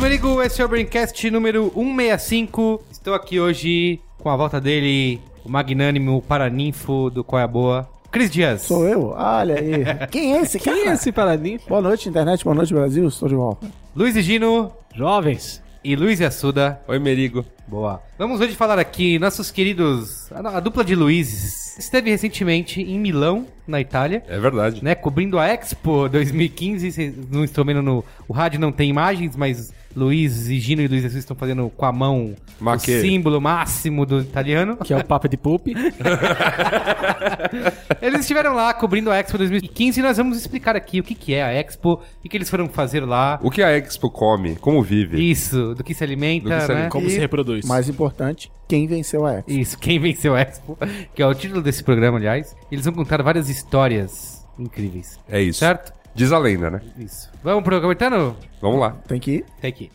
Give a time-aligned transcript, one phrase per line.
[0.00, 2.82] Merigo, esse é o Braincast número 165.
[2.90, 7.88] Estou aqui hoje com a volta dele, o magnânimo paraninfo do Qual é a Boa,
[8.10, 8.62] Cris Dias.
[8.62, 9.08] Sou eu?
[9.16, 9.84] Olha aí.
[10.10, 10.76] Quem é esse cara?
[10.76, 11.60] Quem é esse paradinho?
[11.68, 12.42] Boa noite, internet.
[12.44, 13.06] Boa noite, Brasil.
[13.08, 13.66] Estou de volta.
[13.94, 15.62] Luiz e Gino Jovens.
[15.84, 16.80] e Luiz e Assuda.
[16.88, 17.44] Oi, Merigo.
[17.66, 18.00] Boa.
[18.16, 20.32] Vamos hoje falar aqui, nossos queridos.
[20.32, 24.22] A, a dupla de Luizes esteve recentemente em Milão, na Itália.
[24.26, 24.82] É verdade.
[24.82, 28.02] Né, cobrindo a Expo 2015, vocês não estão vendo no.
[28.26, 31.70] O rádio não tem imagens, mas Luiz e Gino e Luiz e Assuda estão fazendo
[31.76, 32.98] com a mão Maquê.
[32.98, 34.76] o símbolo máximo do italiano.
[34.76, 35.74] Que é o Papa de Pupi.
[38.00, 41.34] Eles estiveram lá cobrindo a Expo 2015 e nós vamos explicar aqui o que, que
[41.34, 43.38] é a Expo, o que, eles foram fazer lá.
[43.42, 44.56] O que a Expo come?
[44.56, 45.30] Como vive?
[45.30, 46.88] Isso, do que se alimenta, que se né?
[46.88, 47.66] Como E- se reproduz.
[47.66, 49.50] Mais importante, quem venceu a Expo?
[49.50, 50.78] Isso, quem venceu a Expo,
[51.14, 52.54] que é o título desse programa, aliás.
[52.70, 55.18] Eles vão contar várias histórias incríveis.
[55.28, 55.60] É isso.
[55.60, 55.92] Certo?
[56.18, 56.80] Diz a lenda, né?
[56.98, 57.30] Isso.
[57.44, 58.34] Vamos pro comentando?
[58.60, 58.90] Vamos lá.
[59.06, 59.44] Tem que ir.
[59.60, 59.88] Tem aqui.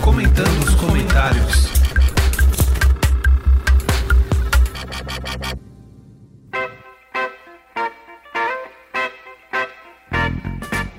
[0.00, 1.68] Comentando os comentários.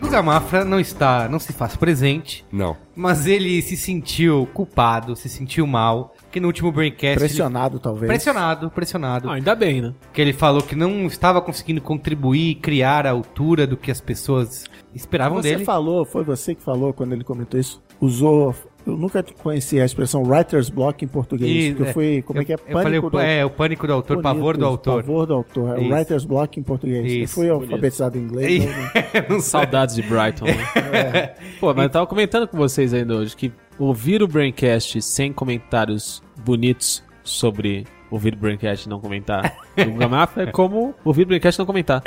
[0.01, 2.75] Guga Mafra não está, não se faz presente, Não.
[2.93, 7.19] mas ele se sentiu culpado, se sentiu mal, que no último Braincast...
[7.19, 7.83] Pressionado, Ele...
[7.83, 8.07] talvez.
[8.07, 9.29] Pressionado, pressionado.
[9.29, 9.93] Ah, ainda bem, né?
[10.13, 14.65] que ele falou que não estava conseguindo contribuir, criar a altura do que as pessoas
[14.95, 15.65] esperavam Você dele.
[15.65, 17.81] falou, foi você que falou quando ele comentou isso?
[17.99, 18.55] Usou.
[18.83, 21.71] Eu nunca conheci a expressão writer's block em português.
[21.71, 22.23] E, que eu fui.
[22.23, 22.55] Como é que é?
[22.67, 25.03] Eu falei o, do- é, o pânico do autor, Bonito pavor do autor.
[25.03, 25.77] Pavor do autor.
[25.77, 25.93] É Isso.
[25.93, 27.05] writer's block em português.
[27.13, 28.63] Eu Isso, fui alfabetizado em inglês.
[28.63, 28.67] E-
[29.13, 29.39] então não-.
[29.39, 31.35] Saudades de Brighton, né?
[31.61, 36.21] Pô, mas eu tava comentando com vocês ainda hoje que ouvir o Braincast sem comentários
[36.43, 41.27] bonitos sobre ouvir o Braincast e não comentar do Guga Mafra é como ouvir o
[41.27, 42.01] Braincast e não comentar.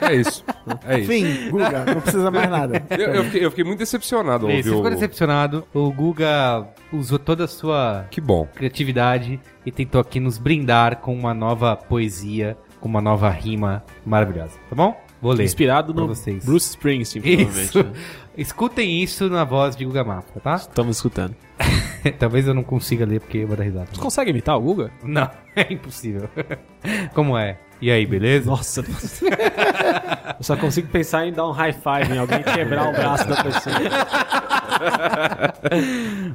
[0.00, 0.44] É isso.
[0.88, 1.12] É isso.
[1.12, 2.82] Enfim, Guga, não precisa mais nada.
[2.90, 4.90] Eu, eu fiquei, eu fiquei muito decepcionado ao Ele ouvir ficou o...
[4.90, 5.64] decepcionado.
[5.74, 8.48] O Guga usou toda a sua Que bom.
[8.54, 14.54] criatividade e tentou aqui nos brindar com uma nova poesia, com uma nova rima maravilhosa.
[14.68, 15.00] Tá bom?
[15.20, 15.44] Vou ler.
[15.44, 16.44] Inspirado no vocês.
[16.44, 17.72] Bruce Springsteen, Isso.
[17.72, 17.78] provavelmente.
[17.78, 18.04] né?
[18.36, 20.54] Escutem isso na voz de Guga Mafra, tá?
[20.54, 21.36] Estamos escutando.
[22.18, 23.88] Talvez eu não consiga ler porque eu vou dar risada.
[23.92, 24.90] Você consegue imitar o Guga?
[25.02, 26.28] Não, é impossível.
[27.14, 27.58] Como é?
[27.80, 28.48] E aí, beleza?
[28.48, 33.28] Nossa, eu só consigo pensar em dar um high five em alguém quebrar o braço
[33.28, 33.74] da pessoa.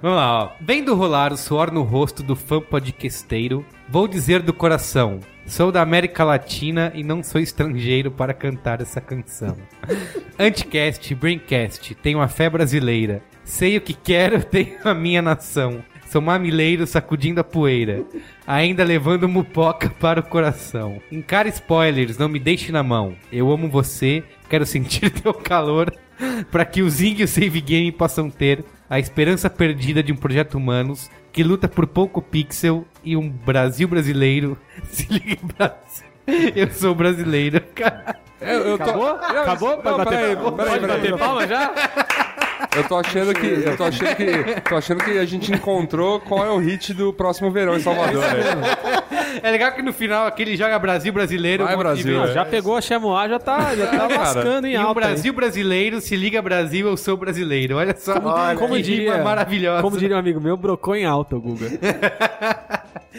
[0.02, 0.50] Vamos lá, ó.
[0.60, 5.82] Vendo rolar o suor no rosto do fã podcasteiro, vou dizer do coração: sou da
[5.82, 9.58] América Latina e não sou estrangeiro para cantar essa canção.
[10.38, 13.24] Anticast, Braincast, tenho a fé brasileira.
[13.44, 15.84] Sei o que quero, tenho a minha nação.
[16.10, 18.06] Sou mamileiro sacudindo a poeira,
[18.46, 21.02] ainda levando mupoca para o coração.
[21.12, 23.16] Encara spoilers, não me deixe na mão.
[23.32, 25.94] Eu amo você, quero sentir teu calor,
[26.50, 30.16] para que o Zing e o Save Game possam ter a esperança perdida de um
[30.16, 34.58] projeto humanos que luta por pouco pixel e um Brasil brasileiro.
[34.90, 36.08] Se liga, Brasil.
[36.56, 38.20] Eu sou brasileiro, cara.
[38.42, 38.84] Eu, eu tô...
[38.84, 39.10] Acabou?
[39.10, 39.70] Acabou?
[39.70, 41.74] Não, Pode bater peraí, Pode bater palma já?
[42.76, 43.46] Eu tô achando que...
[43.48, 44.62] Eu tô achando que...
[44.62, 48.22] Tô achando que a gente encontrou qual é o hit do próximo verão em Salvador.
[48.22, 49.40] né?
[49.42, 51.64] É legal que no final aquele joga Brasil brasileiro.
[51.66, 52.34] Vai, um monte de Brasil, é.
[52.34, 54.18] Já pegou a Chamois, já tá, já tá cara.
[54.18, 54.94] lascando em E um alta.
[55.02, 57.78] Brasil brasileiro, se liga Brasil, eu sou brasileiro.
[57.78, 59.82] Olha só Olha, Como que diria, rima maravilhosa.
[59.82, 61.68] como diria um amigo meu, brocou em alta o Guga.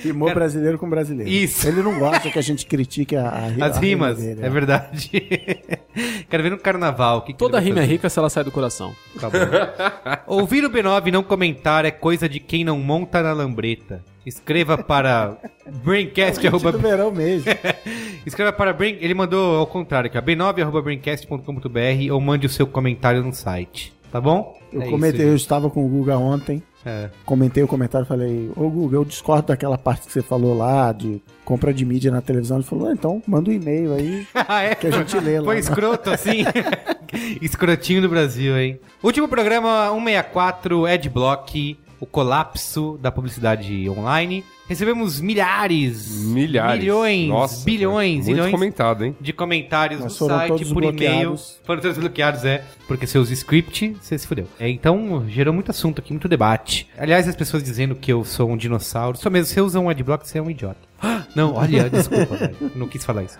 [0.00, 1.28] Rimou brasileiro com brasileiro.
[1.28, 1.66] Isso.
[1.66, 4.40] Ele não gosta que a gente critique a, a, ri- As a rima rimas, dele,
[4.46, 5.10] é verdade.
[6.30, 7.18] Quero ver no carnaval.
[7.18, 7.92] o que que Toda ele vai rima é fazer.
[7.94, 8.94] rica se ela sai do coração.
[9.30, 10.34] Tá bom.
[10.40, 14.02] Ouvir o B9 e não comentar é coisa de quem não monta na lambreta.
[14.26, 15.36] Escreva para
[15.84, 16.36] braincast.
[16.36, 17.50] Gente arroba- do verão mesmo.
[18.26, 18.98] Escreva para Brain...
[19.00, 23.92] Ele mandou ao contrário aqui, ó, b9.braincast.com.br ou mande o seu comentário no site.
[24.10, 24.56] Tá bom?
[24.72, 25.40] Eu É isso, comentei, eu gente.
[25.40, 26.62] estava com o Guga ontem.
[26.86, 27.10] É.
[27.26, 30.92] Comentei o comentário e falei, ô Guga, eu discordo daquela parte que você falou lá,
[30.92, 32.58] de compra de mídia na televisão.
[32.58, 34.74] Ele falou, ah, então manda um e-mail aí Ah, é?
[34.74, 35.44] que a gente lê lá.
[35.44, 36.44] Foi escroto assim.
[37.40, 38.78] Escrotinho do Brasil, hein?
[39.02, 41.78] Último programa 164, Adblock.
[42.00, 44.44] O colapso da publicidade online.
[44.68, 46.80] Recebemos milhares, Milhares.
[46.80, 49.16] milhões, Nossa, bilhões, Muito zilhões comentado, hein?
[49.18, 51.36] de comentários Mas no foram site, todos por e-mail.
[51.64, 52.62] Foram todos bloqueados, é.
[52.86, 54.46] Porque você usa script, você se fudeu.
[54.60, 56.86] É, então, gerou muito assunto aqui, muito debate.
[56.98, 59.16] Aliás, as pessoas dizendo que eu sou um dinossauro.
[59.16, 60.80] Só mesmo, se você usa um adblock, você é um idiota.
[61.34, 62.56] Não, olha, desculpa, velho.
[62.76, 63.38] Não quis falar isso.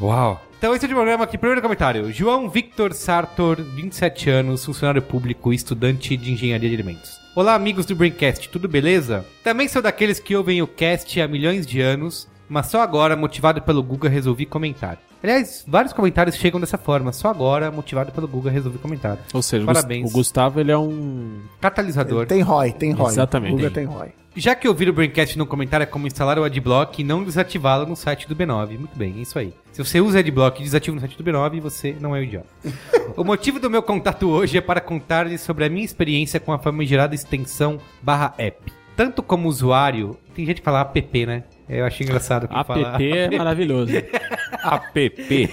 [0.00, 0.42] Uau.
[0.62, 1.36] Então, esse é o programa aqui.
[1.36, 2.12] Primeiro comentário.
[2.12, 7.20] João Victor Sartor, 27 anos, funcionário público, estudante de engenharia de alimentos.
[7.34, 9.26] Olá, amigos do Braincast, tudo beleza?
[9.42, 13.62] Também sou daqueles que ouvem o cast há milhões de anos, mas só agora, motivado
[13.62, 14.98] pelo Google, resolvi comentar.
[15.22, 17.10] Aliás, vários comentários chegam dessa forma.
[17.10, 19.18] Só agora, motivado pelo Google, resolvi comentar.
[19.32, 20.10] Ou seja, o Parabéns.
[20.10, 21.40] O Gustavo ele é um.
[21.60, 22.26] Catalisador.
[22.26, 23.10] Tem ROI, tem ROI.
[23.10, 23.54] Exatamente.
[23.54, 24.12] O Guga tem ROI.
[24.36, 27.86] Já que ouvir o Braincast no comentário é como instalar o Adblock e não desativá-lo
[27.86, 28.78] no site do B9.
[28.78, 29.54] Muito bem, é isso aí.
[29.72, 32.48] Se você usa Adblock e desativa no site do B9, você não é um idiota.
[33.16, 36.58] o motivo do meu contato hoje é para contar-lhes sobre a minha experiência com a
[36.58, 38.72] famigerada extensão barra app.
[38.96, 41.44] Tanto como usuário, tem gente que fala app, né?
[41.78, 42.54] Eu achei engraçado que.
[42.54, 43.92] App é maravilhoso.
[43.96, 45.50] App.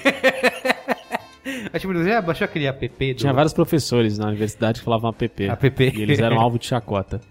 [1.74, 3.14] Acho que já baixou aquele app do...
[3.16, 5.44] Tinha vários professores na universidade que falavam app.
[5.44, 5.84] App.
[5.96, 7.22] E eles eram alvo de chacota.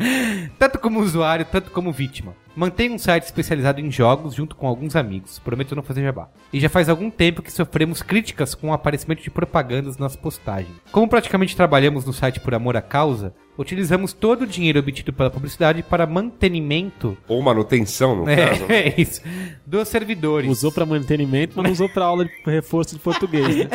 [0.58, 2.34] Tanto como usuário, tanto como vítima.
[2.58, 5.38] Mantenho um site especializado em jogos junto com alguns amigos.
[5.38, 6.28] Prometo não fazer jabá.
[6.52, 10.74] E já faz algum tempo que sofremos críticas com o aparecimento de propagandas nas postagens.
[10.90, 15.30] Como praticamente trabalhamos no site por amor à causa, utilizamos todo o dinheiro obtido pela
[15.30, 18.64] publicidade para mantenimento Ou manutenção, no caso.
[18.68, 19.22] é, é isso,
[19.64, 20.50] dos servidores.
[20.50, 23.54] Usou pra mantenimento, mas não usou pra aula de reforço de português.
[23.54, 23.68] Né?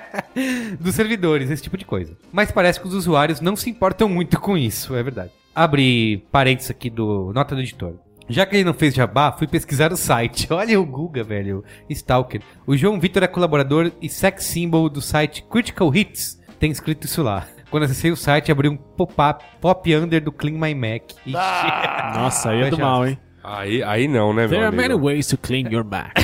[0.80, 2.16] dos servidores, esse tipo de coisa.
[2.32, 5.32] Mas parece que os usuários não se importam muito com isso, é verdade.
[5.54, 7.92] Abre parênteses aqui do nota do editor.
[8.28, 10.46] Já que ele não fez jabá, fui pesquisar o site.
[10.52, 11.64] Olha o Guga, velho.
[11.90, 12.42] Stalker.
[12.66, 16.40] O João Vitor é colaborador e sex symbol do site Critical Hits.
[16.58, 17.46] Tem escrito isso lá.
[17.70, 21.10] Quando acessei o site, abri um pop-up pop under do Clean My Mac.
[21.26, 21.32] Ixi.
[22.14, 23.18] Nossa, aí é do mal, hein?
[23.42, 26.12] Aí, aí não, né, meu There are many ways to clean your Mac.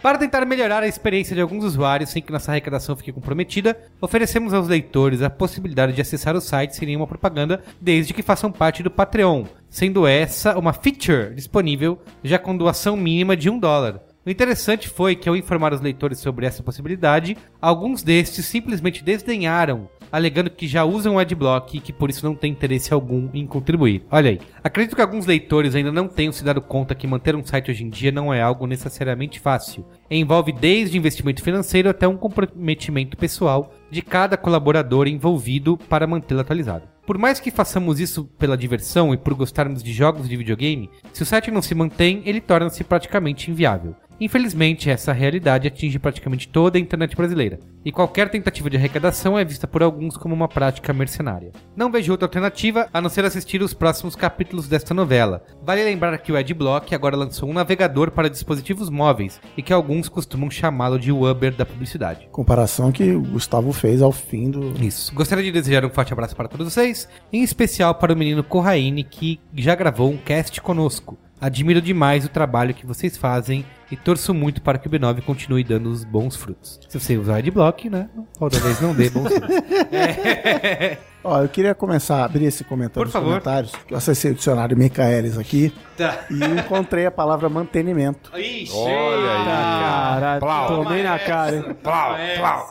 [0.00, 4.54] Para tentar melhorar a experiência de alguns usuários sem que nossa arrecadação fique comprometida, oferecemos
[4.54, 8.82] aos leitores a possibilidade de acessar o site sem nenhuma propaganda, desde que façam parte
[8.82, 14.02] do Patreon, sendo essa uma feature disponível já com doação mínima de um dólar.
[14.28, 19.88] O interessante foi que, ao informar os leitores sobre essa possibilidade, alguns destes simplesmente desdenharam,
[20.12, 23.46] alegando que já usam o Adblock e que por isso não tem interesse algum em
[23.46, 24.04] contribuir.
[24.10, 24.40] Olha aí.
[24.62, 27.84] Acredito que alguns leitores ainda não tenham se dado conta que manter um site hoje
[27.84, 29.86] em dia não é algo necessariamente fácil.
[30.10, 36.97] Envolve desde investimento financeiro até um comprometimento pessoal de cada colaborador envolvido para mantê-lo atualizado.
[37.08, 41.22] Por mais que façamos isso pela diversão e por gostarmos de jogos de videogame, se
[41.22, 43.96] o site não se mantém, ele torna-se praticamente inviável.
[44.20, 49.44] Infelizmente, essa realidade atinge praticamente toda a internet brasileira, e qualquer tentativa de arrecadação é
[49.44, 51.52] vista por alguns como uma prática mercenária.
[51.76, 55.44] Não vejo outra alternativa a não ser assistir os próximos capítulos desta novela.
[55.62, 60.08] Vale lembrar que o Adblock agora lançou um navegador para dispositivos móveis, e que alguns
[60.08, 62.28] costumam chamá-lo de Uber da publicidade.
[62.32, 64.72] Comparação que o Gustavo fez ao fim do.
[64.84, 65.14] Isso.
[65.14, 69.04] Gostaria de desejar um forte abraço para todos vocês, em especial para o menino Corraine,
[69.04, 71.16] que já gravou um cast conosco.
[71.40, 75.62] Admiro demais o trabalho que vocês fazem e torço muito para que o B9 continue
[75.64, 76.80] dando os bons frutos.
[76.88, 78.08] Se você usar Adblock, né?
[78.38, 79.56] Talvez não dê bons frutos.
[81.24, 83.28] Ó, eu queria começar a abrir esse comentário Por nos favor.
[83.28, 83.72] comentários.
[83.90, 86.16] Eu acessei o dicionário Micaelis aqui Tá.
[86.30, 88.30] e encontrei a palavra mantenimento.
[88.38, 89.44] Ixi, Olha aí.
[89.44, 90.84] Caralho, Plau.
[90.84, 91.64] tomei na cara, hein?
[91.82, 92.68] Plau, plau.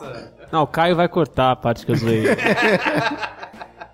[0.50, 2.24] Não, o Caio vai cortar a parte que eu zoei.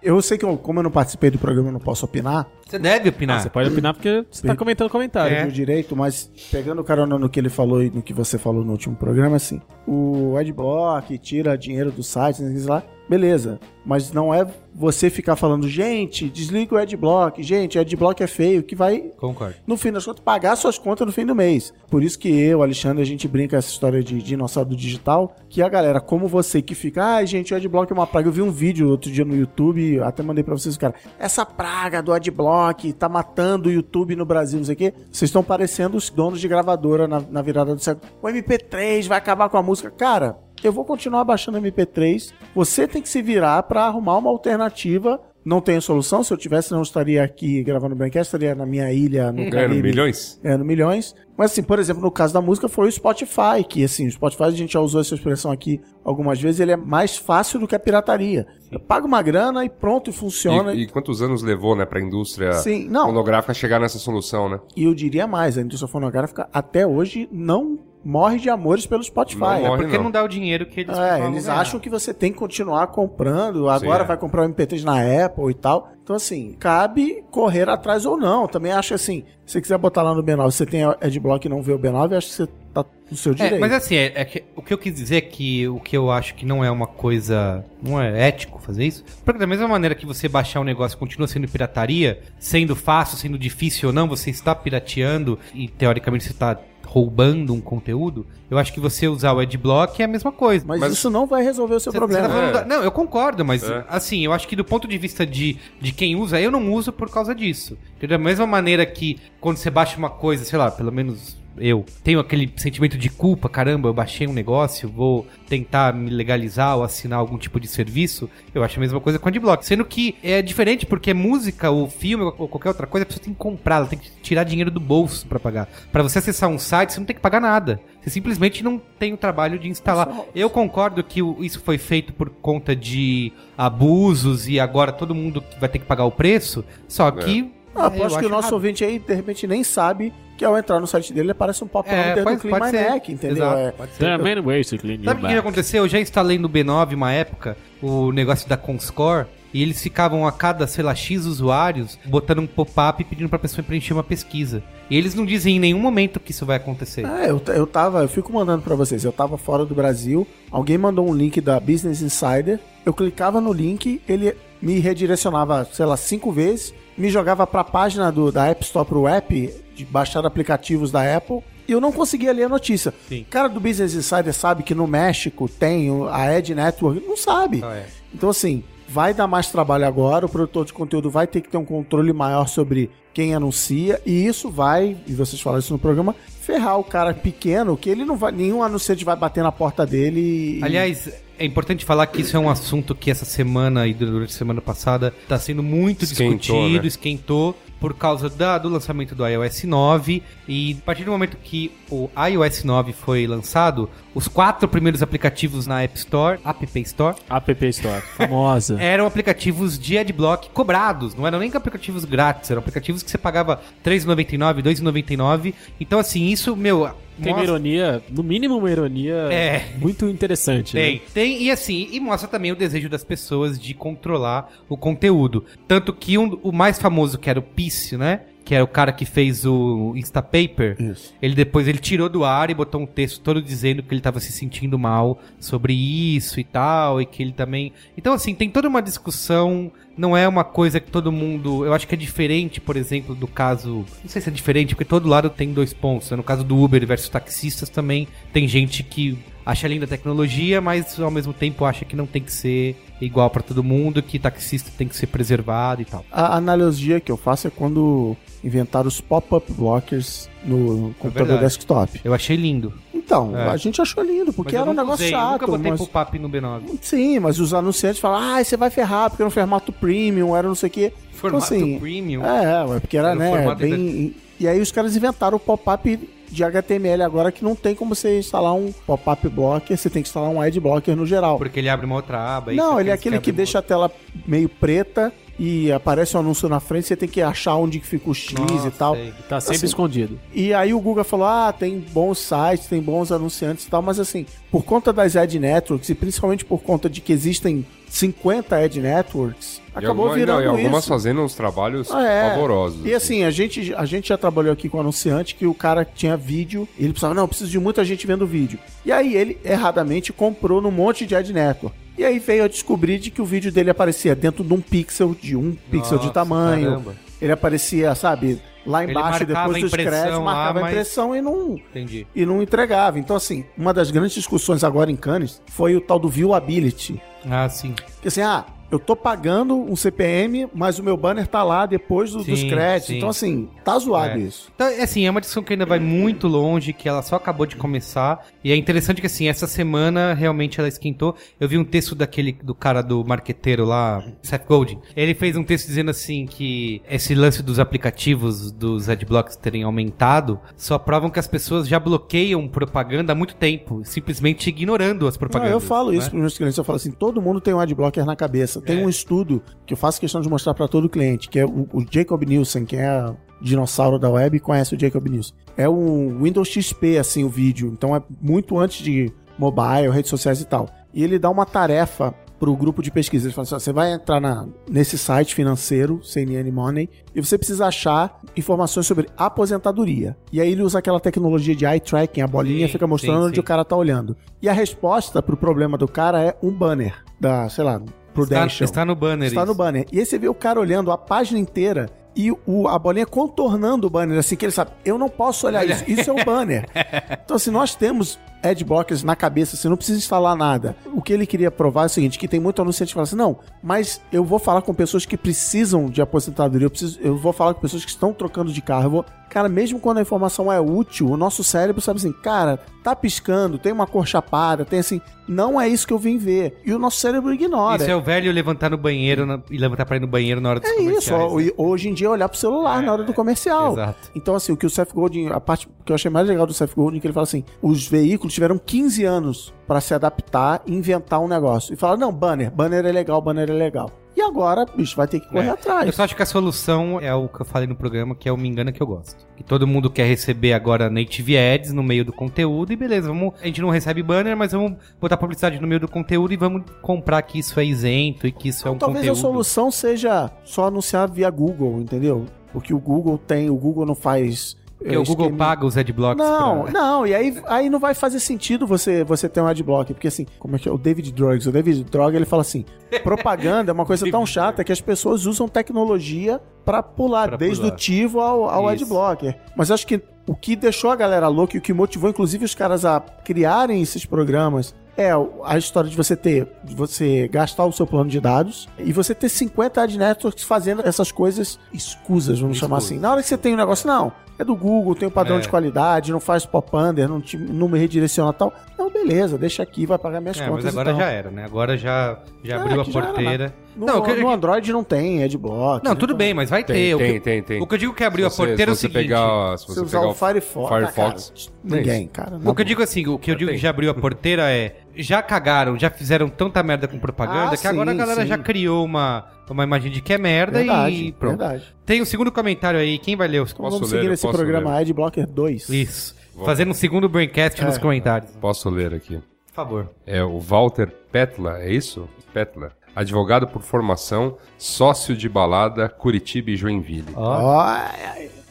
[0.04, 2.78] Eu sei que, eu, como eu não participei do programa, eu não posso opinar, Você
[2.78, 3.40] deve opinar.
[3.40, 5.48] Você pode opinar porque você tá comentando comentário.
[5.48, 8.72] o direito, mas pegando carona no que ele falou e no que você falou no
[8.72, 13.58] último programa, assim, o Adblock tira dinheiro do site, não sei o que lá, beleza.
[13.84, 18.62] Mas não é você ficar falando, gente, desliga o Adblock, gente, o Adblock é feio,
[18.62, 19.56] que vai Concordo.
[19.66, 21.72] no fim das contas, pagar suas contas no fim do mês.
[21.90, 25.62] Por isso que eu, Alexandre, a gente brinca essa história de dinossauro do digital, que
[25.62, 28.28] a galera, como você, que fica, ai, gente, o Adblock é uma praga.
[28.28, 32.02] Eu vi um vídeo outro dia no YouTube, até mandei pra vocês, cara, essa praga
[32.02, 34.94] do Adblock tá matando o YouTube no Brasil, não sei o quê.
[35.12, 38.10] Vocês estão parecendo os donos de gravadora na, na virada do século.
[38.22, 39.90] O MP3 vai acabar com a música.
[39.90, 42.32] Cara, eu vou continuar baixando MP3.
[42.54, 45.20] Você tem que se virar pra arrumar uma alternativa.
[45.44, 46.24] Não tenho solução.
[46.24, 49.52] Se eu tivesse, não estaria aqui gravando o Braincast, estaria na minha ilha no Ganhando
[49.52, 49.82] Caribe.
[49.82, 50.40] milhões?
[50.42, 51.14] Ganhando milhões.
[51.36, 54.44] Mas assim, por exemplo, no caso da música foi o Spotify, que assim, o Spotify
[54.44, 57.74] a gente já usou essa expressão aqui algumas vezes, ele é mais fácil do que
[57.74, 58.46] a pirataria.
[58.72, 60.72] Eu pago uma grana e pronto, e funciona.
[60.72, 63.06] E, e quantos anos levou, né, pra indústria Sim, não.
[63.06, 64.60] fonográfica chegar nessa solução, né?
[64.74, 69.38] E eu diria mais, a indústria fonográfica até hoje não morre de amores pelo Spotify.
[69.40, 70.04] Não É Porque não.
[70.04, 71.60] não dá o dinheiro que eles É, eles ganhar.
[71.60, 74.06] acham que você tem que continuar comprando, agora é.
[74.06, 75.90] vai comprar o MP3 na Apple e tal.
[76.02, 78.46] Então, assim, cabe correr atrás ou não.
[78.46, 81.48] Também acho que, assim, se você quiser botar lá no B9, você tem Adblock e
[81.48, 83.60] não vê o B9, acho que você tá no seu É, direito.
[83.60, 86.10] mas assim, é, é que- o que eu quis dizer é que o que eu
[86.10, 87.64] acho que não é uma coisa.
[87.82, 89.02] Não é ético fazer isso.
[89.24, 93.38] Porque da mesma maneira que você baixar um negócio continua sendo pirataria, sendo fácil, sendo
[93.38, 96.58] difícil ou não, você está pirateando e teoricamente você está
[96.94, 100.64] roubando um conteúdo, eu acho que você usar o Adblock é a mesma coisa.
[100.64, 102.28] Mas, Mas- isso não vai resolver o seu Você- problema.
[102.28, 102.52] você tá É.
[102.52, 103.84] da- Não, eu concordo, mas É.
[103.88, 106.92] assim, eu acho que do ponto de vista de, de quem usa, eu não uso
[106.92, 107.76] por causa disso.
[107.96, 108.16] Entendeu?
[108.16, 112.18] Da mesma maneira que quando você baixa uma coisa, sei lá, pelo menos eu tenho
[112.20, 117.18] aquele sentimento de culpa, caramba, eu baixei um negócio, vou tentar me legalizar ou assinar
[117.18, 119.64] algum tipo de serviço, eu acho a mesma coisa com a Adblock.
[119.64, 123.32] Sendo que é diferente porque música ou filme ou qualquer outra coisa, a pessoa tem
[123.32, 125.68] que comprar, ela tem que tirar dinheiro do bolso pra pagar.
[125.92, 127.80] Pra você acessar um site, você não tem que pagar nada.
[128.02, 130.08] Você simplesmente não tem o trabalho de instalar.
[130.34, 135.42] Eu concordo que o- isso foi feito por conta de abusos e agora todo mundo
[135.58, 137.50] vai ter que pagar o preço, só que...
[137.74, 138.52] Ah, é, eu aposto que o acho nosso errado.
[138.54, 141.94] ouvinte aí, de repente, nem sabe que ao entrar no site dele aparece um pop-up
[141.94, 142.90] É, dentro pode, do Clean My ser.
[142.90, 143.36] Neck, entendeu?
[143.36, 143.70] Exato, É.
[143.72, 143.98] pode ser.
[143.98, 145.84] There are many ways to clean Sabe o que, aconteceu?
[145.84, 150.32] Eu já instalei no B9 uma época o negócio da Comscore e eles ficavam a
[150.32, 154.62] cada, sei lá, X usuários botando um pop-up e pedindo pra pessoa preencher uma pesquisa.
[154.90, 157.06] E eles não dizem em nenhum momento que isso vai acontecer.
[157.06, 160.76] É, eu, eu tava, eu fico mandando pra vocês, eu tava fora do Brasil, alguém
[160.76, 165.96] mandou um link da Business Insider, eu clicava no link, ele me redirecionava, sei lá,
[165.96, 170.90] cinco vezes, me jogava pra página do, da App Store pro app, de baixar aplicativos
[170.90, 172.92] da Apple, e eu não conseguia ler a notícia.
[173.08, 173.22] Sim.
[173.22, 177.62] O cara do Business Insider sabe que no México tem a Ed Network, não sabe.
[177.64, 177.86] Ah, é.
[178.14, 181.56] Então, assim, vai dar mais trabalho agora, o produtor de conteúdo vai ter que ter
[181.56, 186.16] um controle maior sobre quem anuncia, e isso vai, e vocês falaram isso no programa,
[186.40, 190.58] ferrar o cara pequeno, que ele não vai, nenhum anunciante vai bater na porta dele
[190.58, 190.64] e...
[190.64, 194.36] Aliás, é importante falar que isso é um assunto que essa semana e durante a
[194.36, 196.86] semana passada está sendo muito Esquentou, discutido, né?
[196.88, 201.70] esquentou por causa da- do lançamento do iOS 9 e a partir do momento que
[201.90, 207.66] o iOS 9 foi lançado, os quatro primeiros aplicativos na App Store, App Store, App
[207.68, 208.78] Store, famosa.
[208.82, 213.60] eram aplicativos de adblock cobrados, não eram nem aplicativos grátis, eram aplicativos que você pagava
[213.84, 215.54] R$3,99, R$2,99.
[215.80, 216.88] Então, assim, isso, meu.
[217.16, 219.66] Tem uma mostra- ironia, no mínimo uma ironia É.
[219.78, 220.72] muito interessante.
[220.72, 221.00] Tem, Né?
[221.14, 225.44] tem, e assim, e mostra também o desejo das pessoas de controlar o conteúdo.
[225.68, 228.22] Tanto que um, o mais famoso, que era o Pício, né?
[228.44, 230.76] Que era o cara que fez o Instapaper.
[230.78, 231.14] Isso.
[231.22, 234.20] Ele depois ele tirou do ar e botou um texto todo dizendo que ele tava
[234.20, 237.72] se sentindo mal sobre isso e tal, e que ele também.
[237.96, 239.72] Então, assim, tem toda uma discussão.
[239.96, 241.64] Não é uma coisa que todo mundo.
[241.64, 243.84] Eu acho que é diferente, por exemplo, do caso.
[244.02, 246.10] Não sei se é diferente, porque todo lado tem dois pontos.
[246.10, 246.16] né?
[246.16, 250.98] No caso do Uber versus taxistas também tem gente que acha linda a tecnologia, mas
[250.98, 254.70] ao mesmo tempo acha que não tem que ser igual pra todo mundo, que taxista
[254.76, 256.04] tem que ser preservado e tal.
[256.10, 261.40] A analogia que eu faço é quando inventaram os pop-up blockers no computador verdade.
[261.44, 262.00] desktop.
[262.04, 262.72] Eu achei lindo.
[262.92, 263.48] Então, É.
[263.50, 265.32] a gente achou lindo, porque eu era um negócio usei, chato.
[265.32, 265.80] Nunca botei mas...
[265.80, 266.62] pop-up no B9.
[266.80, 270.48] Sim, mas os anunciantes falam, ah, você vai ferrar, porque era um formato premium, era
[270.48, 270.92] não sei o quê.
[271.12, 272.24] Formato Então, assim, premium.
[272.24, 274.14] É, ué, porque era, Era né, bem...
[274.40, 278.18] E aí os caras inventaram o pop-up de HTML agora que não tem como você
[278.18, 281.38] instalar um pop-up blocker, você tem que instalar um ad blocker no geral.
[281.38, 282.52] Porque ele abre uma outra aba.
[282.52, 283.90] e Não, ele é aquele que abrem deixa a tela
[284.26, 288.08] meio preta e aparece um anúncio na frente, você tem que achar onde que fica
[288.10, 288.94] o X uma- e Nossa, tal.
[288.94, 289.12] sei.
[289.28, 290.18] Tá sempre Assim, escondido.
[290.32, 293.98] E aí o Google falou: ah, tem bons sites, tem bons anunciantes e tal, mas
[293.98, 298.80] assim, por conta das ad networks e principalmente por conta de que existem 50 ad
[298.80, 300.88] networks, E acabou alguma- virando não, e algumas isso.
[300.88, 302.30] fazendo uns trabalhos Ah, é.
[302.30, 302.84] pavorosos.
[302.84, 306.16] E assim, a gente, a gente já trabalhou aqui com anunciante que o cara tinha
[306.16, 308.58] vídeo, e ele precisava, não, eu preciso de muita gente vendo vídeo.
[308.84, 311.76] E aí ele erradamente comprou num monte de ad network.
[311.96, 315.14] E aí veio a descobrir de que o vídeo dele aparecia dentro de um pixel,
[315.20, 316.70] de um pixel de tamanho.
[316.70, 316.94] caramba.
[317.22, 321.22] Ele aparecia, sabe, lá embaixo, depois a dos créditos, lá, marcava a mas- impressão e
[321.22, 322.06] não, Entendi.
[322.14, 322.98] e não entregava.
[322.98, 327.00] Então, assim, uma das grandes discussões agora em Cannes foi o tal do viewability.
[327.30, 327.74] Ah, sim.
[328.02, 332.12] Que assim, ah, eu tô pagando um CPM, mas o meu banner tá lá depois
[332.12, 332.86] do- dos Sim, créditos.
[332.88, 332.96] sim.
[332.96, 334.22] Então, assim, tá zoado É.
[334.22, 334.50] isso.
[334.54, 337.46] Então, é assim, é uma discussão que ainda vai muito longe, que ela só acabou
[337.46, 338.26] de começar.
[338.42, 341.14] E é interessante que, assim, essa semana realmente ela esquentou.
[341.40, 344.78] Eu vi um texto daquele, do cara do marqueteiro lá, Seth Godin.
[344.96, 350.38] Ele fez um texto dizendo, assim, que esse lance dos aplicativos, dos adblocks terem aumentado,
[350.56, 355.18] só provam que as pessoas já bloqueiam propaganda há muito tempo, simplesmente ignorando as Não,
[355.20, 355.52] propagandas.
[355.52, 356.10] eu falo isso né?
[356.10, 358.60] para meus clientes, eu falo assim, todo mundo tem um adblocker na cabeça.
[358.64, 358.84] Tem É.
[358.84, 361.84] um estudo que eu faço questão de mostrar para todo cliente, que é o, o
[361.90, 365.34] Jacob Nielsen, que é dinossauro da web conhece o Jacob News.
[365.56, 367.68] É um Windows XP, assim, o vídeo.
[367.72, 370.68] Então é muito antes de mobile, redes sociais e tal.
[370.92, 373.26] E ele dá uma tarefa pro grupo de pesquisa.
[373.26, 377.36] Ele fala assim: ó, você vai entrar na, nesse site financeiro, CNN Money, e você
[377.36, 380.16] precisa achar informações sobre aposentadoria.
[380.32, 383.26] E aí ele usa aquela tecnologia de eye tracking, a bolinha Sim, fica mostrando sim,
[383.26, 383.40] onde sim.
[383.40, 384.16] o cara tá olhando.
[384.40, 387.80] E a resposta pro problema do cara é um banner da, sei lá,
[388.14, 388.64] Prudential.
[388.64, 389.58] está no banner Está no isso.
[389.58, 389.86] banner.
[389.92, 393.86] E aí você vê o cara olhando a página inteira e o, a bolinha contornando
[393.86, 396.64] o banner, assim, que ele sabe, eu não posso olhar isso, isso é o banner.
[397.24, 400.76] Então, assim, nós temos adblockers na cabeça, você não precisa instalar nada.
[400.92, 403.16] O que ele queria provar é o seguinte, que tem muito anunciante que fala assim,
[403.16, 407.32] não, mas eu vou falar com pessoas que precisam de aposentadoria, eu, preciso, eu vou
[407.32, 409.04] falar com pessoas que estão trocando de carro, eu vou...
[409.30, 413.58] Cara, mesmo quando a informação é útil, o nosso cérebro sabe assim, cara, tá piscando,
[413.58, 416.60] tem uma cor chapada, tem assim, não é isso que eu vim ver.
[416.64, 417.82] E o nosso cérebro ignora.
[417.82, 420.50] Isso é o velho levantar no banheiro na- e levantar pra ir no banheiro na
[420.50, 421.50] hora dos É isso, né?
[421.56, 423.72] hoje em dia é olhar pro celular na hora do comercial.
[423.72, 424.08] exato.
[424.14, 426.54] Então, assim, o que o Seth Godin, a parte que eu achei mais legal do
[426.54, 430.62] Seth Godin, é que ele fala assim: os veículos tiveram 15 anos pra se adaptar
[430.66, 431.72] e inventar um negócio.
[431.72, 433.90] E fala: não, banner, banner é legal, banner é legal.
[434.16, 435.50] E agora, bicho, vai ter que correr É.
[435.50, 435.86] atrás.
[435.86, 438.32] Eu só acho que a solução é o que eu falei no programa, que é
[438.32, 439.26] o Me Engana Que Eu Gosto.
[439.36, 443.34] Que todo mundo quer receber agora native ads no meio do conteúdo e beleza, vamos,
[443.42, 446.62] a gente não recebe banner, mas vamos botar publicidade no meio do conteúdo e vamos
[446.80, 449.18] comprar que isso é isento e que isso é um Talvez conteúdo.
[449.18, 452.24] a solução seja só anunciar via Google, entendeu?
[452.52, 454.56] Porque o Google tem, o Google não faz.
[454.84, 456.72] Porque o Google esquema- paga os adblocks Não, pra...
[456.72, 460.26] não, e aí, aí não vai fazer sentido você, você ter um adblock, porque assim,
[460.38, 460.72] como é que é?
[460.72, 462.64] O David Drugs, o David Drog, ele fala assim,
[463.02, 467.60] propaganda é uma coisa tão chata que as pessoas usam tecnologia pra pular, Pra desde
[467.62, 467.72] pular.
[467.72, 468.84] o tivo ao, ao Isso.
[468.84, 469.38] adblocker.
[469.56, 472.54] Mas acho que o que deixou a galera louca e o que motivou, inclusive, os
[472.54, 475.10] caras a criarem esses programas é
[475.44, 479.12] a história de você ter, de você gastar o seu plano de dados e você
[479.12, 482.98] ter 50 ad networks fazendo essas coisas escusas, vamos chamar assim.
[482.98, 485.40] Na hora que você tem um negócio, não, é do Google, tem um padrão É.
[485.40, 488.52] de qualidade, não faz pop-under, não, te- não me redireciona tal.
[488.76, 490.64] Não, beleza, deixa aqui, vai pagar minhas É, contas.
[490.64, 491.00] mas agora então.
[491.00, 491.44] já era, né?
[491.44, 493.54] Agora já, já É, abriu a que já era, porteira.
[493.76, 495.84] No, não, o que, no Android não tem adblock.
[495.84, 496.94] não, tudo então- bem, mas vai Tem, ter.
[496.94, 497.62] O tem, que- tem, tem.
[497.62, 498.94] O que eu digo que abriu Se você- a porteira é o seguinte...
[499.02, 502.38] pegar, se Se você usar pegar o Firefox, Firefox, cara, ninguém, cara.
[502.44, 504.76] O que eu digo assim, o que eu digo que já abriu a porteira é.
[504.96, 508.28] Já cagaram, já fizeram tanta merda com propaganda Ah, que agora a sim, galera sim.
[508.28, 511.38] já criou uma, uma imagem de que é merda verdade, e pronto.
[511.38, 511.74] verdade.
[511.84, 514.26] Tem um segundo comentário aí, quem vai ler os Então Posso vamos ler, seguir esse
[514.28, 514.80] programa ler.
[514.80, 515.68] Adblocker 2.
[515.68, 516.16] Isso.
[516.44, 517.78] Fazendo um segundo braincast nos É.
[517.80, 518.30] comentários.
[518.40, 519.16] Posso ler aqui.
[519.48, 519.90] Por favor.
[520.06, 522.08] É o Walter Petla, é isso?
[522.32, 522.72] Petla.
[522.96, 527.12] Advogado por formação, sócio de balada, Curitiba e Joinville.
[527.14, 527.76] Ó,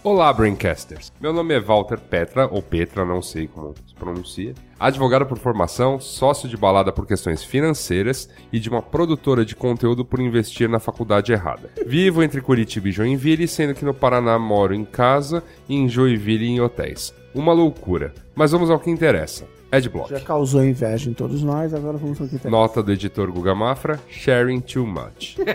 [0.04, 1.14] Olá, Braincasters.
[1.22, 4.54] Meu nome é Walter Petra, ou Petra, não sei como se pronuncia.
[4.84, 10.04] Advogado por formação, sócio de balada por questões financeiras e de uma produtora de conteúdo
[10.04, 11.70] por investir na faculdade errada.
[11.88, 16.48] Vivo entre Curitiba e Joinville, sendo que no Paraná moro em casa e em Joinville
[16.48, 17.16] em hotéis.
[17.34, 18.14] Uma loucura.
[18.36, 19.46] Mas vamos ao que interessa.
[19.72, 20.10] Adblock.
[20.10, 22.52] já causou inveja em todos nós, agora vamos ao que tem.
[22.52, 25.38] Nota do editor Guga Mafra, sharing too much.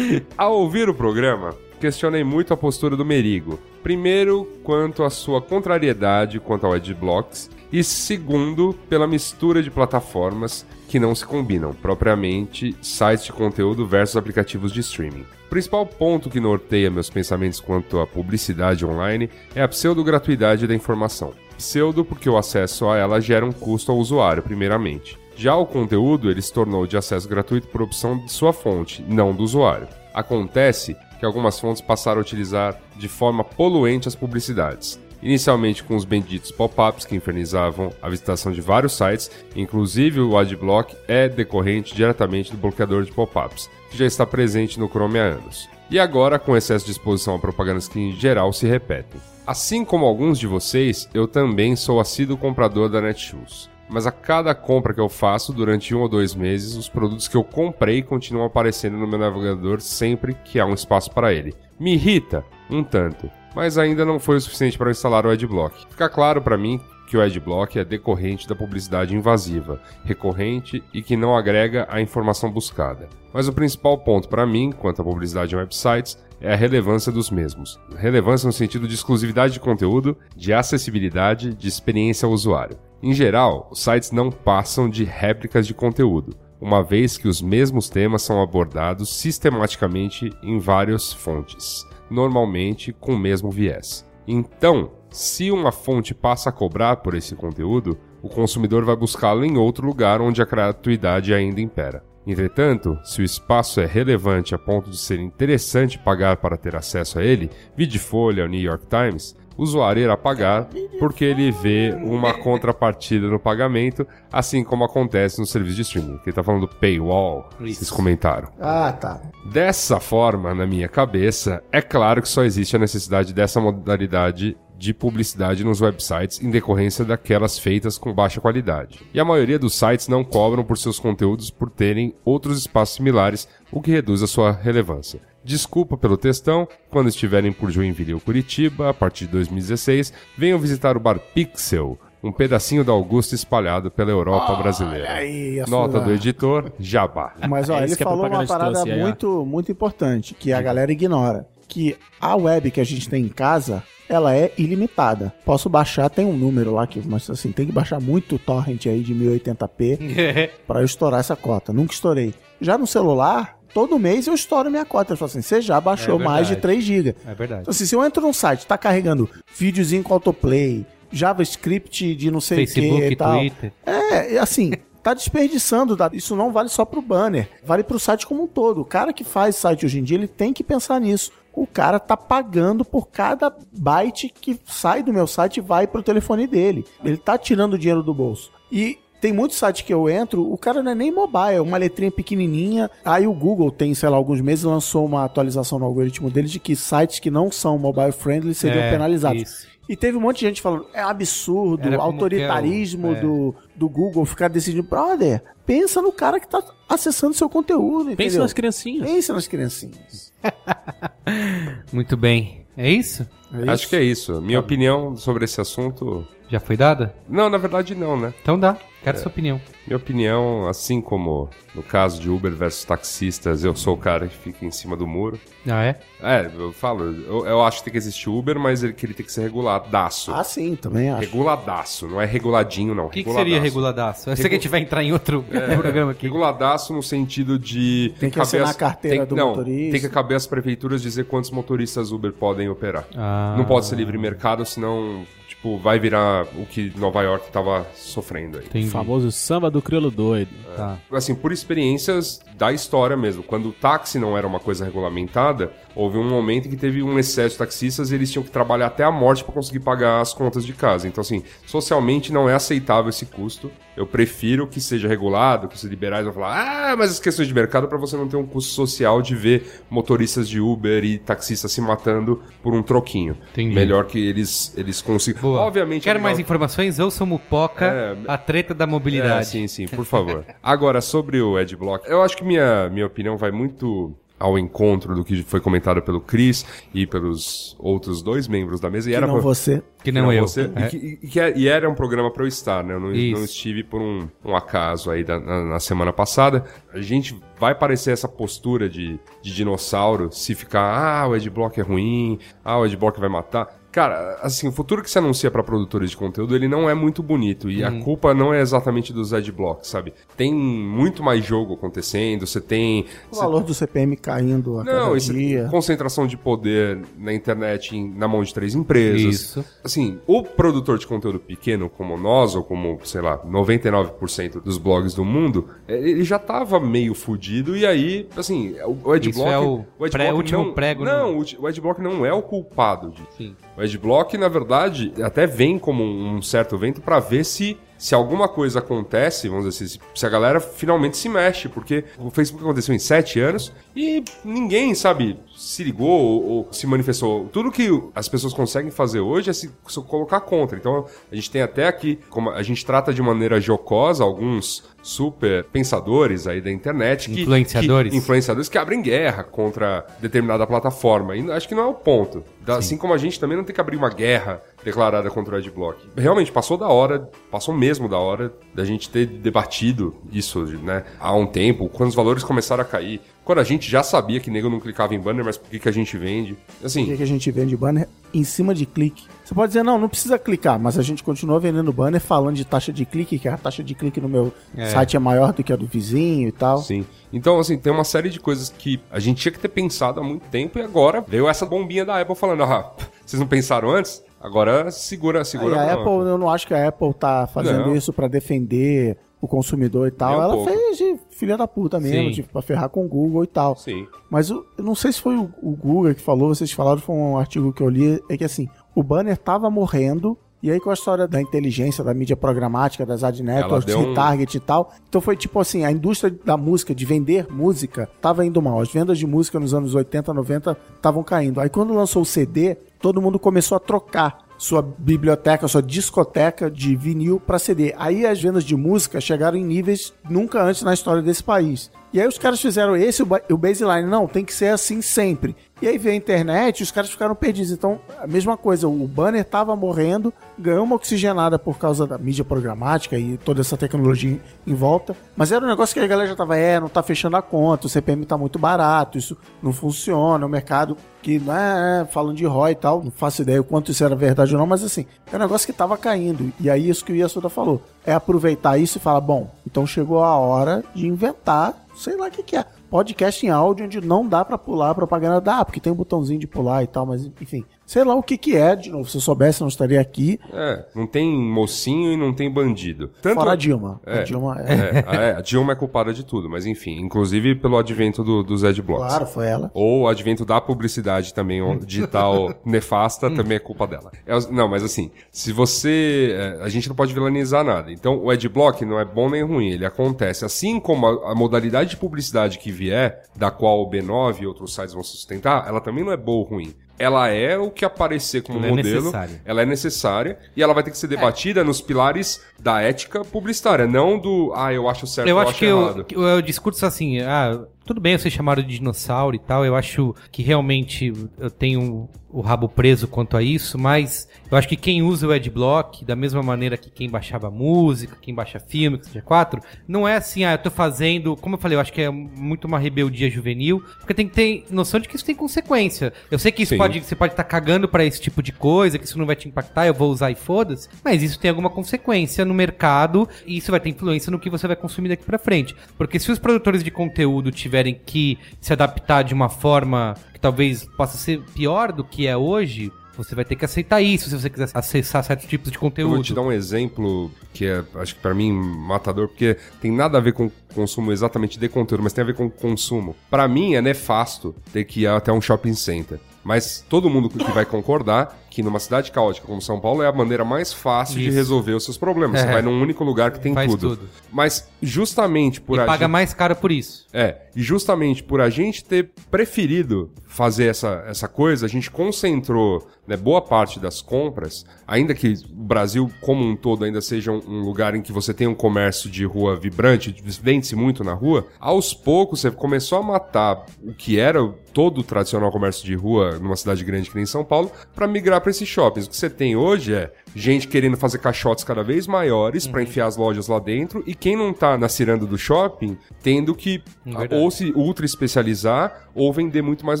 [0.36, 3.58] Ao ouvir o programa, questionei muito a postura do Merigo.
[3.82, 10.98] Primeiro, quanto à sua contrariedade quanto ao Adblocks, e segundo, pela mistura de plataformas que
[10.98, 15.26] não se combinam, propriamente sites de conteúdo versus aplicativos de streaming.
[15.46, 20.74] O principal ponto que norteia meus pensamentos quanto à publicidade online é a pseudo-gratuidade da
[20.74, 21.34] informação.
[21.58, 25.18] Pseudo porque o acesso a ela gera um custo ao usuário, primeiramente.
[25.36, 29.34] Já o conteúdo ele se tornou de acesso gratuito por opção de sua fonte, não
[29.34, 29.88] do usuário.
[30.14, 34.98] Acontece que algumas fontes passaram a utilizar de forma poluente as publicidades.
[35.20, 40.96] Inicialmente com os benditos pop-ups que infernizavam a visitação de vários sites, inclusive o adblock
[41.08, 45.68] é decorrente diretamente do bloqueador de pop-ups, que já está presente no Chrome há anos.
[45.90, 49.20] E agora com excesso de exposição a propagandas que em geral se repetem.
[49.46, 53.70] Assim como alguns de vocês, eu também sou assíduo comprador da Netshoes.
[53.88, 57.36] Mas a cada compra que eu faço durante um ou dois meses, os produtos que
[57.36, 61.54] eu comprei continuam aparecendo no meu navegador sempre que há um espaço para ele.
[61.80, 65.86] Me irrita um tanto, mas ainda não foi o suficiente para instalar o Adblock.
[65.90, 71.16] Fica claro para mim que o Adblock é decorrente da publicidade invasiva, recorrente e que
[71.16, 73.08] não agrega a informação buscada.
[73.32, 77.30] Mas o principal ponto para mim, quanto à publicidade em websites, é a relevância dos
[77.30, 77.80] mesmos.
[77.96, 82.76] Relevância no sentido de exclusividade de conteúdo, de acessibilidade, de experiência ao usuário.
[83.02, 87.88] Em geral, os sites não passam de réplicas de conteúdo, uma vez que os mesmos
[87.88, 94.06] temas são abordados sistematicamente em várias fontes, normalmente com o mesmo viés.
[94.26, 99.56] Então, se uma fonte passa a cobrar por esse conteúdo, o consumidor vai buscá-lo em
[99.56, 102.02] outro lugar onde a gratuidade ainda impera.
[102.26, 107.18] Entretanto, se o espaço é relevante a ponto de ser interessante pagar para ter acesso
[107.18, 110.68] a ele, vide Folha ou New York Times, o usuário irá pagar
[111.00, 116.18] porque ele vê uma contrapartida no pagamento, assim como acontece no serviço de streaming.
[116.18, 118.48] Que ele tá falando do paywall, vocês comentaram.
[118.60, 119.20] Ah, tá.
[119.50, 124.94] Dessa forma, na minha cabeça, é claro que só existe a necessidade dessa modalidade de
[124.94, 129.00] publicidade nos websites em decorrência daquelas feitas com baixa qualidade.
[129.12, 133.48] E a maioria dos sites não cobram por seus conteúdos por terem outros espaços similares,
[133.72, 135.20] o que reduz a sua relevância.
[135.44, 140.96] Desculpa pelo textão, quando estiverem por Joinville ou Curitiba, a partir de 2016, venham visitar
[140.96, 145.10] o bar Pixel, um pedacinho da Augusta espalhado pela Europa brasileira.
[145.10, 147.34] aí, Nota do editor, Jabá.
[147.48, 150.92] Mas ó, É ele a falou uma parada aí, muito, muito importante, que a galera
[150.92, 151.46] ignora.
[151.68, 155.32] Que a web que a gente tem em casa, ela é ilimitada.
[155.44, 159.00] Posso baixar, tem um número lá que, mas assim, tem que baixar muito torrent aí
[159.00, 161.72] de 1080p pra eu estourar essa cota.
[161.72, 162.34] Nunca estourei.
[162.60, 165.12] Já no celular, todo mês eu estouro minha cota.
[165.12, 166.80] Eu falo assim, você já baixou É mais de verdade.
[166.80, 167.16] 3 GB.
[167.26, 167.60] É verdade.
[167.62, 172.40] Então, assim, se eu entro num site, tá carregando videozinho com autoplay, JavaScript de não
[172.40, 173.38] sei o que Facebook, e tal.
[173.38, 173.72] Twitter.
[173.84, 174.72] É, assim,
[175.02, 175.96] tá desperdiçando.
[175.96, 176.16] dados.
[176.18, 178.80] Isso não vale só pro banner, vale pro site como um todo.
[178.80, 181.32] O cara que faz site hoje em dia, ele tem que pensar nisso.
[181.52, 186.02] O cara tá pagando por cada byte que sai do meu site e vai pro
[186.02, 186.84] telefone dele.
[187.04, 188.50] Ele tá tirando o dinheiro do bolso.
[188.70, 191.76] E tem muitos sites que eu entro, o cara não é nem mobile, é uma
[191.76, 192.88] letrinha pequenininha.
[193.04, 196.60] Aí o Google tem, sei lá, alguns meses lançou uma atualização no algoritmo dele de
[196.60, 199.42] que sites que não são mobile friendly seriam É, penalizados.
[199.42, 199.66] isso.
[199.88, 203.20] E teve um monte de gente falando, é absurdo, Era como autoritarismo é é.
[203.20, 204.82] do, do Google ficar decidindo.
[204.82, 208.42] Brother, pensa no cara que tá acessando seu conteúdo, Pensa entendeu?
[208.42, 209.10] nas criancinhas.
[209.10, 210.32] Pensa nas criancinhas.
[211.92, 212.66] Muito bem.
[212.76, 213.26] É isso?
[213.66, 214.40] Acho que é isso.
[214.42, 216.26] Minha opinião sobre esse assunto.
[216.48, 217.14] Já foi dada?
[217.28, 218.32] Não, na verdade não, né?
[218.40, 218.76] Então dá.
[219.02, 219.60] Quero sua opinião.
[219.88, 224.36] Minha opinião, assim como no caso de Uber versus taxistas, eu sou o cara que
[224.36, 225.38] fica em cima do muro.
[225.68, 225.98] Ah, é?
[226.20, 229.14] É, eu falo, eu, eu acho que tem que existir Uber, mas ele, que ele
[229.14, 230.32] tem que ser reguladaço.
[230.32, 231.20] Ah, sim, também acho.
[231.20, 233.06] Reguladaço, não é reguladinho, não.
[233.06, 234.28] O que, que seria reguladaço?
[234.30, 235.44] Eu sei que a gente vai entrar em outro
[235.76, 236.26] programa aqui.
[236.26, 238.12] Reguladaço no sentido de.
[238.18, 239.92] Tem que assinar as- a carteira tem- do não, motorista.
[239.92, 243.06] Tem que caber às prefeituras dizer quantos motoristas Uber podem operar.
[243.16, 243.54] Ah.
[243.56, 248.58] Não pode ser livre mercado, senão, tipo, vai virar o que Nova York tava sofrendo
[248.58, 248.64] aí.
[248.66, 248.88] Entendi.
[248.88, 250.50] O famoso samba do crioulo doido.
[250.76, 250.96] Tá.
[251.12, 253.42] assim, por experiências da história mesmo.
[253.42, 257.18] Quando o táxi não era uma coisa regulamentada, houve um momento em que teve um
[257.18, 260.32] excesso de taxistas e eles tinham que trabalhar até a morte para conseguir pagar as
[260.32, 261.08] contas de casa.
[261.08, 263.70] Então, assim, socialmente não é aceitável esse custo.
[263.96, 267.54] Eu prefiro que seja regulado, que os liberais vão falar, ah, mas as questões de
[267.54, 271.18] mercado é para você não ter um custo social de ver motoristas de Uber e
[271.18, 273.36] taxistas se matando por um troquinho.
[273.50, 273.74] Entendi.
[273.74, 275.52] Melhor que eles, eles consigam.
[275.52, 276.04] Obviamente.
[276.04, 277.00] Quero é mais informações?
[277.00, 279.67] Ouça o Mupoca, É, a treta da é, mobilidade.
[279.68, 280.44] Sim, sim, por favor.
[280.62, 285.24] Agora, sobre o Adblock, eu acho que minha, minha opinião vai muito ao encontro do
[285.24, 289.08] que foi comentado pelo Chris e pelos outros dois membros da mesa.
[289.08, 289.82] E Que era não pra- você.
[290.04, 290.46] Que não, eu.
[290.46, 290.70] você.
[290.76, 290.86] É.
[290.86, 292.94] E, que- e é- e era um programa para eu estar, né?
[292.94, 296.64] Eu não, não estive por um, um acaso aí da- na, na semana passada.
[296.94, 301.82] A gente vai parecer essa postura de, de dinossauro se ficar, ah, o Adblock é
[301.82, 303.76] ruim, ah, o Adblock vai matar.
[303.90, 307.22] Cara, assim, o futuro que se anuncia para produtores de conteúdo, ele não é muito
[307.22, 307.70] bonito.
[307.70, 307.88] E Uhum.
[308.00, 310.12] a culpa não é exatamente dos adblocks, sabe?
[310.36, 313.06] Tem muito mais jogo acontecendo, você tem...
[313.32, 315.68] O valor do CPM caindo a Não, cada dia.
[315.70, 319.34] concentração de poder na internet em- na mão de três empresas.
[319.34, 319.64] Isso.
[319.82, 325.14] Assim, o produtor de conteúdo pequeno, como nós, ou como, sei lá, 99% dos blogs
[325.14, 329.28] do mundo, é, ele já tava meio fudido, e aí, assim, o, o Adblock...
[329.30, 331.46] Isso é o Adblock pré- último não, prego, Não, né?
[331.58, 333.28] o, o Adblock não é o culpado disso.
[333.36, 333.56] Sim.
[333.78, 338.48] O Adblock, na verdade, até vem como um certo evento pra ver se, se alguma
[338.48, 342.92] coisa acontece, vamos dizer assim, se a galera finalmente se mexe, porque o Facebook aconteceu
[342.92, 347.46] em sete anos e ninguém, sabe, se ligou ou, ou se manifestou.
[347.52, 350.78] Tudo que as pessoas conseguem fazer hoje é se, se colocar contra.
[350.78, 355.64] Então, a gente tem até aqui, como a gente trata de maneira jocosa alguns super
[355.64, 358.10] pensadores aí da internet que Influenciadores.
[358.12, 361.36] que, influenciadores que abrem guerra contra determinada plataforma.
[361.36, 362.42] E acho que não é o ponto.
[362.60, 365.58] Da- Assim como a gente também não tem que abrir uma guerra declarada contra o
[365.58, 365.98] Adblock.
[366.16, 371.04] Realmente, passou da hora, passou mesmo da hora da gente ter debatido isso, né?
[371.20, 373.20] Há um tempo, quando os valores começaram a cair.
[373.48, 375.88] Quando a gente já sabia que nego não clicava em banner, mas por que, que
[375.88, 376.52] a gente vende?
[376.52, 379.24] Por que, Assim, que a gente vende banner em cima de clique?
[379.42, 382.66] Você pode dizer, não, não precisa clicar, mas a gente continua vendendo banner falando de
[382.66, 384.52] taxa de clique, que a taxa de clique no meu
[384.92, 386.76] site é maior do que a do vizinho e tal.
[386.82, 387.06] Sim.
[387.32, 390.22] Então, assim, tem uma série de coisas que a gente tinha que ter pensado há
[390.22, 392.92] muito tempo e agora veio essa bombinha da Apple falando, ah,
[393.24, 394.22] vocês não pensaram antes?
[394.38, 395.74] Agora segura, Aí segura.
[395.80, 397.96] a bronca." Apple, eu não acho que a Apple tá fazendo Não.
[397.96, 400.38] isso pra defender o consumidor e tal.
[400.38, 400.70] Um Ela pouco.
[400.70, 402.30] fez, de- filha da puta mesmo, Sim.
[402.32, 403.76] tipo, pra ferrar com o Google e tal.
[403.76, 404.06] Sim.
[404.30, 407.14] Mas eu, eu não sei se foi o, o Google que falou, vocês falaram, foi
[407.14, 410.90] um artigo que eu li, é que assim, o banner tava morrendo, e aí com
[410.90, 415.20] a história da inteligência, da mídia programática, das ad networks, um- retarget e tal, então
[415.20, 418.80] foi tipo assim, a indústria da música, de vender música, tava indo mal.
[418.80, 421.60] As vendas de música nos anos 80, 90 estavam caindo.
[421.60, 426.96] Aí quando lançou o CD, todo mundo começou a trocar sua biblioteca, sua discoteca de
[426.96, 427.94] vinil para CD.
[427.96, 431.90] Aí as vendas de música chegaram em níveis nunca antes na história desse país.
[432.12, 435.02] E aí os caras fizeram esse o ba- o baseline, não, tem que ser assim
[435.02, 435.54] sempre.
[435.80, 437.70] E aí veio a internet e os caras ficaram perdidos.
[437.70, 442.44] Então, a mesma coisa, o banner tava morrendo, ganhou uma oxigenada por causa da mídia
[442.44, 445.14] programática e toda essa tecnologia em volta.
[445.36, 447.86] Mas era um negócio que a galera já tava, é, não tá fechando a conta,
[447.86, 452.72] o CPM tá muito barato, isso não funciona, o mercado que, né, falando de ROI
[452.72, 455.36] e tal, não faço ideia o quanto isso era verdade ou não, mas assim, é
[455.36, 456.52] um negócio que tava caindo.
[456.58, 460.24] E aí isso que o Yasuda falou, é aproveitar isso e falar, bom, então chegou
[460.24, 464.26] a hora de inventar, sei lá o que que é, podcast em áudio onde não
[464.26, 467.26] dá pra pular a propaganda, dá, porque tem um botãozinho de pular e tal, mas
[467.26, 470.38] enfim, sei lá o que que é, de novo, se eu soubesse não estaria aqui,
[470.52, 473.10] É, não tem mocinho e não tem bandido.
[473.22, 473.98] Tanto fora a Dilma.
[474.04, 474.18] É.
[474.20, 474.72] A Dilma é...
[474.72, 478.42] É, a- é, a Dilma é culpada de tudo, mas enfim, inclusive pelo advento do,
[478.42, 479.06] dos adblocks.
[479.06, 479.70] Claro, foi ela.
[479.72, 484.12] Ou o advento da publicidade também, digital nefasta, também é culpa dela.
[484.26, 486.34] É não, mas assim, se você.
[486.38, 487.90] é, a gente não pode vilanizar nada.
[487.90, 490.44] Então, o adblock não é bom nem ruim, ele acontece.
[490.44, 494.74] Assim como a, a modalidade de publicidade que vier, da qual o B9 e outros
[494.74, 496.74] sites vão sustentar, ela também não é boa ou ruim.
[496.98, 498.96] Ela é o que aparecer como Ela é modelo.
[498.96, 499.40] necessária.
[499.44, 503.86] ela é necessária e ela vai ter que ser debatida nos pilares da ética publicitária,
[503.86, 506.06] não do, ah, eu acho certo, Eu eu, acho acho que errado.
[506.16, 510.14] o, o discurso assim, ah, tudo bem vocês chamaram de dinossauro e tal, eu acho
[510.30, 515.02] que realmente eu tenho o rabo preso quanto a isso, mas eu acho que quem
[515.02, 519.22] usa o Adblock, da mesma maneira que quem baixava música, quem baixa filme, que seja
[519.22, 522.10] 4, não é assim, ah, eu tô fazendo, como eu falei, eu acho que é
[522.10, 526.12] muito uma rebeldia juvenil, porque tem que ter noção de que isso tem consequência.
[526.30, 526.78] Eu sei que isso Sim.
[526.78, 529.48] pode, você pode estar cagando pra esse tipo de coisa, que isso não vai te
[529.48, 533.70] impactar, eu vou usar e foda-se, mas isso tem alguma consequência no mercado e isso
[533.70, 535.74] vai ter influência no que você vai consumir daqui pra frente.
[535.96, 540.84] Porque se os produtores de conteúdo tiverem que se adaptar de uma forma que talvez
[540.96, 544.48] possa ser pior do que é hoje, você vai ter que aceitar isso se você
[544.48, 546.14] quiser acessar certos tipos de Eu conteúdo.
[546.14, 550.18] vou te dar um exemplo que é, acho que pra mim, matador, porque tem nada
[550.18, 553.16] a ver com consumo exatamente de conteúdo, mas tem a ver com consumo.
[553.28, 556.20] Pra mim é nefasto ter que ir até um shopping center.
[556.44, 560.12] Mas todo mundo que vai concordar que numa cidade caótica como São Paulo é a
[560.12, 561.36] maneira mais fácil de Isso.
[561.36, 562.40] resolver os seus problemas.
[562.40, 562.52] Você É.
[562.52, 563.96] vai num único lugar que tem Faz tudo.
[563.96, 564.08] tudo.
[564.32, 567.06] Mas justamente por e a paga mais caro por isso.
[567.12, 572.86] é, e justamente por a gente ter preferido fazer essa, essa coisa, a gente concentrou
[573.04, 577.42] né, boa parte das compras, ainda que o Brasil como um todo ainda seja um,
[577.48, 581.48] um lugar em que você tem um comércio de rua vibrante, vende-se muito na rua,
[581.58, 584.40] aos poucos você começou a matar o que era
[584.72, 588.40] todo o tradicional comércio de rua numa cidade grande que nem São Paulo, para migrar
[588.40, 589.06] para esses shoppings.
[589.06, 593.06] O que você tem hoje é gente querendo fazer caixotes cada vez maiores para enfiar
[593.06, 597.34] as lojas lá dentro e quem não tá na ciranda do shopping tendo que Verdade.
[597.34, 600.00] ou se ultra especializar ou vender muito mais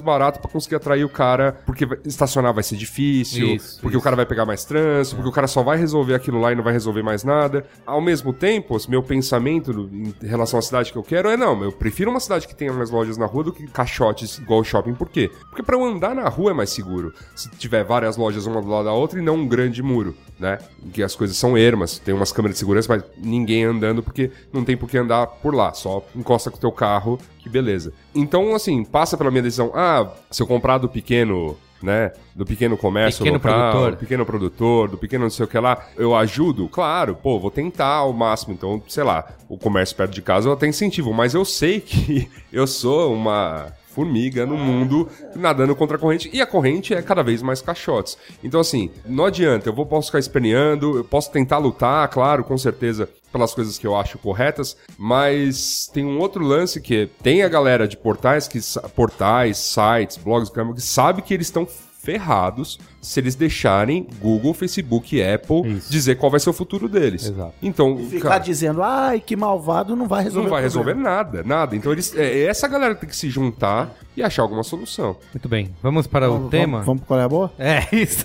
[0.00, 3.98] barato para conseguir atrair o cara, porque estacionar vai ser difícil, Isso, porque isso.
[3.98, 6.54] o cara vai pegar mais trânsito, porque o cara só vai resolver aquilo lá e
[6.54, 7.64] não vai resolver mais nada.
[7.86, 11.72] Ao mesmo tempo, meu pensamento em relação à cidade que eu quero é não, eu
[11.72, 14.94] prefiro uma cidade que tenha mais lojas na rua do que caixotes igual shopping.
[14.94, 15.30] Por quê?
[15.48, 17.12] Porque para eu andar na rua é mais seguro.
[17.34, 20.58] Se tiver várias lojas uma do lado da outra e não um grande muro, né?
[20.84, 24.30] Em que as coisas são ermas, tem umas câmeras de segurança, mas ninguém andando porque
[24.52, 27.92] não tem por que andar por lá, só encosta com o teu carro, que beleza.
[28.14, 32.12] Então, assim, passa pela minha decisão, ah, se eu comprar do pequeno né?
[32.34, 33.90] Do pequeno comércio Pequeno local, produtor.
[33.92, 36.68] do pequeno produtor, do pequeno não sei o que lá, eu ajudo?
[36.68, 38.52] Claro, pô, vou tentar ao máximo.
[38.52, 42.28] Então, sei lá, o comércio perto de casa eu até incentivo, mas eu sei que
[42.52, 47.20] eu sou uma formiga no mundo nadando contra a corrente e a corrente é cada
[47.20, 48.16] vez mais caixotes.
[48.44, 52.56] Então, assim, não adianta, eu vou, posso ficar esperneando, eu posso tentar lutar, claro, com
[52.56, 57.42] certeza, pelas coisas que eu acho corretas, mas tem um outro lance que é, tem
[57.42, 58.60] a galera de portais, que,
[58.94, 61.66] portais, sites, blogs, que sabe que eles estão
[62.12, 65.92] ferrados se eles deixarem Google, Facebook, Apple Isso.
[65.92, 67.26] dizer qual vai ser o futuro deles.
[67.26, 67.52] Exato.
[67.62, 71.76] Então, Ficar cara, dizendo, ai, que malvado, não vai resolver não vai resolver nada, nada.
[71.76, 75.16] Então eles, é essa galera que tem que se juntar e achar alguma solução.
[75.34, 76.80] Muito bem, vamos para o Vamos- tema?
[76.80, 77.52] Vamos, vamos é a boa?
[77.58, 78.24] É, isso.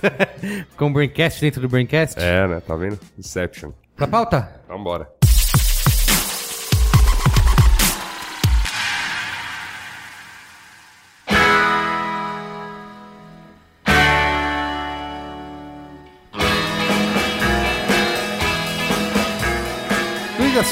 [0.78, 2.18] Com o Braincast dentro do Braincast.
[2.18, 2.60] É, né?
[2.66, 2.98] Tá vendo?
[3.18, 3.70] Inception.
[3.96, 4.60] Pra pauta?
[4.66, 5.08] Vambora.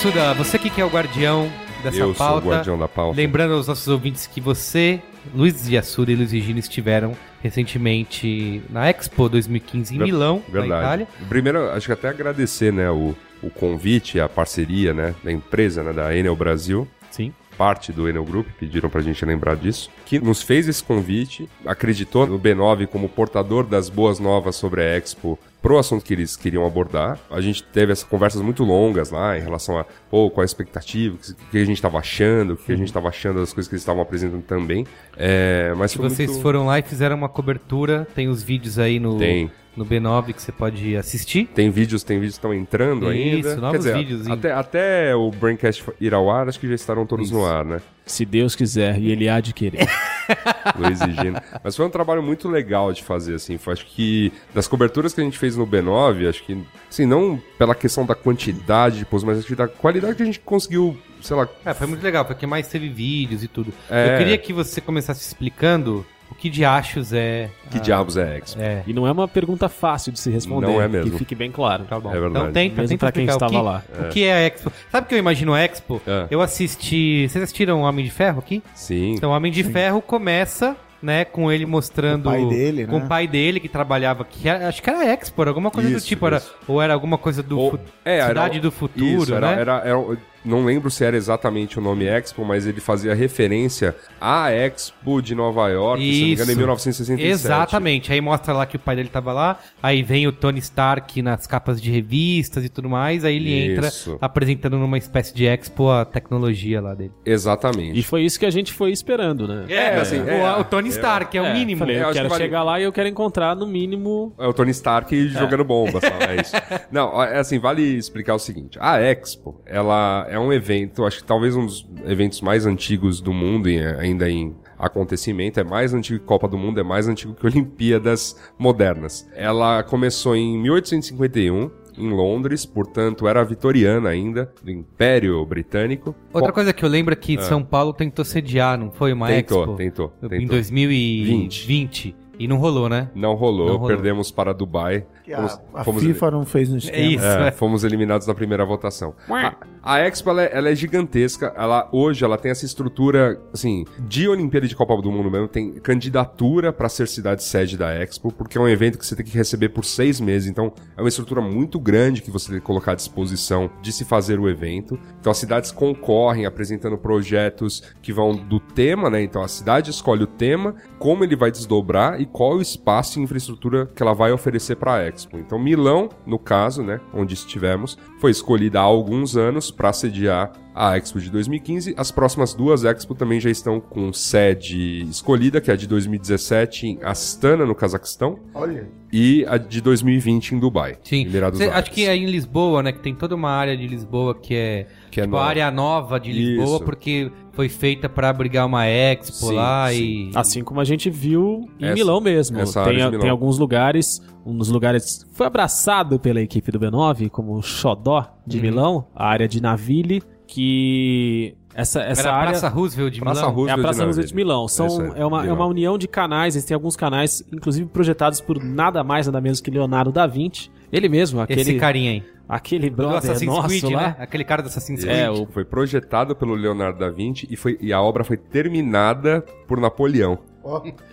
[0.03, 1.49] Assuda, você que é o guardião
[1.81, 2.49] dessa Eu sou o pauta.
[2.49, 3.17] guardião da pauta.
[3.17, 5.01] Lembrando aos nossos ouvintes que você,
[5.33, 10.83] Luiz Yassura e Luiz Regina estiveram recentemente na Expo 2015 em Ver- Milão, na Verdade.
[10.83, 11.09] Itália.
[11.29, 15.93] Primeiro, acho que até agradecer, né, o, o convite, a parceria, né, da empresa, né,
[15.93, 16.89] da Enel Brasil.
[17.09, 17.33] Sim.
[17.63, 22.27] Parte do Enel Group, pediram pra gente lembrar disso, que nos fez esse convite, acreditou
[22.27, 26.67] no B9 como portador das boas novas sobre a Expo pro assunto que eles queriam
[26.67, 27.21] abordar.
[27.31, 31.15] A gente teve essas conversas muito longas lá em relação a, pô, qual a expectativa,
[31.15, 33.77] o que, a gente tava achando, o que a gente tava achando das coisas que
[33.77, 34.85] eles estavam apresentando também.
[35.17, 36.43] É, mas vocês muito...
[36.43, 38.09] foram lá e fizeram uma cobertura.
[38.13, 39.53] Tem os vídeos aí no, Tem.
[39.77, 41.47] No B9 que você pode assistir.
[41.55, 43.51] Tem vídeos, tem vídeos que estão entrando ainda.
[43.51, 44.33] Isso, novos vídeos, hein?
[44.33, 47.81] Até, até o Braincast ir ao ar, acho que já estarão todos no ar, né?
[48.05, 49.89] Se Deus quiser, e ele há de querer.
[50.77, 51.41] Luiz e Gino.
[51.63, 53.57] Mas foi um trabalho muito legal de fazer, assim.
[53.59, 57.41] Foi, acho que das coberturas que a gente fez no B9, acho que, assim, não
[57.57, 60.99] pela questão da quantidade de posts, mas acho que da qualidade que a gente conseguiu,
[61.21, 61.49] sei lá.
[61.65, 63.73] É, foi muito legal, porque mais teve vídeos e tudo.
[63.89, 64.15] É.
[64.15, 66.05] Eu queria que você começasse explicando
[66.43, 67.49] que de achos é.
[67.71, 68.61] Que diabos é Expo?
[68.61, 68.83] É.
[68.85, 70.67] E não é uma pergunta fácil de se responder.
[70.67, 71.13] Não é mesmo.
[71.13, 71.85] Que fique bem claro.
[71.85, 72.11] Tá bom.
[72.11, 72.31] É verdade.
[72.31, 74.07] Então tenta, Mesmo tenta pra quem explicar o estava que- lá.
[74.07, 74.73] O que é a Expo?
[74.91, 76.03] Sabe o que eu imagino a Expo?
[76.05, 76.27] É.
[76.31, 77.29] Eu assisti.
[77.29, 78.61] Vocês assistiram Homem de Ferro aqui?
[78.75, 79.13] Sim.
[79.13, 82.25] Então, o Homem de Ferro começa, né, com ele mostrando.
[82.25, 83.05] Com o pai dele, Com né?
[83.05, 84.25] o pai dele que trabalhava.
[84.25, 86.27] Que era- acho que era Expo, era alguma coisa do Isso, tipo.
[86.27, 87.59] Era, ou era alguma coisa do.
[87.59, 89.61] Ou- fu- é, era- Cidade do Futuro, Isso, era, né?
[89.61, 94.51] era, era- não lembro se era exatamente o nome Expo, mas ele fazia referência à
[94.53, 96.59] Expo de Nova York, se não me engano, em Isso.
[96.59, 97.29] 1967.
[97.31, 98.13] Exatamente.
[98.13, 101.47] Aí mostra lá que o pai dele tava lá, aí vem o Tony Stark nas
[101.47, 104.19] capas de revistas e tudo mais, aí ele entra Isso.
[104.21, 107.13] apresentando numa espécie de expo a tecnologia lá dele.
[107.25, 107.99] Exatamente.
[107.99, 109.65] E foi isso que a gente foi esperando, né?
[109.69, 111.79] É, assim, o, é, o Tony Stark, é, o É, mínimo.
[111.81, 114.35] Falei, Eu eu, acho quero que vale- chegar lá e eu quero encontrar, no mínimo,
[114.39, 116.25] É o Tony Stark jogando bomba, sabe?
[116.25, 116.53] É isso.
[116.91, 118.79] Não, é assim, vale explicar o seguinte.
[118.81, 123.33] A Expo, ela é um evento, acho que talvez um dos eventos mais antigos do
[123.33, 127.07] mundo, e é ainda em acontecimento, é mais antigo que Copa do Mundo, é mais
[127.09, 129.29] antigo que Olimpíadas modernas.
[129.35, 136.15] Ela começou em 1851, em Londres, portanto era vitoriana ainda, do Império Britânico.
[136.33, 139.29] Outra Co- coisa que eu lembro é que São Paulo tentou sediar, não foi uma
[139.29, 139.77] Tentou, expo?
[139.77, 140.49] tentou, Em tentou.
[140.49, 142.17] 2020.
[142.39, 143.09] E não rolou, né?
[143.15, 143.89] Não rolou, Não rolou.
[143.89, 145.05] perdemos para Dubai.
[145.25, 146.97] Que Fomos- a, a fomos- FIFA não fez no esquema.
[146.97, 147.25] É isso.
[147.25, 147.51] É, É.
[147.53, 149.15] fomos eliminados na primeira votação.
[149.31, 151.53] A, a Expo, ela é, ela é gigantesca.
[151.57, 155.47] Ela, hoje, ela tem essa estrutura, assim, de Olimpíada e de Copa do Mundo mesmo.
[155.47, 159.25] Tem candidatura para ser cidade sede da Expo, porque é um evento que você tem
[159.25, 160.49] que receber por seis meses.
[160.51, 164.05] Então, é uma estrutura muito grande que você tem que colocar à disposição de se
[164.05, 164.99] fazer o evento.
[165.21, 169.23] Então, as cidades concorrem apresentando projetos que vão do tema, né?
[169.23, 173.23] Então, a cidade escolhe o tema, como ele vai desdobrar e qual o espaço e
[173.23, 175.12] infraestrutura que ela vai oferecer para a Expo.
[175.35, 180.97] Então, Milão, no caso, né, onde estivemos, foi escolhida há alguns anos para sediar a
[180.97, 181.95] Expo de 2015.
[181.99, 186.87] As próximas duas Expo também já estão com sede escolhida, que é a de 2017
[186.87, 188.89] em Astana, no Cazaquistão, Olha.
[189.13, 190.97] e a de 2020 em Dubai.
[191.03, 191.27] Sim.
[191.27, 192.93] Emirados Cê- acho que é em Lisboa, né?
[192.93, 195.51] Que tem toda uma área de Lisboa que é, Que é tipo, a nova.
[195.51, 196.85] área nova de Lisboa, Isso.
[196.85, 199.97] porque foi feita pra abrigar uma expo Sim, lá sim.
[200.03, 200.31] e.
[200.35, 202.59] assim como a gente viu em Essa- Milão mesmo.
[202.61, 203.21] essa área Tem, Milão.
[203.21, 208.27] tem alguns lugares, um dos lugares foi abraçado pela equipe do B9, como o Xodó
[208.47, 208.63] de Uhum.
[208.63, 212.51] Milão, a área de Naville, que essa, essa Era a área...
[212.51, 213.55] Praça Roosevelt de Praça Milão.
[213.55, 214.35] Roosevelt É a Praça de Roosevelt de.
[214.35, 214.69] Milão.
[214.69, 216.55] São, É é, uma, é uma união de canais.
[216.55, 220.71] Eles têm alguns canais, inclusive projetados por nada mais, nada menos que Leonardo da Vinci.
[220.93, 222.23] Ele mesmo, aquele, Esse carinha aí.
[222.49, 224.01] aquele Do brother Assassin's nosso Creed, lá.
[224.03, 224.17] né?
[224.19, 225.17] Aquele cara do Assassin's Creed.
[225.19, 229.43] É, o Foi projetado pelo Leonardo da Vinci e, foi, e a obra foi terminada
[229.67, 230.39] por Napoleão.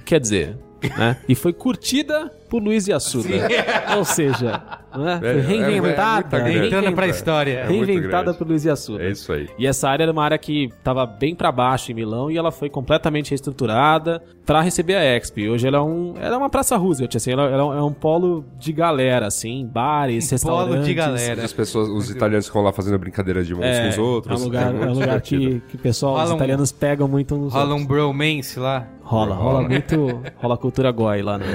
[0.05, 0.57] Quer dizer,
[0.97, 1.17] né?
[1.27, 3.29] E foi curtida por Luiz Assuda.
[3.97, 4.61] Ou seja,
[4.97, 5.15] né?
[5.15, 6.21] É, foi é- é reinventada.
[6.21, 6.65] muita grana.
[6.65, 7.09] Entrando pra É.
[7.09, 7.51] história.
[7.59, 9.03] É reinventada por Luiz Assuda.
[9.03, 9.47] É isso aí.
[9.57, 12.51] E essa área era uma área que estava bem para baixo em Milão e ela
[12.51, 15.39] foi completamente reestruturada para receber a Expo.
[15.39, 17.93] E hoje ela é, um, ela é uma praça Roosevelt, assim, ela, ela é um
[17.93, 20.85] polo de galera, assim, bares, Um polo restaurantes.
[20.87, 21.43] de galera.
[21.45, 24.39] As pessoas, os italianos ficam lá fazendo brincadeira de mãos É, com os outros.
[24.39, 25.61] é um lugar, é um lugar divertido.
[25.61, 28.87] que, que o pessoal, os Rola um- italianos pegam muito nos Rola um bromance lá.
[29.03, 31.45] Rola, rola muito, rola cultura goi lá no,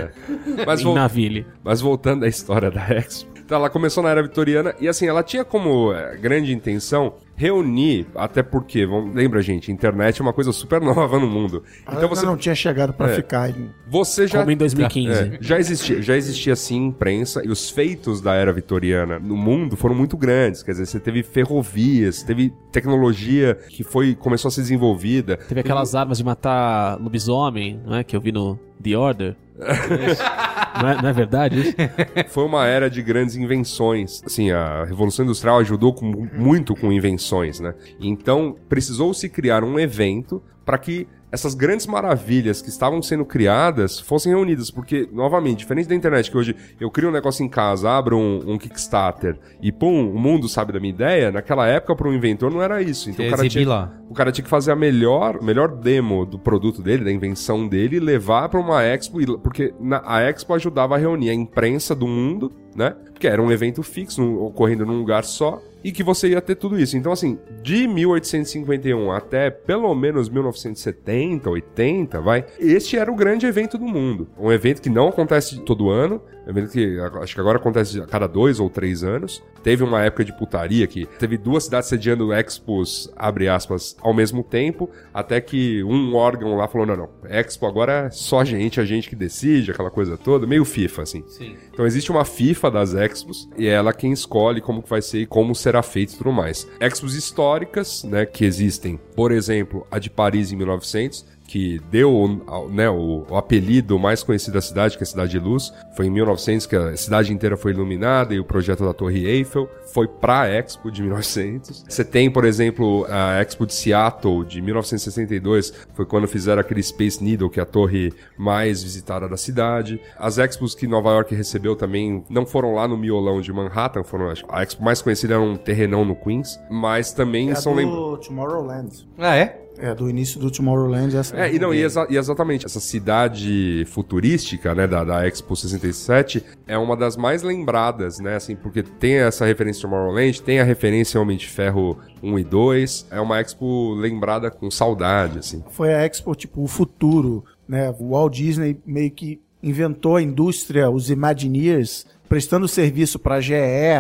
[0.67, 1.47] Mas, em vol- Naville.
[1.63, 3.33] mas voltando à história da Expo.
[3.45, 8.07] Então ela começou na era vitoriana e assim, ela tinha como é, grande intenção reunir,
[8.15, 11.63] até porque, vamos, lembra gente, internet é uma coisa super nova no mundo.
[11.87, 13.17] Então você, não tinha chegado pra É.
[13.17, 13.51] ficar.
[13.51, 15.11] em- você já Como em 2015.
[15.13, 19.77] É, já existia, já existia sim imprensa e os feitos da era vitoriana no mundo
[19.77, 20.63] foram muito grandes.
[20.63, 25.37] Quer dizer, você teve ferrovias, teve tecnologia que foi começou a ser desenvolvida.
[25.37, 28.03] Teve aquelas armas de matar lobisomem, não é?
[28.05, 29.37] Que eu vi no The Order.
[30.81, 31.75] Não é, não é verdade isso?
[32.29, 34.23] Foi uma era de grandes invenções.
[34.25, 37.75] Assim, a Revolução Industrial ajudou com- muito com invenções, né?
[38.01, 44.33] Então, precisou-se criar um evento para que essas grandes maravilhas que estavam sendo criadas fossem
[44.33, 48.17] reunidas, porque, novamente, diferente da internet, que hoje eu crio um negócio em casa, abro
[48.17, 52.15] um, um Kickstarter e pum, o mundo sabe da minha ideia, naquela época, para um
[52.15, 53.11] inventor, não era isso.
[53.11, 53.93] Então, o cara, tinha, lá.
[54.09, 57.97] o cara tinha que fazer a melhor, melhor demo do produto dele, da invenção dele,
[57.97, 62.07] e levar para uma expo, porque na- a expo ajudava a reunir a imprensa do
[62.07, 62.95] mundo, né?
[63.13, 66.55] Porque era um evento fixo, num- ocorrendo num lugar só, e que você ia ter
[66.55, 66.97] tudo isso.
[66.97, 73.77] Então, assim, de 1851 até pelo menos 1970, 80, vai, este era o grande evento
[73.77, 74.29] do mundo.
[74.39, 78.07] Um evento que não acontece todo ano, um evento que acho que agora acontece a
[78.07, 79.43] cada dois ou três anos.
[79.63, 84.43] Teve uma época de putaria que teve duas cidades sediando expos, abre aspas, ao mesmo
[84.43, 88.81] tempo, até que um órgão lá falou: não, não, expo agora é só a gente,
[88.81, 91.25] a gente que decide, aquela coisa toda, meio FIFA, assim.
[91.27, 91.57] Sim.
[91.73, 95.21] Então existe uma FIFA das expos e é ela quem escolhe como que vai ser
[95.21, 96.69] e como será feito e tudo mais.
[96.81, 102.41] Expos históricas, né, que existem, por exemplo, a de Paris em 1900, que deu
[102.71, 105.73] né, o, o apelido mais conhecido da cidade, que é a Cidade de Luz.
[105.97, 109.69] Foi em 1900 que a cidade inteira foi iluminada e o projeto da Torre Eiffel
[109.93, 111.85] foi para a Expo de 1900.
[111.89, 117.23] Você tem, por exemplo, a Expo de Seattle de 1962, foi quando fizeram aquele Space
[117.23, 120.01] Needle, que é a torre mais visitada da cidade.
[120.19, 124.31] As Expos que Nova York recebeu também não foram lá no miolão de Manhattan, foram
[124.31, 127.75] acho, a Expo mais conhecida era um terrenão no Queens, mas também É a são
[127.75, 128.01] lembranças.
[128.03, 129.09] do Tomorrowland.
[129.19, 129.61] Ah, é?
[129.79, 131.17] É, do início do Tomorrowland.
[131.17, 135.55] Essa É, e, não, e, exa- e exatamente, essa cidade futurística, né, da, da Expo
[135.57, 140.65] 67, é uma das mais lembradas, né, assim, porque tem essa referência Tomorrowland, tem a
[140.65, 145.63] referência Homem de Ferro 1 e 2, é uma Expo lembrada com saudade, assim.
[145.71, 147.95] Foi a Expo, tipo, o futuro, né?
[147.99, 153.55] O Walt Disney meio que inventou a indústria, os Imagineers, prestando serviço pra GE,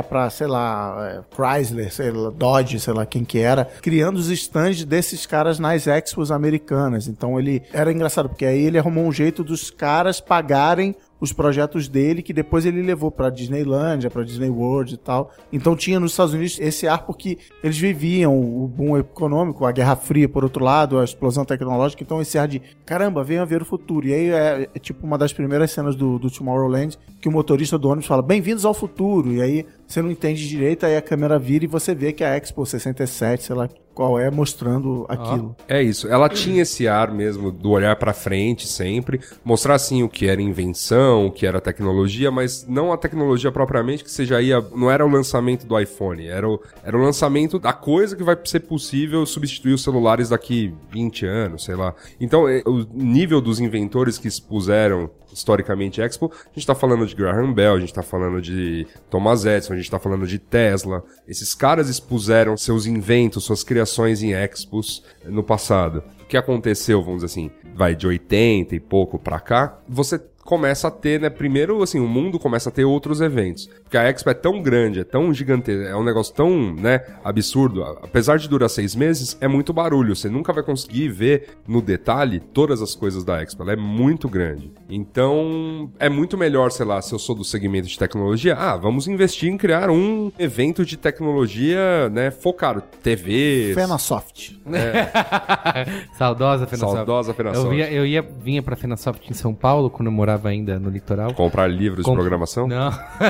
[0.08, 4.28] pra, sei lá, é, Chrysler, sei lá, Dodge, sei lá quem que era, criando os
[4.28, 7.06] stands desses caras nas expos americanas.
[7.06, 10.94] Então ele era engraçado, porque aí ele arrumou um jeito dos caras pagarem
[11.24, 15.32] os projetos dele, que depois ele levou pra Disneylândia, pra Disney World e tal.
[15.52, 19.96] Então tinha nos Estados Unidos esse ar porque eles viviam o boom econômico, a Guerra
[19.96, 23.64] Fria por outro lado, a explosão tecnológica, então esse ar de caramba, venha ver o
[23.64, 24.06] futuro.
[24.06, 27.78] E aí é, é tipo uma das primeiras cenas do, do Tomorrowland que o motorista
[27.78, 29.32] do ônibus fala: Bem-vindos ao futuro.
[29.32, 32.36] E aí você não entende direito, aí a câmera vira e você vê que a
[32.36, 35.56] Expo 67, sei lá qual é, mostrando aquilo.
[35.68, 40.08] É isso, ela tinha esse ar mesmo do olhar pra frente sempre, mostrar assim o
[40.08, 44.42] que era invenção, o que era tecnologia, mas não a tecnologia propriamente que você já
[44.42, 48.24] ia, não era o lançamento do iPhone, era o, era o lançamento da coisa que
[48.24, 51.94] vai ser possível substituir os celulares daqui 20 anos, sei lá.
[52.20, 57.14] Então, é, o nível dos inventores que expuseram historicamente Expo, a gente tá falando de
[57.14, 61.04] Graham Bell, a gente tá falando de Thomas Edison, a gente tá falando de Tesla.
[61.28, 66.02] Esses caras expuseram seus inventos, suas criações em Expos no passado.
[66.22, 70.88] O que aconteceu, vamos dizer assim, vai de 80 e pouco pra cá, você começa
[70.88, 73.66] a ter, né, primeiro, assim, o mundo começa a ter outros eventos.
[73.82, 77.82] Porque a Expo é tão grande, é tão gigantesca, é um negócio tão, né, absurdo.
[77.82, 80.14] Apesar de durar seis meses, é muito barulho.
[80.14, 83.62] Você nunca vai conseguir ver no detalhe todas as coisas da Expo.
[83.62, 84.70] Ela é muito grande.
[84.88, 89.08] Então, é muito melhor, sei lá, se eu sou do segmento de tecnologia, ah, vamos
[89.08, 92.82] investir em criar um evento de tecnologia, né, focado.
[93.02, 94.60] TV, Fenasoft.
[96.18, 96.96] Saudosa Fenasoft.
[96.96, 97.64] Saudosa Fenasoft.
[97.64, 100.90] Eu, via, eu ia, vinha pra Fenasoft em São Paulo, quando eu morava ainda no
[100.90, 101.32] litoral.
[101.34, 102.66] comprar livros de programação.
[102.66, 102.90] Não.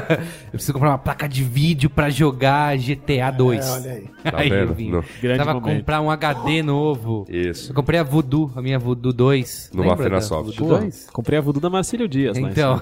[0.47, 3.67] eu preciso comprar uma placa de vídeo pra jogar GTA 2.
[3.67, 4.05] É, olha aí.
[4.25, 4.75] Tá aí eu vendo?
[4.75, 4.91] vim.
[4.91, 7.27] No- comprar um HD novo.
[7.29, 7.71] Isso.
[7.71, 9.71] Eu comprei a Voodoo, a minha Voodoo 2.
[9.75, 10.47] Numa Lembra Fenasoft.
[10.59, 11.11] Voodoo Pô, 2?
[11.13, 12.81] comprei a voodoo da Marcílio Dias Então,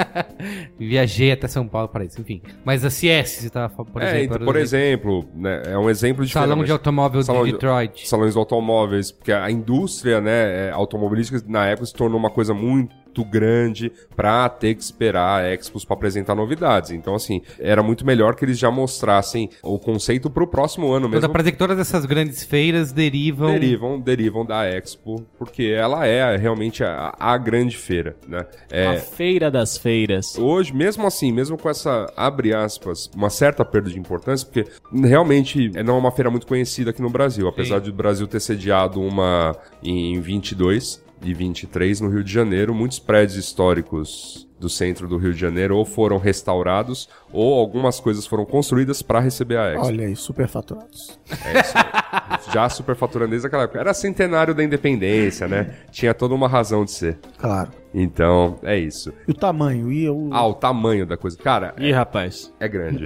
[0.78, 2.40] viajei até São Paulo para isso, enfim.
[2.64, 4.24] Mas a CS, você tava falando, por é, exemplo.
[4.24, 7.52] então, era por exemplo, né, é um exemplo de Salão de automóvel Salão de de-
[7.52, 8.08] Detroit.
[8.08, 12.54] salões de automóveis, porque a indústria, né, é, automobilística na época se tornou uma coisa
[12.54, 12.94] muito
[13.24, 16.90] grande pra ter que esperar a Expos pra apresentar novidades.
[16.90, 21.10] Então, assim, era muito melhor que eles já mostrassem o conceito pro próximo ano Então,
[21.10, 21.20] mesmo.
[21.22, 23.52] dá pra dizer que todas essas grandes feiras derivam.
[23.52, 28.46] Derivam, derivam da Expo, porque ela é realmente a, a grande feira, né?
[28.70, 30.36] É, A feira das feiras.
[30.38, 35.70] Hoje, mesmo assim, mesmo com essa, abre aspas, uma certa perda de importância, porque realmente
[35.74, 38.40] é não é uma feira muito conhecida aqui no Brasil, apesar de o Brasil ter
[38.40, 45.08] sediado uma em 22 e 23 no Rio de Janeiro, muitos prédios históricos do centro
[45.08, 49.72] do Rio de Janeiro ou foram restaurados ou algumas coisas foram construídas para receber a
[49.72, 49.86] Expo.
[49.86, 51.18] Olha aí, superfaturados.
[51.46, 52.52] É isso aí.
[52.52, 53.80] Já superfaturando desde aquela época.
[53.80, 55.74] Era centenário da independência, né?
[55.90, 57.18] Tinha toda uma razão de ser.
[57.38, 57.70] Claro.
[57.92, 59.12] Então, é isso.
[59.26, 59.90] E o tamanho?
[59.90, 60.28] E o...
[60.32, 61.36] Ah, o tamanho da coisa.
[61.36, 63.04] Cara, Ih, rapaz, é grande.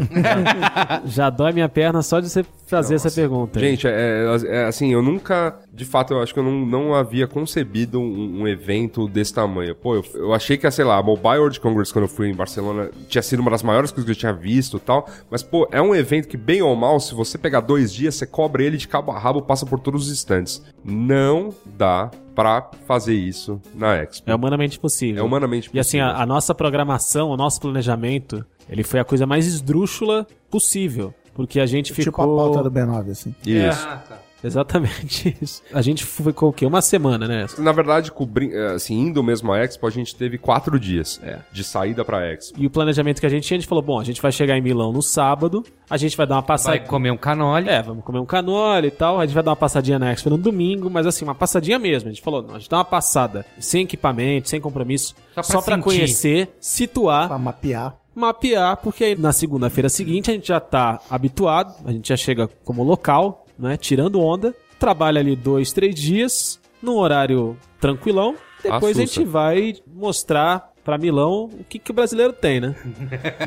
[1.06, 3.58] já dói minha perna só de você fazer essa pergunta.
[3.58, 3.64] aí.
[3.64, 6.94] Gente, é, é- é assim, eu nunca, de fato, eu acho que eu não, não
[6.94, 9.74] havia concebido um, um evento desse tamanho.
[9.74, 12.34] Pô, eu, eu achei que, sei lá, a Mobile World Congress, quando eu fui em
[12.34, 15.08] Barcelona, tinha sido uma das maiores coisas que eu tinha visto e tal.
[15.30, 18.26] Mas, pô, é um evento que, bem ou mal, se você pegar dois dias, você
[18.26, 20.62] cobre ele de cabo a rabo, passa por todos os estantes.
[20.84, 24.30] Não dá pra fazer isso na Expo.
[24.30, 25.22] É humanamente possível.
[25.22, 26.18] É humanamente E assim, possível.
[26.18, 31.14] a, a nossa programação, o nosso planejamento, ele foi a coisa mais esdrúxula possível.
[31.34, 32.24] Porque a gente Tipo ficou...
[32.24, 33.34] a pauta do B9, assim.
[33.44, 33.86] Isso.
[33.88, 34.18] Ah, tá.
[34.54, 35.62] Exatamente isso.
[35.72, 36.66] A gente ficou o quê?
[36.66, 37.46] Uma semana, né?
[37.58, 38.50] Na verdade, cobri...
[38.54, 41.38] eh, assim, indo mesmo à Expo, a gente teve quatro dias É.
[41.52, 42.60] de saída pra Expo.
[42.60, 44.56] E o planejamento que a gente tinha, a gente falou, bom, a gente vai chegar
[44.56, 46.86] em Milão no sábado, a gente vai dar uma Vai passadinha...
[46.86, 47.68] comer um canole.
[47.68, 50.30] É, vamos comer um canole e tal, a gente vai dar uma passadinha na Expo
[50.30, 52.08] no domingo, mas assim, uma passadinha mesmo.
[52.08, 55.42] A gente falou, não, a gente dá uma passada, sem equipamento, sem compromisso, Só pra
[55.42, 57.96] só pra conhecer, situar Pra mapear.
[58.14, 62.48] mapear, porque aí na segunda-feira seguinte a gente já tá habituado, a gente já chega
[62.64, 63.76] como local, né?
[63.76, 69.20] Tirando onda, trabalha ali dois, três dias, num horário tranquilão, depois a Assusta.
[69.20, 72.74] gente vai mostrar pra Milão o que, que o brasileiro tem, né?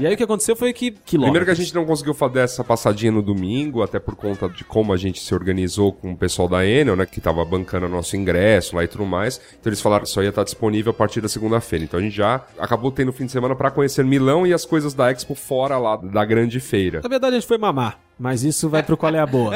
[0.01, 1.21] e aí o que aconteceu foi que quilômetros.
[1.21, 4.63] Primeiro que a gente não conseguiu fazer essa passadinha no domingo, até por conta de
[4.63, 8.17] como a gente se organizou com o pessoal da Enel, né, que tava bancando nosso
[8.17, 9.39] ingresso lá e tudo mais.
[9.59, 11.85] Então eles falaram que só ia estar disponível a partir da segunda-feira.
[11.85, 14.95] Então a gente já acabou tendo fim de semana pra conhecer Milão e as coisas
[14.95, 17.01] da Expo fora lá da grande feira.
[17.03, 19.51] Na verdade a gente foi mamar, mas isso vai pro qual é a boa.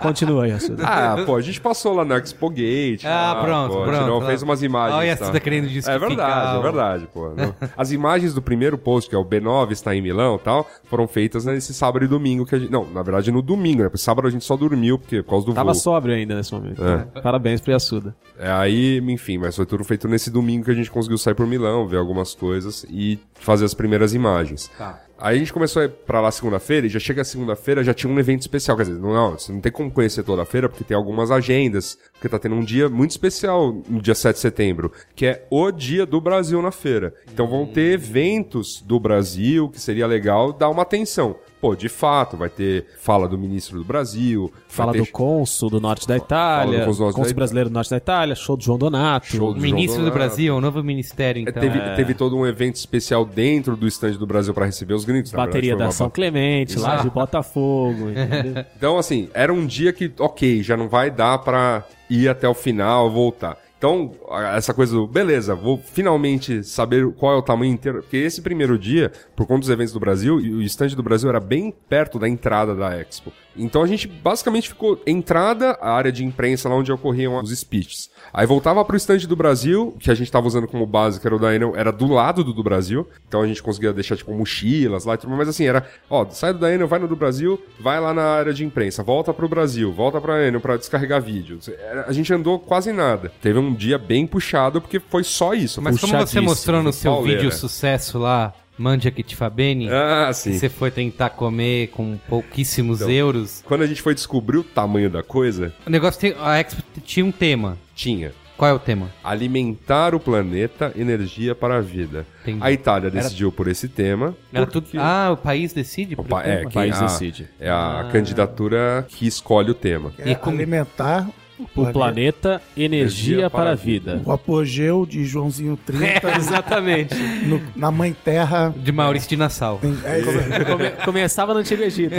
[0.00, 0.84] Continua aí, Assuda.
[0.86, 3.04] Ah, pô, a gente passou lá na Expo Gate.
[3.04, 4.06] Ah, lá, pronto, pô, pronto.
[4.06, 4.98] não fez umas imagens.
[4.98, 5.30] Olha, tá?
[5.30, 5.98] tá querendo É justificar.
[6.00, 7.28] verdade, é verdade, pô.
[7.30, 7.54] Não.
[7.76, 11.06] As imagens do primeiro post, que é o B9 está em Milão e tal, foram
[11.08, 12.70] feitas nesse sábado e domingo que a gente.
[12.70, 13.88] Não, na verdade no domingo, né?
[13.88, 15.80] Porque sábado a gente só dormiu, porque por causa do Tava voo.
[15.80, 16.82] sóbrio ainda nesse momento.
[16.82, 17.06] né?
[17.22, 18.14] Parabéns pro Yasuda.
[18.38, 21.46] É, aí, enfim, mas foi tudo feito nesse domingo que a gente conseguiu sair por
[21.46, 24.70] Milão, ver algumas coisas e fazer as primeiras imagens.
[24.76, 25.00] Tá.
[25.18, 28.12] Aí a gente começou a ir pra lá segunda-feira e já chega segunda-feira, já tinha
[28.12, 28.76] um evento especial.
[28.76, 31.98] Quer dizer, não, você não tem como conhecer toda a feira porque tem algumas agendas.
[32.12, 35.70] Porque tá tendo um dia muito especial no dia 7 de setembro, que é o
[35.70, 37.14] dia do Brasil na feira.
[37.32, 41.36] Então vão ter eventos do Brasil que seria legal dar uma atenção.
[41.58, 45.70] Pô, de fato, vai ter fala do ministro do Brasil, Fala vai do ter cônsul
[45.70, 48.56] do norte da Itália, do cônsul do da cônsul brasileiro do norte da Itália, show
[48.58, 49.26] do João Donato.
[49.26, 50.18] Show do ministro João do Donato.
[50.28, 51.60] Brasil, o novo ministério, É, então.
[51.62, 55.32] teve, teve todo um evento especial dentro do estande do Brasil pra receber os gringos.
[55.32, 58.06] na Bateria verdade, da São Clemente, lá de Botafogo.
[58.76, 62.54] Então, assim, era um dia que, ok, já não vai dar pra ir até o
[62.54, 63.56] final, voltar.
[63.86, 64.10] Então,
[64.56, 68.02] essa coisa do, beleza, vou finalmente saber qual é o tamanho inteiro.
[68.02, 71.38] Porque esse primeiro dia, por conta dos eventos do Brasil, o stand do Brasil era
[71.38, 73.32] bem perto da entrada da Expo.
[73.56, 78.10] Então a gente basicamente ficou entrada, a área de imprensa lá onde ocorriam os speeches.
[78.36, 81.34] Aí voltava pro stand do Brasil, que a gente tava usando como base, que era
[81.34, 83.08] o da Enel, era do lado do do Brasil.
[83.26, 85.38] Então a gente conseguia deixar, tipo, mochilas lá e tudo mais.
[85.38, 88.24] Mas assim, era, ó, sai do da Enel, vai no do Brasil, vai lá na
[88.24, 91.58] área de imprensa, volta pro Brasil, volta pra Enel pra descarregar vídeo.
[92.06, 93.32] A gente andou quase nada.
[93.40, 95.80] Teve um dia bem puxado, porque foi só isso.
[95.80, 97.40] Mas como você mostrou no seu pauleira.
[97.40, 100.52] vídeo sucesso lá, Mandia que te fa bene, Ah, sim.
[100.58, 103.10] você foi tentar comer com pouquíssimos Então.
[103.10, 103.62] euros.
[103.64, 106.34] Quando a gente foi descobrir o tamanho da coisa, O negócio tem.
[106.38, 107.78] A Expo tinha um tema.
[107.96, 108.30] Tinha.
[108.56, 109.10] Qual é o tema?
[109.22, 112.24] Alimentar o planeta, energia para a vida.
[112.42, 112.58] Entendi.
[112.62, 114.34] A Itália decidiu por esse tema.
[114.52, 114.96] Era porque-.
[114.98, 116.16] Ah, o país decide?
[116.16, 116.70] por Opa, é, tema?
[116.70, 117.48] quem país a- decide.
[117.60, 120.10] É a candidatura que escolhe o tema.
[120.24, 121.28] E É como- alimentar
[121.74, 124.20] O planeta, energia para a vida.
[124.24, 127.14] O apogeu de Joãozinho 30 Exatamente.
[127.14, 128.74] no- na Mãe Terra.
[128.76, 129.78] De Maurício de Nassau.
[129.78, 130.64] Tem- é isso aí.
[130.66, 132.14] Come- começava no Antigo Egito.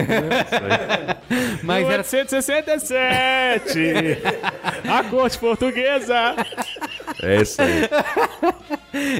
[1.63, 3.79] Mas era 1867!
[4.89, 6.35] a corte portuguesa!
[7.21, 7.89] É isso aí.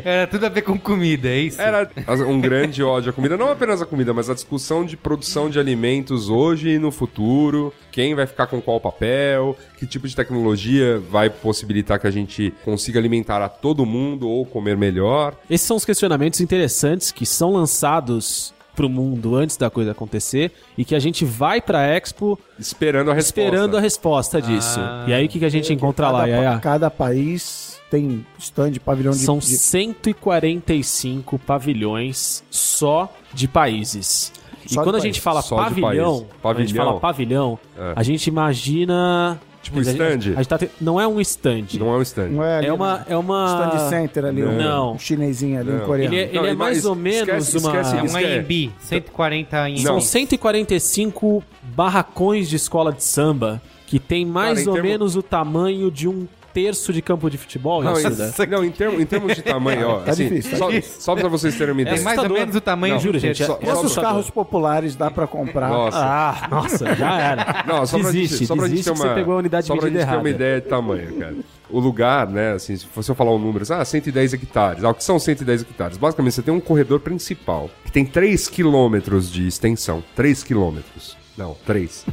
[0.03, 1.61] Era tudo a ver com comida, é isso?
[1.61, 1.89] Era
[2.28, 3.38] um grande ódio à comida.
[3.38, 7.74] Não apenas a comida, mas a discussão de produção de alimentos hoje e no futuro.
[7.91, 9.57] Quem vai ficar com qual papel?
[9.78, 14.45] Que tipo de tecnologia vai possibilitar que a gente consiga alimentar a todo mundo ou
[14.45, 15.36] comer melhor?
[15.49, 20.86] Esses são os questionamentos interessantes que são lançados pro mundo antes da coisa acontecer e
[20.86, 23.39] que a gente vai pra Expo Esperando a resposta.
[23.41, 24.80] esperando a resposta disso.
[25.07, 26.59] e aí o que, que a gente encontra lá, cada, pa- Yaya?
[26.59, 29.19] cada país tem stand, pavilhão de...
[29.19, 34.32] São de- 145 pavilhões só de países.
[34.65, 36.32] E Só de quando a gente fala Só de pavilhão, país.
[36.41, 36.86] quando a gente Pavilhão.
[36.86, 37.93] fala pavilhão, É.
[37.95, 40.32] a gente imagina Tipo, A gente- stand?
[40.34, 41.65] a gente tá te- Não é um stand.
[41.78, 42.30] Não é um stand.
[42.30, 43.05] Não é ali É uma.
[43.09, 43.70] É uma.
[43.70, 44.93] stand center ali, um- Não.
[44.93, 45.86] um chinesinho ali, um Não.
[45.86, 46.13] coreano.
[46.13, 47.70] Ele é, ele Não, é mais ou esquece- menos uma.
[47.72, 50.01] esquece É isso um que é- AMB, 140 em São Não.
[50.01, 55.91] 145 barracões de escola de samba que tem mais Cara, ou termo- menos o tamanho
[55.91, 56.28] de um
[56.64, 57.84] terço de campo de futebol.
[57.84, 58.32] Não, isso, em, né?
[58.49, 59.99] não, em, termos, em termos de tamanho, ó.
[60.08, 61.01] Tá assim, difícil, tá só, difícil.
[61.01, 61.95] só pra vocês terem uma É ideia.
[61.97, 63.53] Tem mais ou menos o tamanho Não, um juro, gente, terço.
[63.53, 65.70] só- Quantos só- carros populares dá pra comprar?
[65.70, 65.97] Nossa.
[65.99, 67.64] Ah, nossa, já era.
[67.68, 69.76] Não, só pra desiste, gente, só pra gente ter uma, você pegou a unidade só
[69.76, 71.36] pra gente ter uma ideia de tamanho, cara.
[71.70, 74.84] O lugar, né, assim, se você falar o número, ah, 110 hectares.
[74.84, 75.97] Ah, o que são 110 hectares?
[75.97, 80.03] Basicamente, você tem um corredor principal que tem 3 quilômetros de extensão.
[80.16, 81.16] 3 quilômetros.
[81.38, 82.05] Não, 3.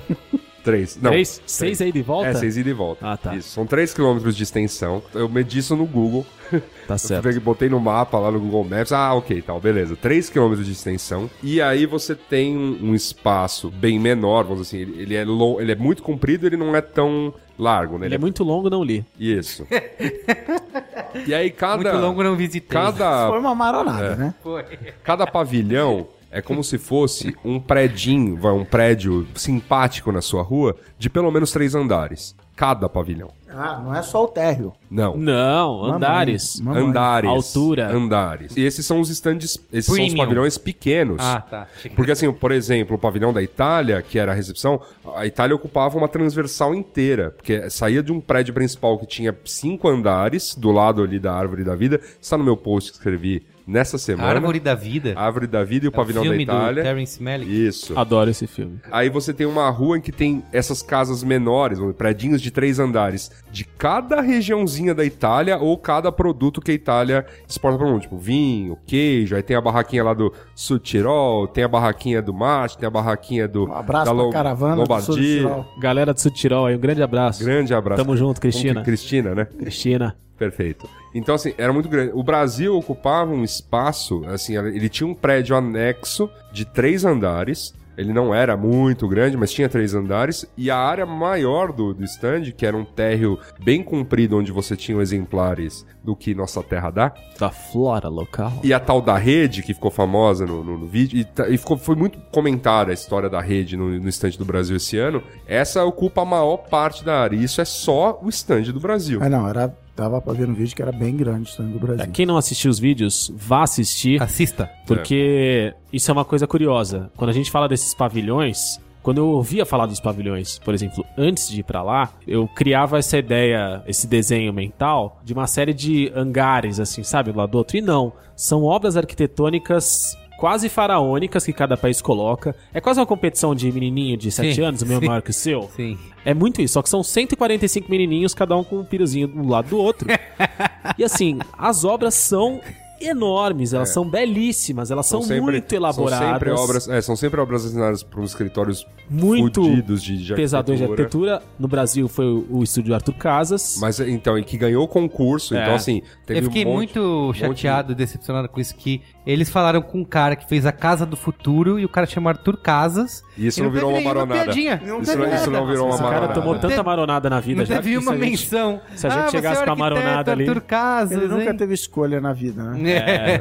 [0.64, 0.98] 3.
[1.00, 1.10] Não.
[1.10, 1.42] Três?
[1.46, 2.30] Seis aí de volta?
[2.30, 3.06] É, 6 ida e volta.
[3.06, 3.36] Ah, tá.
[3.36, 5.02] Isso, são 3 quilômetros de extensão.
[5.14, 6.26] Eu medi isso no Google.
[6.86, 7.22] Tá Eu certo.
[7.22, 8.92] peguei- botei no mapa lá no Google Maps.
[8.92, 9.96] Ah, ok, tal, beleza.
[9.96, 11.30] 3 km de extensão.
[11.42, 14.92] E aí você tem um, espaço bem menor, vamos dizer assim.
[14.92, 18.04] Ele, ele é long, ele é muito comprido, ele não é tão largo, né?
[18.04, 19.02] Ele é muito longo, não li.
[19.18, 19.66] Isso.
[21.26, 22.78] e aí cada Muito longo não visitei.
[22.78, 24.34] Foi cada uma maronada, né?
[24.42, 24.64] Foi.
[25.02, 30.74] cada pavilhão é como se fosse um predinho, vai, um prédio simpático na sua rua
[30.98, 32.34] de pelo menos três andares.
[32.56, 33.30] Cada pavilhão.
[33.48, 34.72] Ah, não é só o térreo.
[34.90, 35.16] Não.
[35.16, 35.96] Não, Mamãe.
[35.96, 36.60] andares.
[36.60, 36.82] Mamãe.
[36.84, 37.30] Andares.
[37.30, 37.88] Altura.
[37.88, 38.56] Andares.
[38.56, 40.16] E esses são os stands, esses são os Premium.
[40.18, 41.18] pavilhões pequenos.
[41.20, 41.66] Ah, tá.
[41.94, 44.80] Porque assim, por exemplo, o pavilhão da Itália, que era a recepção,
[45.16, 49.88] a Itália ocupava uma transversal inteira, porque saía de um prédio principal que tinha cinco
[49.88, 53.96] andares, do lado ali da Árvore da Vida, está no meu post que escrevi nessa
[53.98, 54.28] semana.
[54.28, 55.14] Árvore da Vida.
[55.16, 56.82] Árvore da Vida e o É o pavilhão da filme do Itália.
[56.82, 57.66] Terence Malick.
[57.66, 57.98] Isso.
[57.98, 58.78] Adoro esse filme.
[58.90, 63.30] Aí você tem uma rua em que tem essas casas menores, prédios de três andares,
[63.50, 68.02] de cada regiãozinha da Itália ou cada produto que a Itália exporta para o mundo.
[68.02, 72.32] Tipo, vinho, queijo, aí tem a barraquinha lá do Sul Tirol, tem a barraquinha do
[72.34, 73.64] Mate, tem a barraquinha do...
[73.68, 75.38] Um abraço da Lo- caravana do Sul Lombardia.
[75.40, 75.66] Tirol.
[75.80, 77.42] Galera do Sutirol aí, um grande abraço.
[77.44, 78.02] Grande abraço.
[78.02, 78.80] Tamo junto, Cristina.
[78.80, 79.44] que- Cristina, né?
[79.58, 80.16] Cristina.
[80.38, 80.88] Perfeito.
[81.14, 82.10] Então, assim, era muito grande.
[82.14, 87.72] O Brasil ocupava um espaço, assim, ele tinha um prédio anexo de três andares.
[87.96, 90.44] Ele não era muito grande, mas tinha três andares.
[90.58, 94.74] E a área maior do, do stand, que era um térreo bem comprido, onde você
[94.76, 97.12] tinha exemplares do que nossa terra dá.
[97.38, 98.52] Da flora local.
[98.64, 101.78] E a tal da rede, que ficou famosa no, no- no vídeo, e, e ficou,
[101.78, 105.22] foi muito comentada a história da rede no, no stand do Brasil esse ano.
[105.46, 107.36] Essa ocupa a maior parte da área.
[107.36, 109.20] E isso é só o stand do Brasil.
[109.22, 112.06] Ah, não, era, dava pra ver no vídeo que era bem grande o do Brasil.
[112.12, 114.22] Quem não assistiu os vídeos, vá assistir.
[114.22, 114.70] Assista.
[114.86, 117.10] Porque isso é uma coisa curiosa.
[117.16, 121.48] Quando a gente fala desses pavilhões, quando eu ouvia falar dos pavilhões, por exemplo, antes
[121.48, 126.10] de ir pra lá, eu criava essa ideia, esse desenho mental de uma série de
[126.14, 127.76] hangares, assim, sabe, do lado do outro.
[127.76, 132.54] E não, são obras arquitetônicas quase faraônicas que cada país coloca.
[132.72, 135.06] É quase uma competição de menininho de 7 Sim, anos, o meu sim.
[135.06, 135.70] maior que o seu.
[135.74, 135.98] Sim.
[136.24, 139.68] É muito isso, só que são 145 menininhos, cada um com um piruzinho do lado
[139.70, 140.08] do outro.
[140.98, 142.60] e assim, as obras são
[143.00, 146.18] enormes, elas são belíssimas, elas são, muito elaboradas.
[146.18, 150.34] São sempre obras, é, são sempre obras assinadas por uns escritórios Muito fudidos de, de
[150.34, 151.42] pesadões de arquitetura.
[151.58, 153.78] No Brasil foi o, o estúdio Arthur Casas.
[153.80, 155.62] Mas então, e que ganhou o concurso, É.
[155.62, 159.48] então assim, teve eu fiquei um monte, muito monte chateado, decepcionado com isso, que eles
[159.48, 162.56] falaram com um cara que fez a Casa do Futuro e o cara chama Arthur
[162.58, 163.22] Casas.
[163.36, 164.44] E isso não virou uma maronada.
[164.44, 164.80] piadinha.
[165.02, 166.34] Isso não, isso não virou uma Esse cara maronada.
[166.40, 168.80] tomou tanta maronada na vida Não já teve uma se a gente- menção.
[168.94, 171.56] se a gente ah, chegasse é com a o maronada ali- Casas, Ele nunca hein?
[171.56, 172.90] teve escolha na vida, né?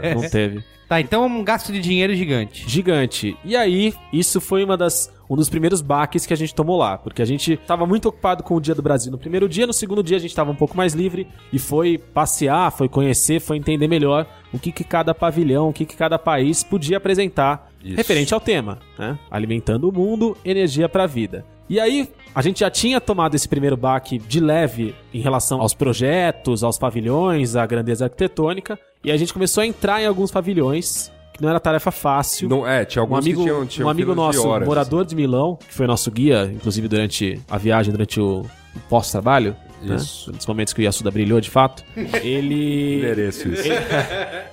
[0.03, 0.63] É, não teve.
[0.89, 2.69] Tá, então é um gasto de dinheiro gigante.
[2.69, 3.37] Gigante.
[3.45, 6.97] E aí, isso foi uma das, um dos primeiros baques que a gente tomou lá.
[6.97, 9.73] Porque a gente tava muito ocupado com o Dia do Brasil no primeiro dia, no
[9.73, 13.57] segundo dia a gente tava um pouco mais livre e foi passear, foi conhecer, foi
[13.57, 17.95] entender melhor o que, que cada pavilhão, o que, que cada país podia apresentar Isso.
[17.97, 19.17] referente ao tema, né?
[19.29, 21.45] Alimentando o mundo, energia pra vida.
[21.69, 25.73] E aí, a gente já tinha tomado esse primeiro baque de leve em relação aos
[25.73, 31.11] projetos, aos pavilhões, à grandeza arquitetônica, e a gente começou a entrar em alguns pavilhões,
[31.33, 32.47] que não era tarefa fácil.
[32.47, 34.67] Não, é, tinha Um alguns amigo, que tinham, tinham um amigo filas de nosso, horas.
[34.67, 38.45] morador de Milão, que foi nosso guia, inclusive durante a viagem, durante o,
[38.89, 39.95] pós-trabalho, né?
[39.95, 40.31] Isso.
[40.31, 41.83] nos momentos que o Yasuda brilhou de fato,
[42.23, 43.63] ele, Mereço isso.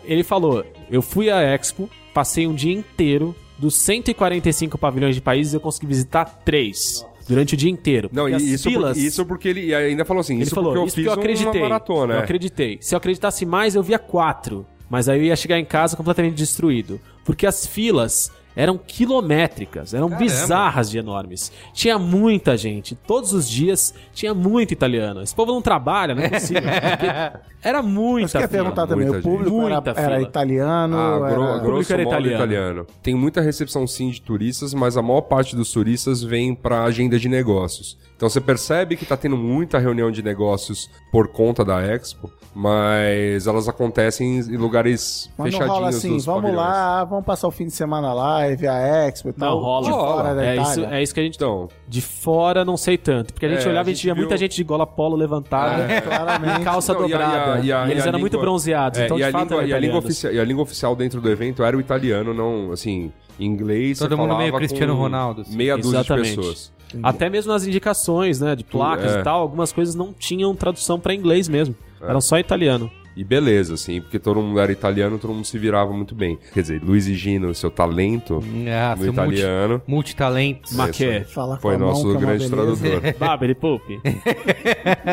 [0.04, 5.54] ele falou: Eu fui à Expo, passei um dia inteiro, dos 145 pavilhões de países,
[5.54, 8.08] eu consegui visitar três durante o dia inteiro.
[8.12, 10.82] Não, e isso, filas- por- isso porque ele ainda falou assim, ele isso falou, porque
[10.82, 11.60] eu isso fiz eu acreditei.
[11.60, 12.14] maratona.
[12.14, 12.78] Eu acreditei.
[12.80, 14.66] Se eu acreditasse mais, eu via quatro.
[14.90, 17.00] Mas aí eu ia chegar em casa completamente destruído.
[17.24, 21.52] Porque as filas eram quilométricas, eram bizarras de enormes.
[21.72, 22.96] Tinha muita gente.
[22.96, 25.22] Todos os dias tinha muito italiano.
[25.22, 26.62] Esse povo não trabalha, não é possível.
[27.62, 28.62] Era Mas muita quer fila.
[28.64, 31.58] perguntar também, muita o público era, era italiano, Ah, gro era...
[31.58, 32.34] grosso público era italiano.
[32.36, 32.86] italiano.
[33.02, 37.18] Tem muita recepção sim de turistas, mas a maior parte dos turistas vem para agenda
[37.18, 37.98] de negócios.
[38.20, 43.46] Então você percebe que tá tendo muita reunião de negócios por conta da Expo, mas
[43.46, 46.66] elas acontecem em lugares Mas não fechadinhos rola assim, dos vamos pavilhões.
[46.68, 49.56] lá, vamos passar o fim de semana lá, e ver a Expo e tal.
[49.56, 49.86] Não, rola.
[49.86, 51.36] de fora da É isso, é isso que a gente.
[51.36, 53.32] Então, De fora não sei tanto.
[53.32, 54.64] Porque a gente É, olhava a e a gente gente via viu- muita gente de
[54.64, 55.90] gola polo levantada.
[55.90, 56.60] É, claramente.
[56.62, 57.58] Calça Não, e a- dobrada.
[57.60, 58.98] e a- e a- e eles e a eram muito bronzeados.
[58.98, 60.94] é, então, e, de a fato, língua, e, a língua oficial, e a língua oficial
[60.94, 63.98] dentro do evento era o italiano, não, assim, inglês.
[63.98, 65.56] Todo mundo meio Cristiano Ronaldo, assim.
[65.56, 66.30] Meia dúzia Exatamente.
[66.32, 66.79] de pessoas.
[67.02, 68.56] Até mesmo nas indicações, né?
[68.56, 69.20] De placas é.
[69.20, 71.74] e tal, algumas coisas não tinham tradução pra inglês mesmo.
[72.00, 72.90] Eram só italiano.
[73.16, 76.38] E beleza, assim, porque todo mundo era italiano, todo mundo se virava muito bem.
[76.54, 80.72] Quer dizer, Luiz e Gino, seu talento Ah, no seu multi, italiano, multitalentos.
[80.72, 81.24] Maquê.
[81.26, 83.00] Falar com foi mão, nosso é uma grande tradutor.
[83.18, 84.00] Babeli Poop.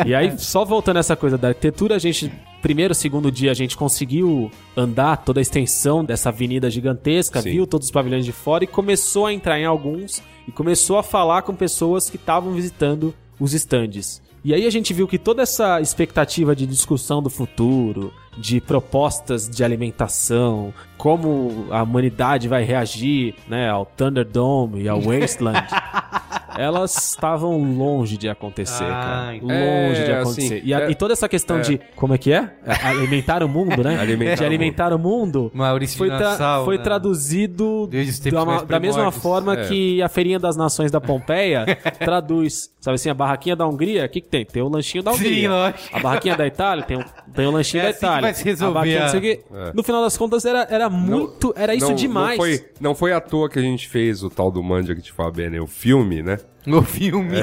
[0.06, 2.32] e aí, só voltando a essa coisa da arquitetura, a gente,
[2.62, 7.50] primeiro, segundo dia, a gente conseguiu andar toda a extensão dessa avenida gigantesca, Sim.
[7.50, 11.02] viu todos os pavilhões de fora e começou a entrar em alguns e começou a
[11.02, 14.22] falar com pessoas que estavam visitando os estandes.
[14.44, 19.48] E aí a gente viu que toda essa expectativa de discussão do futuro, de propostas
[19.48, 25.66] de alimentação, como a humanidade vai reagir né, ao Thunderdome e ao Wasteland,
[26.56, 29.32] elas estavam longe de acontecer, Ah, cara.
[29.32, 30.54] Longe de É, acontecer.
[30.54, 31.80] assim, e, a- é- e toda essa questão de.
[31.94, 32.50] Como é que é?
[32.66, 33.98] A- Alimentar o mundo, né?
[34.00, 35.50] Alimentar de alimentar o mundo.
[35.54, 36.82] Maurício foi, de tra- Nassau, foi né?
[36.84, 37.88] traduzido
[38.32, 39.68] da, da mesma forma É.
[39.68, 41.64] que a Feirinha das Nações da Pompeia
[41.98, 42.70] traduz.
[42.88, 44.46] Sabe assim, a barraquinha da Hungria, o que, que tem?
[44.46, 45.50] Tem o lanchinho da Sim, Hungria.
[45.50, 45.96] lógico.
[45.96, 48.22] a barraquinha da Itália tem o, tem o lanchinho É da assim que Itália.
[48.22, 49.40] vai se resolver a barraquinha não sei o quê.
[49.52, 49.72] É.
[49.74, 51.52] No final das contas, era, era muito.
[51.54, 52.38] Era isso Não- demais.
[52.38, 55.02] Não foi, não foi à toa que a gente fez o tal do Mandia que
[55.02, 55.60] te fala bem, né?
[55.60, 56.38] O filme, né?
[56.66, 57.36] O filme.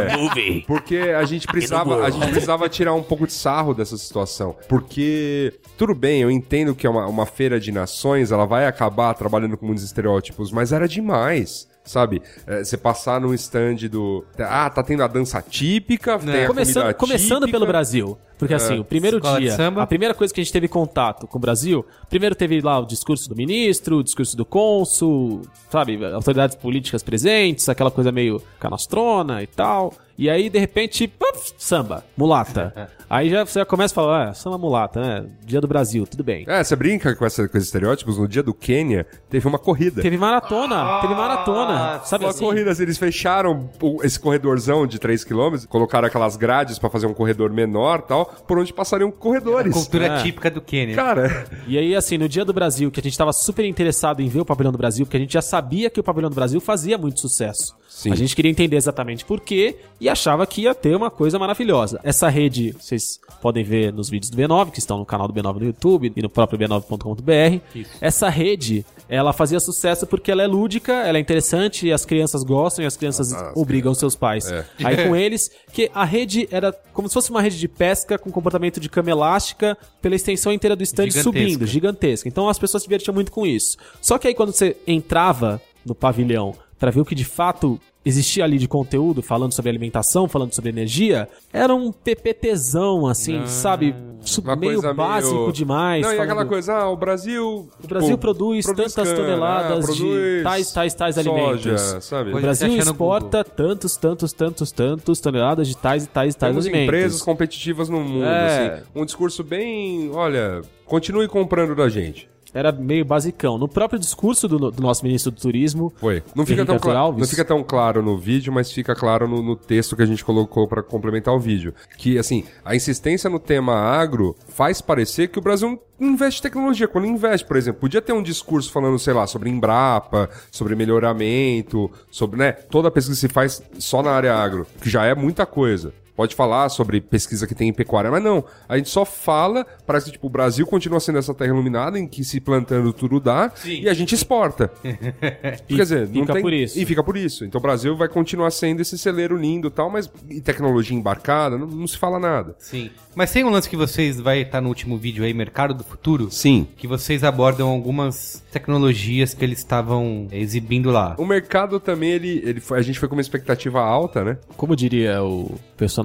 [0.67, 4.55] Porque a gente precisava, a gente precisava tirar um pouco de sarro dessa situação.
[4.67, 9.13] Porque, tudo bem, eu entendo que é uma, uma feira de nações, ela vai acabar
[9.13, 11.67] trabalhando com muitos estereótipos, mas era demais.
[11.85, 12.21] Sabe?
[12.47, 14.25] É, Você passar num stand do.
[14.39, 17.51] Ah, tá tendo a dança típica, tem a Começando, começando típica.
[17.51, 18.17] pelo Brasil.
[18.37, 21.41] Porque assim, o primeiro dia, a primeira coisa que a gente teve contato com o
[21.41, 27.03] Brasil, primeiro teve lá o discurso do ministro, o discurso do cônsul, sabe, autoridades políticas
[27.03, 29.93] presentes, aquela coisa meio canastrona e tal.
[30.17, 32.89] E aí, de repente, puf, samba, mulata.
[33.09, 35.25] aí já, você já começa a falar, ah, samba mulata, né?
[35.43, 36.45] Dia do Brasil, tudo bem.
[36.47, 38.17] É, você brinca com, essa, com esses estereótipos.
[38.17, 40.01] No dia do Quênia, teve uma corrida.
[40.01, 42.45] Teve maratona, teve maratona, sabe Uma assim?
[42.45, 43.69] corrida, assim, eles fecharam
[44.03, 48.03] esse corredorzão de 3km, colocaram aquelas grades pra fazer um corredor menor e
[48.47, 49.73] por onde passariam corredores.
[49.73, 50.23] Cultura É.
[50.23, 50.95] típica do Quênia.
[50.95, 54.27] Cara, E aí, assim, no dia do Brasil, que a gente tava super interessado em
[54.27, 56.59] ver o Pavilhão do Brasil, porque a gente já sabia que o Pavilhão do Brasil
[56.61, 57.75] fazia muito sucesso.
[57.89, 58.11] Sim.
[58.11, 61.99] A gente queria entender exatamente por quê e achava que ia ter uma coisa maravilhosa.
[62.03, 65.59] Essa rede, vocês podem ver nos vídeos do B9, que estão no canal do B9
[65.59, 67.59] no YouTube e no próprio b9.com.br.
[68.01, 72.43] Essa rede, ela fazia sucesso porque ela é lúdica, ela é interessante, e as crianças
[72.43, 74.49] gostam e as crianças Ah, as obrigam seus pais.
[74.51, 74.65] É.
[74.83, 78.31] Aí com eles, que a rede era como se fosse uma rede de pesca com
[78.31, 81.23] comportamento de cama elástica pela extensão inteira do stand Gigantesca.
[81.23, 82.27] subindo, gigantesca.
[82.27, 83.77] Então as pessoas se divertiam muito com isso.
[84.01, 88.43] Só que aí quando você entrava no pavilhão pra ver o que de fato existia
[88.43, 93.95] ali de conteúdo, falando sobre alimentação, falando sobre energia, era um PPTzão, assim, sabe?
[94.21, 95.51] Su- uma meio coisa básico meio...
[95.51, 96.01] demais.
[96.01, 97.69] Não, e falando- aquela coisa, ah, o Brasil...
[97.83, 102.05] O Brasil pô, produz, tantas cana, toneladas ah, de produz tais, tais, tais soja, alimentos.
[102.05, 102.33] sabe?
[102.33, 106.65] O Brasil exporta tantos, tantos, tantos, tantos toneladas de tais e tais e tais Temos
[106.65, 106.87] alimentos.
[106.87, 108.67] empresas competitivas no mundo, É.
[108.77, 108.83] assim.
[108.95, 112.27] Um discurso bem, olha, continue comprando da gente.
[112.55, 113.57] Era meio basicão.
[113.57, 116.23] No próprio discurso do, do nosso ministro do Turismo, Foi.
[116.33, 119.57] Não fica, tão claro, não fica tão claro no vídeo, mas fica claro no, no
[119.57, 121.73] texto que a gente colocou pra complementar o vídeo.
[121.97, 126.87] Que, assim, a insistência no tema agro faz parecer que o Brasil investe em tecnologia.
[126.87, 131.91] Quando investe, por exemplo, podia ter um discurso falando, sei lá, sobre Embrapa, sobre melhoramento,
[132.09, 135.13] sobre, né, toda a pesquisa que se faz só na área agro, que já é
[135.13, 135.93] muita coisa.
[136.15, 138.43] Pode falar sobre pesquisa que tem em pecuária, mas não.
[138.69, 142.07] A gente só fala, parece que tipo, o Brasil continua sendo essa terra iluminada em
[142.07, 144.71] que se plantando tudo dá e a gente exporta.
[145.67, 146.41] Quer dizer, não fica tem...
[146.41, 146.79] por isso.
[146.79, 147.43] E fica por isso.
[147.43, 151.57] Então o Brasil vai continuar sendo esse celeiro lindo e tal, mas e tecnologia embarcada,
[151.57, 152.55] não, não se fala nada.
[152.59, 152.89] Sim.
[153.13, 156.29] Mas tem um lance que vocês vai estar no último vídeo aí, Mercado do Futuro?
[156.31, 156.67] Sim.
[156.77, 161.15] Que vocês abordam algumas tecnologias que eles estavam exibindo lá.
[161.17, 164.37] O mercado também, ele, ele foi- a gente foi com uma expectativa alta, né?
[164.57, 166.04] como diria o personagem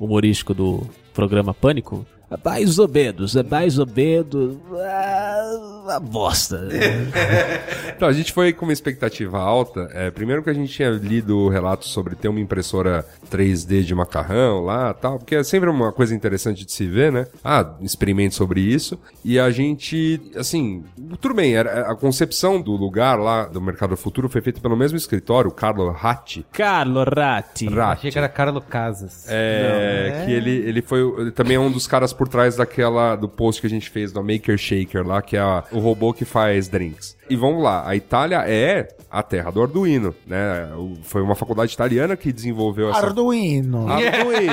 [0.00, 2.06] humorístico do programa Pânico,
[2.44, 4.56] mais ou menos, é mais ou menos.
[4.72, 6.66] ah, Uma bosta.
[7.96, 9.88] Então, a gente foi com uma expectativa alta.
[9.94, 14.62] É, primeiro que a gente tinha lido relatos sobre ter uma impressora 3D de macarrão
[14.62, 17.26] lá tal, porque é sempre uma coisa interessante de se ver, né?
[17.42, 18.98] Ah, experimente sobre isso.
[19.24, 20.84] E a gente, assim,
[21.22, 24.98] tudo bem, era, a concepção do lugar lá do Mercado Futuro foi feita pelo mesmo
[24.98, 26.44] escritório, o Carlo Ratti.
[26.52, 27.66] Carlo Ratti.
[27.68, 28.10] Achei Ratti.
[28.10, 29.24] que era Carlos Casas.
[29.26, 33.28] É, que ele, ele foi ele também é um dos caras por trás daquela do
[33.28, 36.24] post que a gente fez do Maker Shaker lá, que é a- o robô que
[36.24, 37.16] faz drinks.
[37.30, 40.68] E vamos lá, a Itália é a terra do Arduino, né?
[40.76, 43.88] O- Foi uma faculdade italiana que desenvolveu essa Arduino.
[43.88, 44.52] Arduino.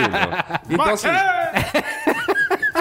[0.69, 1.07] Então assim,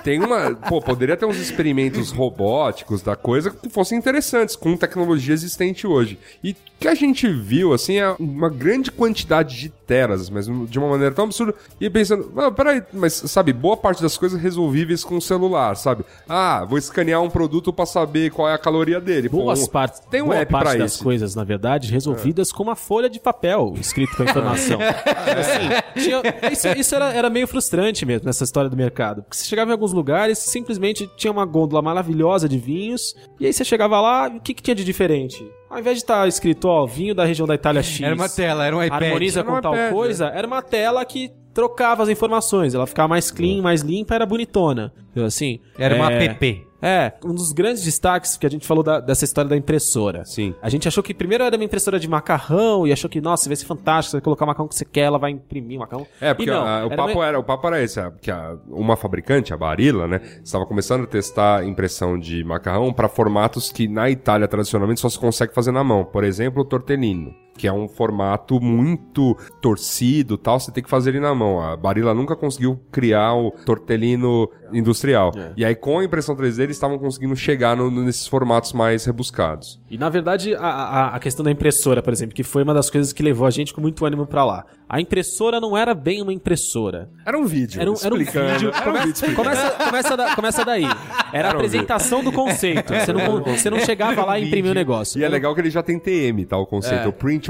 [0.02, 5.32] tem uma, pô, poderia ter uns experimentos robóticos da coisa que fossem interessantes com tecnologia
[5.34, 6.18] existente hoje.
[6.42, 10.88] E que a gente viu assim é uma grande quantidade de telas, mas de uma
[10.88, 11.54] maneira tão absurda.
[11.80, 16.04] E pensando, ah, peraí, mas sabe, boa parte das coisas resolvíveis com o celular, sabe?
[16.28, 19.28] Ah, vou escanear um produto pra saber qual é a caloria dele.
[19.28, 21.04] Pô, Boas um- partes, Tem um boa app parte pra das isso.
[21.04, 24.78] coisas, na verdade, resolvidas com uma folha de papel escrito com a informação.
[24.82, 26.22] assim, tinha-
[26.52, 29.22] isso, isso era, era meio frustrante mesmo nessa história do mercado.
[29.22, 33.52] Porque você chegava em alguns lugares, simplesmente tinha uma gôndola maravilhosa de vinhos, e aí
[33.52, 35.44] você chegava lá, o que, que tinha de diferente?
[35.72, 38.02] Ao invés de estar escrito, ó, vinho da região da Itália X.
[38.02, 39.02] Era uma tela, era um iPad.
[39.04, 42.74] Harmoniza Era com tal iPad, coisa, era uma tela que trocava as informações.
[42.74, 44.92] Ela ficava mais clean, mais limpa, era bonitona.
[45.16, 46.66] Assim, Era uma é, app.
[46.82, 50.24] É, um dos grandes destaques que a gente falou da- dessa história da impressora.
[50.24, 50.54] Sim.
[50.60, 53.54] A gente achou que primeiro era uma impressora de macarrão e achou que, nossa, vai
[53.56, 56.06] ser fantástico, você vai colocar o macarrão que você quer, ela vai imprimir o macarrão.
[56.20, 58.96] É, porque não, a- o, papo era, o papo era esse, a- que a- uma
[58.96, 64.10] fabricante, a Barilla, né, estava começando a testar impressão de macarrão para formatos que na
[64.10, 66.04] Itália tradicionalmente só se consegue fazer na mão.
[66.04, 71.11] Por exemplo, o tortellino, que é um formato muito torcido, tal, você tem que fazer
[71.11, 71.61] ele na mão.
[71.61, 75.32] A Barilla nunca conseguiu criar o tortellino industrial.
[75.36, 75.53] É.
[75.57, 79.80] E aí com a impressão 3D eles estavam conseguindo chegar no- nesses formatos mais rebuscados.
[79.90, 82.88] E na verdade, a, a, a questão da impressora, por exemplo, que foi uma das
[82.90, 84.64] coisas que levou a gente com muito ânimo pra lá.
[84.88, 87.09] A impressora não era bem uma impressora.
[87.24, 88.53] Era um vídeo Era um, era um explicando.
[88.53, 88.70] vídeo.
[88.74, 89.34] Era um vídeo.
[89.34, 90.84] Começa, começa, da- começa daí.
[90.84, 90.96] Era
[91.32, 92.92] a Era um apresentação do conceito.
[92.92, 95.20] Você não, você não chegava lá e imprimia o negócio.
[95.20, 96.57] E é legal que ele já tem TM, tá?
[96.59, 97.09] O conceito, É.
[97.09, 97.41] o Print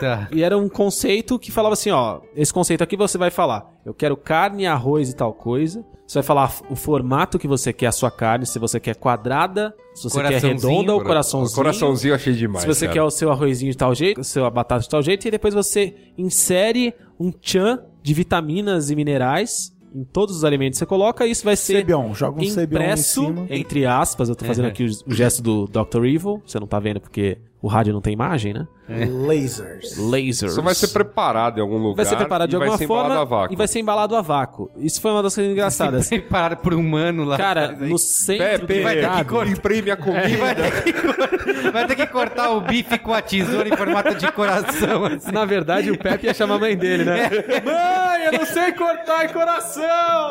[0.00, 0.28] Tá.
[0.32, 3.94] E era um conceito que falava assim, ó, esse conceito aqui você vai falar, eu
[3.94, 5.84] quero carne, arroz e tal coisa.
[6.06, 9.74] Você vai falar o formato que você quer a sua carne, se você quer quadrada,
[9.94, 11.56] se você quer redonda ou Cora- coraçãozinho.
[11.56, 12.60] Coraçãozinho eu achei demais.
[12.62, 12.92] Se você cara.
[12.94, 15.54] quer o seu arrozinho de tal jeito, a sua batata de tal jeito, e depois
[15.54, 21.26] você insere um tchan de vitaminas e minerais em todos os alimentos que você coloca,
[21.26, 23.46] e isso vai ser Cebion, joga um Cebion em impresso, cima.
[23.50, 26.04] entre aspas, eu tô fazendo aqui o, o gesto do Dr.
[26.06, 28.66] Evil, você não tá vendo porque o rádio não tem imagem, né?
[28.88, 29.96] Lasers.
[29.96, 30.52] Lasers.
[30.52, 31.96] Isso vai ser preparado em algum lugar.
[31.96, 33.54] Vai ser preparado de vai alguma ser embalado a forma vácuo.
[33.54, 34.70] e vai ser embalado a vácuo.
[34.76, 36.08] Isso foi uma das coisas engraçadas.
[36.10, 37.36] Preparado por um mano lá.
[37.38, 39.50] Cara, no centro Pepe, do vai ter que cortar.
[39.52, 40.22] imprime a comida.
[40.42, 44.14] Vai ter, que, cor- vai ter que cortar o bife com a tesoura em formato
[44.16, 45.04] de coração.
[45.06, 45.30] assim.
[45.32, 47.30] Na verdade, o Pepe ia chamar a mãe dele, né?
[47.64, 50.30] Mãe, eu não sei cortar em coração!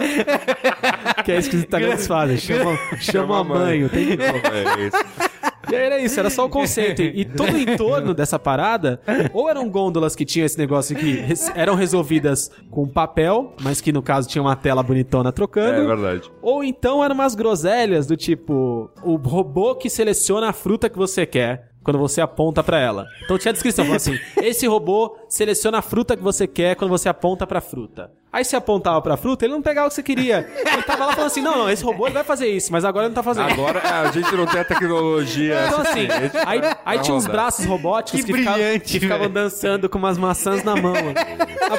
[1.23, 2.37] que é isso que os italianos fazem.
[2.37, 3.87] Chamam, chamam a mãe.
[3.87, 4.09] Tem...
[4.11, 5.50] É isso.
[5.69, 7.01] E aí era isso, era só o conceito.
[7.01, 9.01] E todo o entorno dessa parada,
[9.33, 13.91] ou eram gôndolas que tinham esse negócio que res- eram resolvidas com papel, mas que
[13.91, 15.81] no caso tinha uma tela bonitona trocando.
[15.81, 16.31] É verdade.
[16.41, 21.25] Ou então eram umas groselhas do tipo o robô que seleciona a fruta que você
[21.25, 23.05] quer quando você aponta pra ela.
[23.23, 27.09] Então tinha a descrição assim: esse robô seleciona a fruta que você quer quando você
[27.09, 28.11] aponta pra fruta.
[28.33, 30.49] Aí você apontava pra fruta, ele não pegava o que você queria.
[30.55, 33.05] Ele tava lá falando assim: não, não, esse robô ele vai fazer isso, mas agora
[33.05, 33.51] ele não tá fazendo.
[33.51, 35.65] Agora é, a gente não tem a tecnologia.
[35.67, 36.07] Então assim,
[36.45, 40.75] aí, aí tinha uns braços robóticos Que que, que ficavam dançando com umas maçãs na
[40.77, 40.93] mão.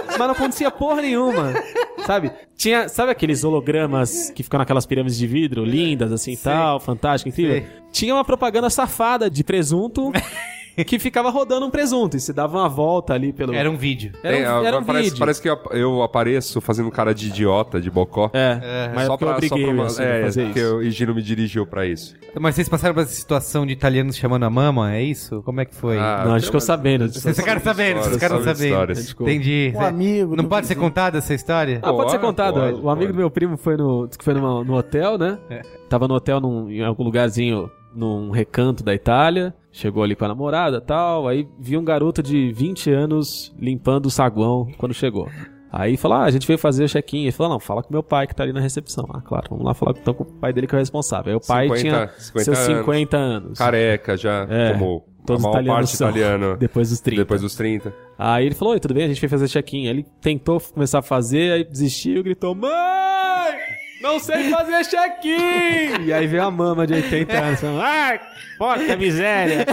[0.08, 1.54] Mas não acontecia porra nenhuma.
[2.06, 2.30] Sabe?
[2.56, 7.28] Tinha, sabe aqueles hologramas que ficam naquelas pirâmides de vidro, lindas assim e tal, fantástico,
[7.28, 7.54] incrível?
[7.54, 7.66] Sei.
[7.90, 10.12] Tinha uma propaganda safada de presunto
[10.86, 14.12] que ficava rodando um presunto e se dava uma volta ali pelo Era um vídeo.
[14.22, 15.18] era um, Tem, era um parece, vídeo.
[15.18, 18.30] parece que eu, eu apareço fazendo cara de idiota, de bocó.
[18.32, 20.60] É, mas só é porque eu pra, só pra uma, Yasuda a é, fazer porque
[20.60, 20.76] isso.
[20.76, 22.14] o Higino me dirigiu pra isso.
[22.38, 25.42] Mas vocês passaram essa situação de italianos chamando a mama, é isso?
[25.42, 25.98] Como é que foi?
[25.98, 27.08] Ah, Não, a gente ficou sabendo.
[27.08, 28.92] Vocês ficaram sabendo, vocês ficaram sabendo.
[29.20, 29.72] Entendi.
[29.74, 31.80] Um amigo Não pode ser contada essa história?
[31.82, 34.74] Ah, pode ser pode, o amigo do meu primo foi no, disse que foi no
[34.74, 35.38] hotel, né?
[35.88, 39.54] Tava no hotel num, em algum lugarzinho, num recanto da Itália.
[39.72, 41.26] Chegou ali com a namorada e tal.
[41.26, 45.28] Aí viu um garoto de 20 anos limpando o saguão quando chegou.
[45.72, 47.22] Aí falou: Ah, a gente veio fazer o check-in.
[47.22, 49.08] Ele falou: Não, fala com meu pai que tá ali na recepção.
[49.12, 51.30] Ah, claro, vamos lá falar então, com o pai dele que é o responsável.
[51.32, 52.78] Aí o pai 50, tinha 50 seus anos.
[52.80, 53.58] 50 anos.
[53.58, 56.10] Careca já, É, como Todos a maior parte são.
[56.10, 56.56] italiano.
[56.60, 57.22] Depois dos 30.
[57.22, 57.94] Depois dos 30.
[58.18, 59.04] Aí ele falou, oi, tudo bem?
[59.04, 59.84] A gente veio fazer check-in.
[59.84, 62.70] Aí Ele tentou começar a fazer, aí desistiu, gritou, mãe!
[64.02, 66.06] Não sei fazer check-in!
[66.06, 67.60] E aí veio a mama de 80 anos.
[67.60, 68.20] falando, Ai,
[68.58, 69.64] porca miséria!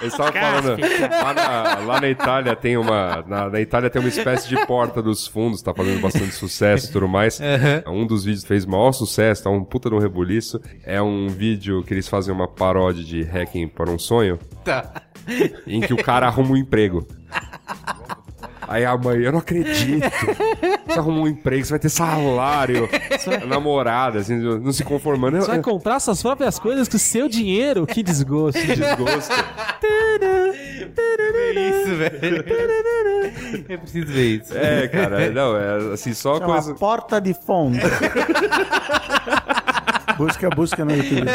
[0.00, 0.76] Eles estavam falando.
[1.10, 3.24] Lá na, lá na Itália tem uma.
[3.26, 6.92] Na, na Itália tem uma espécie de porta dos fundos, tá fazendo bastante sucesso e
[6.92, 7.40] tudo mais.
[7.86, 10.60] Um dos vídeos fez maior sucesso, tá um puta no rebuliço.
[10.84, 14.38] É um vídeo que eles fazem uma paródia de hacking para um sonho.
[14.64, 15.02] Tá.
[15.66, 17.06] Em que o cara arruma um emprego.
[18.68, 20.06] Aí a mãe, eu não acredito.
[20.86, 22.88] Você arrumou um emprego, você vai ter salário.
[23.46, 25.38] Namorada, assim, não se conformando.
[25.38, 27.86] Você vai comprar suas próprias coisas com o seu dinheiro?
[27.86, 28.60] Que desgosto.
[28.60, 29.32] desgosto.
[31.54, 32.44] Isso, velho.
[33.68, 34.56] Eu preciso ver isso.
[34.56, 36.74] É, cara, não, é assim, só Chama coisa.
[36.74, 37.78] Porta de Fundo.
[40.18, 41.26] busca, busca no YouTube.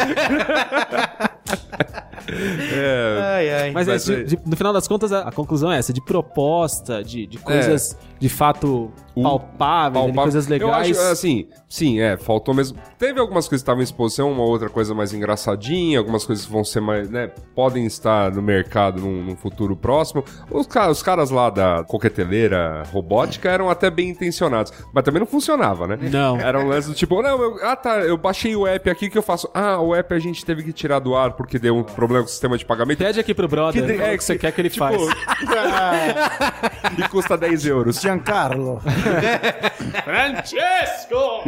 [2.28, 3.70] Ai, ai.
[3.72, 5.92] Mas, Mas é, é- de- de- no final das contas, a, a conclusão é essa:
[5.92, 10.22] de proposta, de, de coisas de fato palpáveis, de palpável.
[10.22, 10.96] coisas legais.
[10.96, 12.78] Eu acho, assim, sim, é, faltou mesmo.
[12.98, 16.52] Teve algumas coisas que estavam em exposição, uma outra coisa mais engraçadinha, algumas coisas que
[16.52, 20.24] vão ser mais, né, podem estar no mercado num, num futuro próximo.
[20.50, 25.86] Os, os caras lá da coqueteleira robótica eram até bem intencionados, mas também não funcionava,
[25.88, 25.98] né?
[26.00, 26.38] Não.
[26.38, 29.10] Era um lance do tipo, não, eu, ah tá, eu baixei o app aqui, o
[29.10, 29.48] que eu faço?
[29.52, 32.26] Ah, o app a gente teve que tirar do ar porque deu um problema com
[32.26, 32.98] o sistema de pagamento.
[32.98, 34.96] Pede aqui pro brother Que- o que, você quer que ele tipo, faz.
[36.98, 38.00] e custa 10 euros.
[38.00, 38.80] Giancarlo.
[40.04, 41.42] Francesco!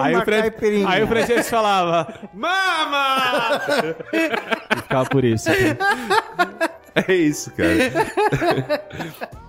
[0.00, 0.52] aí, o Fran-
[0.88, 3.62] aí o Francesco falava, Mama!
[4.76, 5.48] e ficava por isso.
[7.08, 8.82] É isso, cara.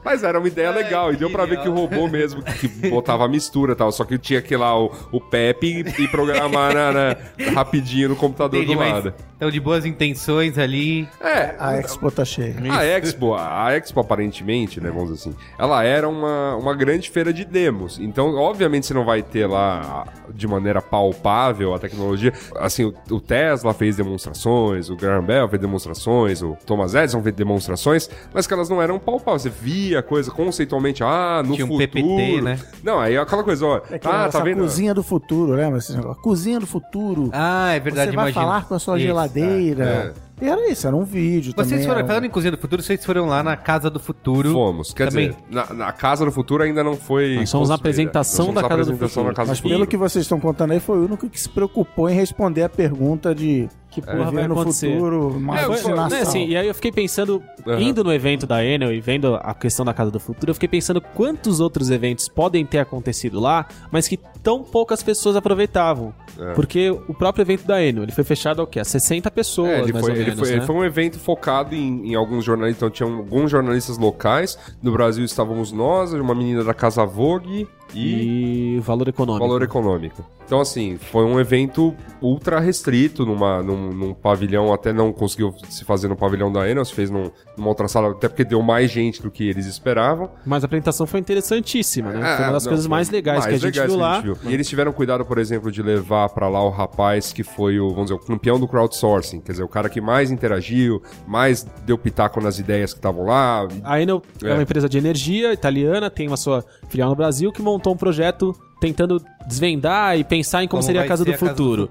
[0.10, 3.26] Mas era uma ideia legal, e deu pra ver que o robô mesmo que botava
[3.26, 6.08] a mistura e tal, só que tinha que ir lá o, o Pepe e, e
[6.08, 7.18] programar na- na-
[7.53, 9.14] rapidinho no computador Entendi, do lado.
[9.36, 11.08] então de boas intenções ali.
[11.20, 12.55] É, A Expo tá cheia.
[12.72, 17.34] a Expo, a Expo aparentemente, né, vamos dizer assim, ela era uma, uma grande feira
[17.34, 17.99] de demos.
[17.99, 22.32] Então, obviamente, você não vai ter lá de maneira palpável a tecnologia.
[22.58, 27.36] Assim, o, o Tesla fez demonstrações, o Graham Bell fez demonstrações, o Thomas Edison fez
[27.36, 29.41] demonstrações, mas que elas não eram palpáveis.
[29.41, 31.88] Você via a coisa conceitualmente, ah, no Tinha um futuro.
[31.88, 32.60] PPT, né?
[32.84, 34.60] Não, aí é aquela coisa, ó, É que ah, essa tá vendo?
[34.62, 35.80] cozinha do futuro, lembra?
[35.80, 36.22] esse negócio?
[36.22, 37.30] Cozinha do futuro.
[37.34, 38.41] Ah, é verdade, Você vai imagina.
[38.45, 40.14] falar com a sua Isso, geladeira.
[40.39, 41.84] E era isso, era um vídeo Vocês também.
[41.86, 44.52] foram, era falando em Cozinha do Futuro, vocês foram lá na Casa do Futuro.
[44.52, 44.93] Fomos.
[44.93, 45.30] Quer Também.
[45.30, 47.38] dizer, na, na Casa do Futuro ainda não foi.
[47.38, 49.28] Nós somos na apresentação da na Casa do Futuro.
[49.30, 49.89] da Casa Mas do pelo Futuro.
[49.89, 53.34] que vocês estão contando aí, foi o único que se preocupou em responder a pergunta
[53.34, 53.68] de
[54.02, 54.91] que porra vai vai no acontecer?
[54.93, 56.10] futuro uma É, foi- alucinação.
[56.10, 57.80] Né, assim, e aí eu fiquei pensando, Aham.
[57.82, 60.70] indo no evento da Enel e vendo a questão da Casa do Futuro, eu fiquei
[60.70, 66.14] pensando quantos outros eventos podem ter acontecido lá, mas que tão poucas pessoas aproveitavam.
[66.39, 66.54] É.
[66.54, 68.80] Porque o próprio evento da Enel, ele foi fechado ao quê?
[68.80, 70.66] A 60 pessoas, É, ele, mais foi, ou ele, menos, foi, né?
[70.66, 72.78] foi um evento focado em, em alguns jornalistas.
[72.78, 74.58] Então, tinha alguns jornalistas locais.
[74.82, 79.45] No Brasil estávamos nós, uma menina da Casa Vogue e, E valor econômico.
[79.45, 80.25] Valor Econômico.
[80.45, 84.71] Então, assim, foi um evento ultra restrito numa, num, num pavilhão.
[84.71, 88.11] Até não conseguiu se fazer no pavilhão da Enel, se fez num- numa outra sala,
[88.11, 90.29] até porque deu mais gente do que eles esperavam.
[90.45, 92.19] Mas a apresentação foi interessantíssima, né?
[92.21, 94.15] foi É, uma das não, coisas foi mais legais que a gente viu lá.
[94.15, 94.38] gente viu.
[94.49, 97.89] E eles tiveram cuidado, por exemplo, de levar pra lá o rapaz que foi o,
[97.89, 99.41] vamos dizer, o campeão do crowdsourcing.
[99.41, 103.67] Quer dizer, o cara que mais interagiu, mais deu pitaco nas ideias que estavam lá.
[103.83, 104.49] A Enel é.
[104.49, 104.53] É.
[104.53, 108.53] uma empresa de energia italiana, tem uma sua filial no Brasil que montou um projeto
[108.80, 111.89] tentando desvendar e pensar em como, seria a casa ser do futuro.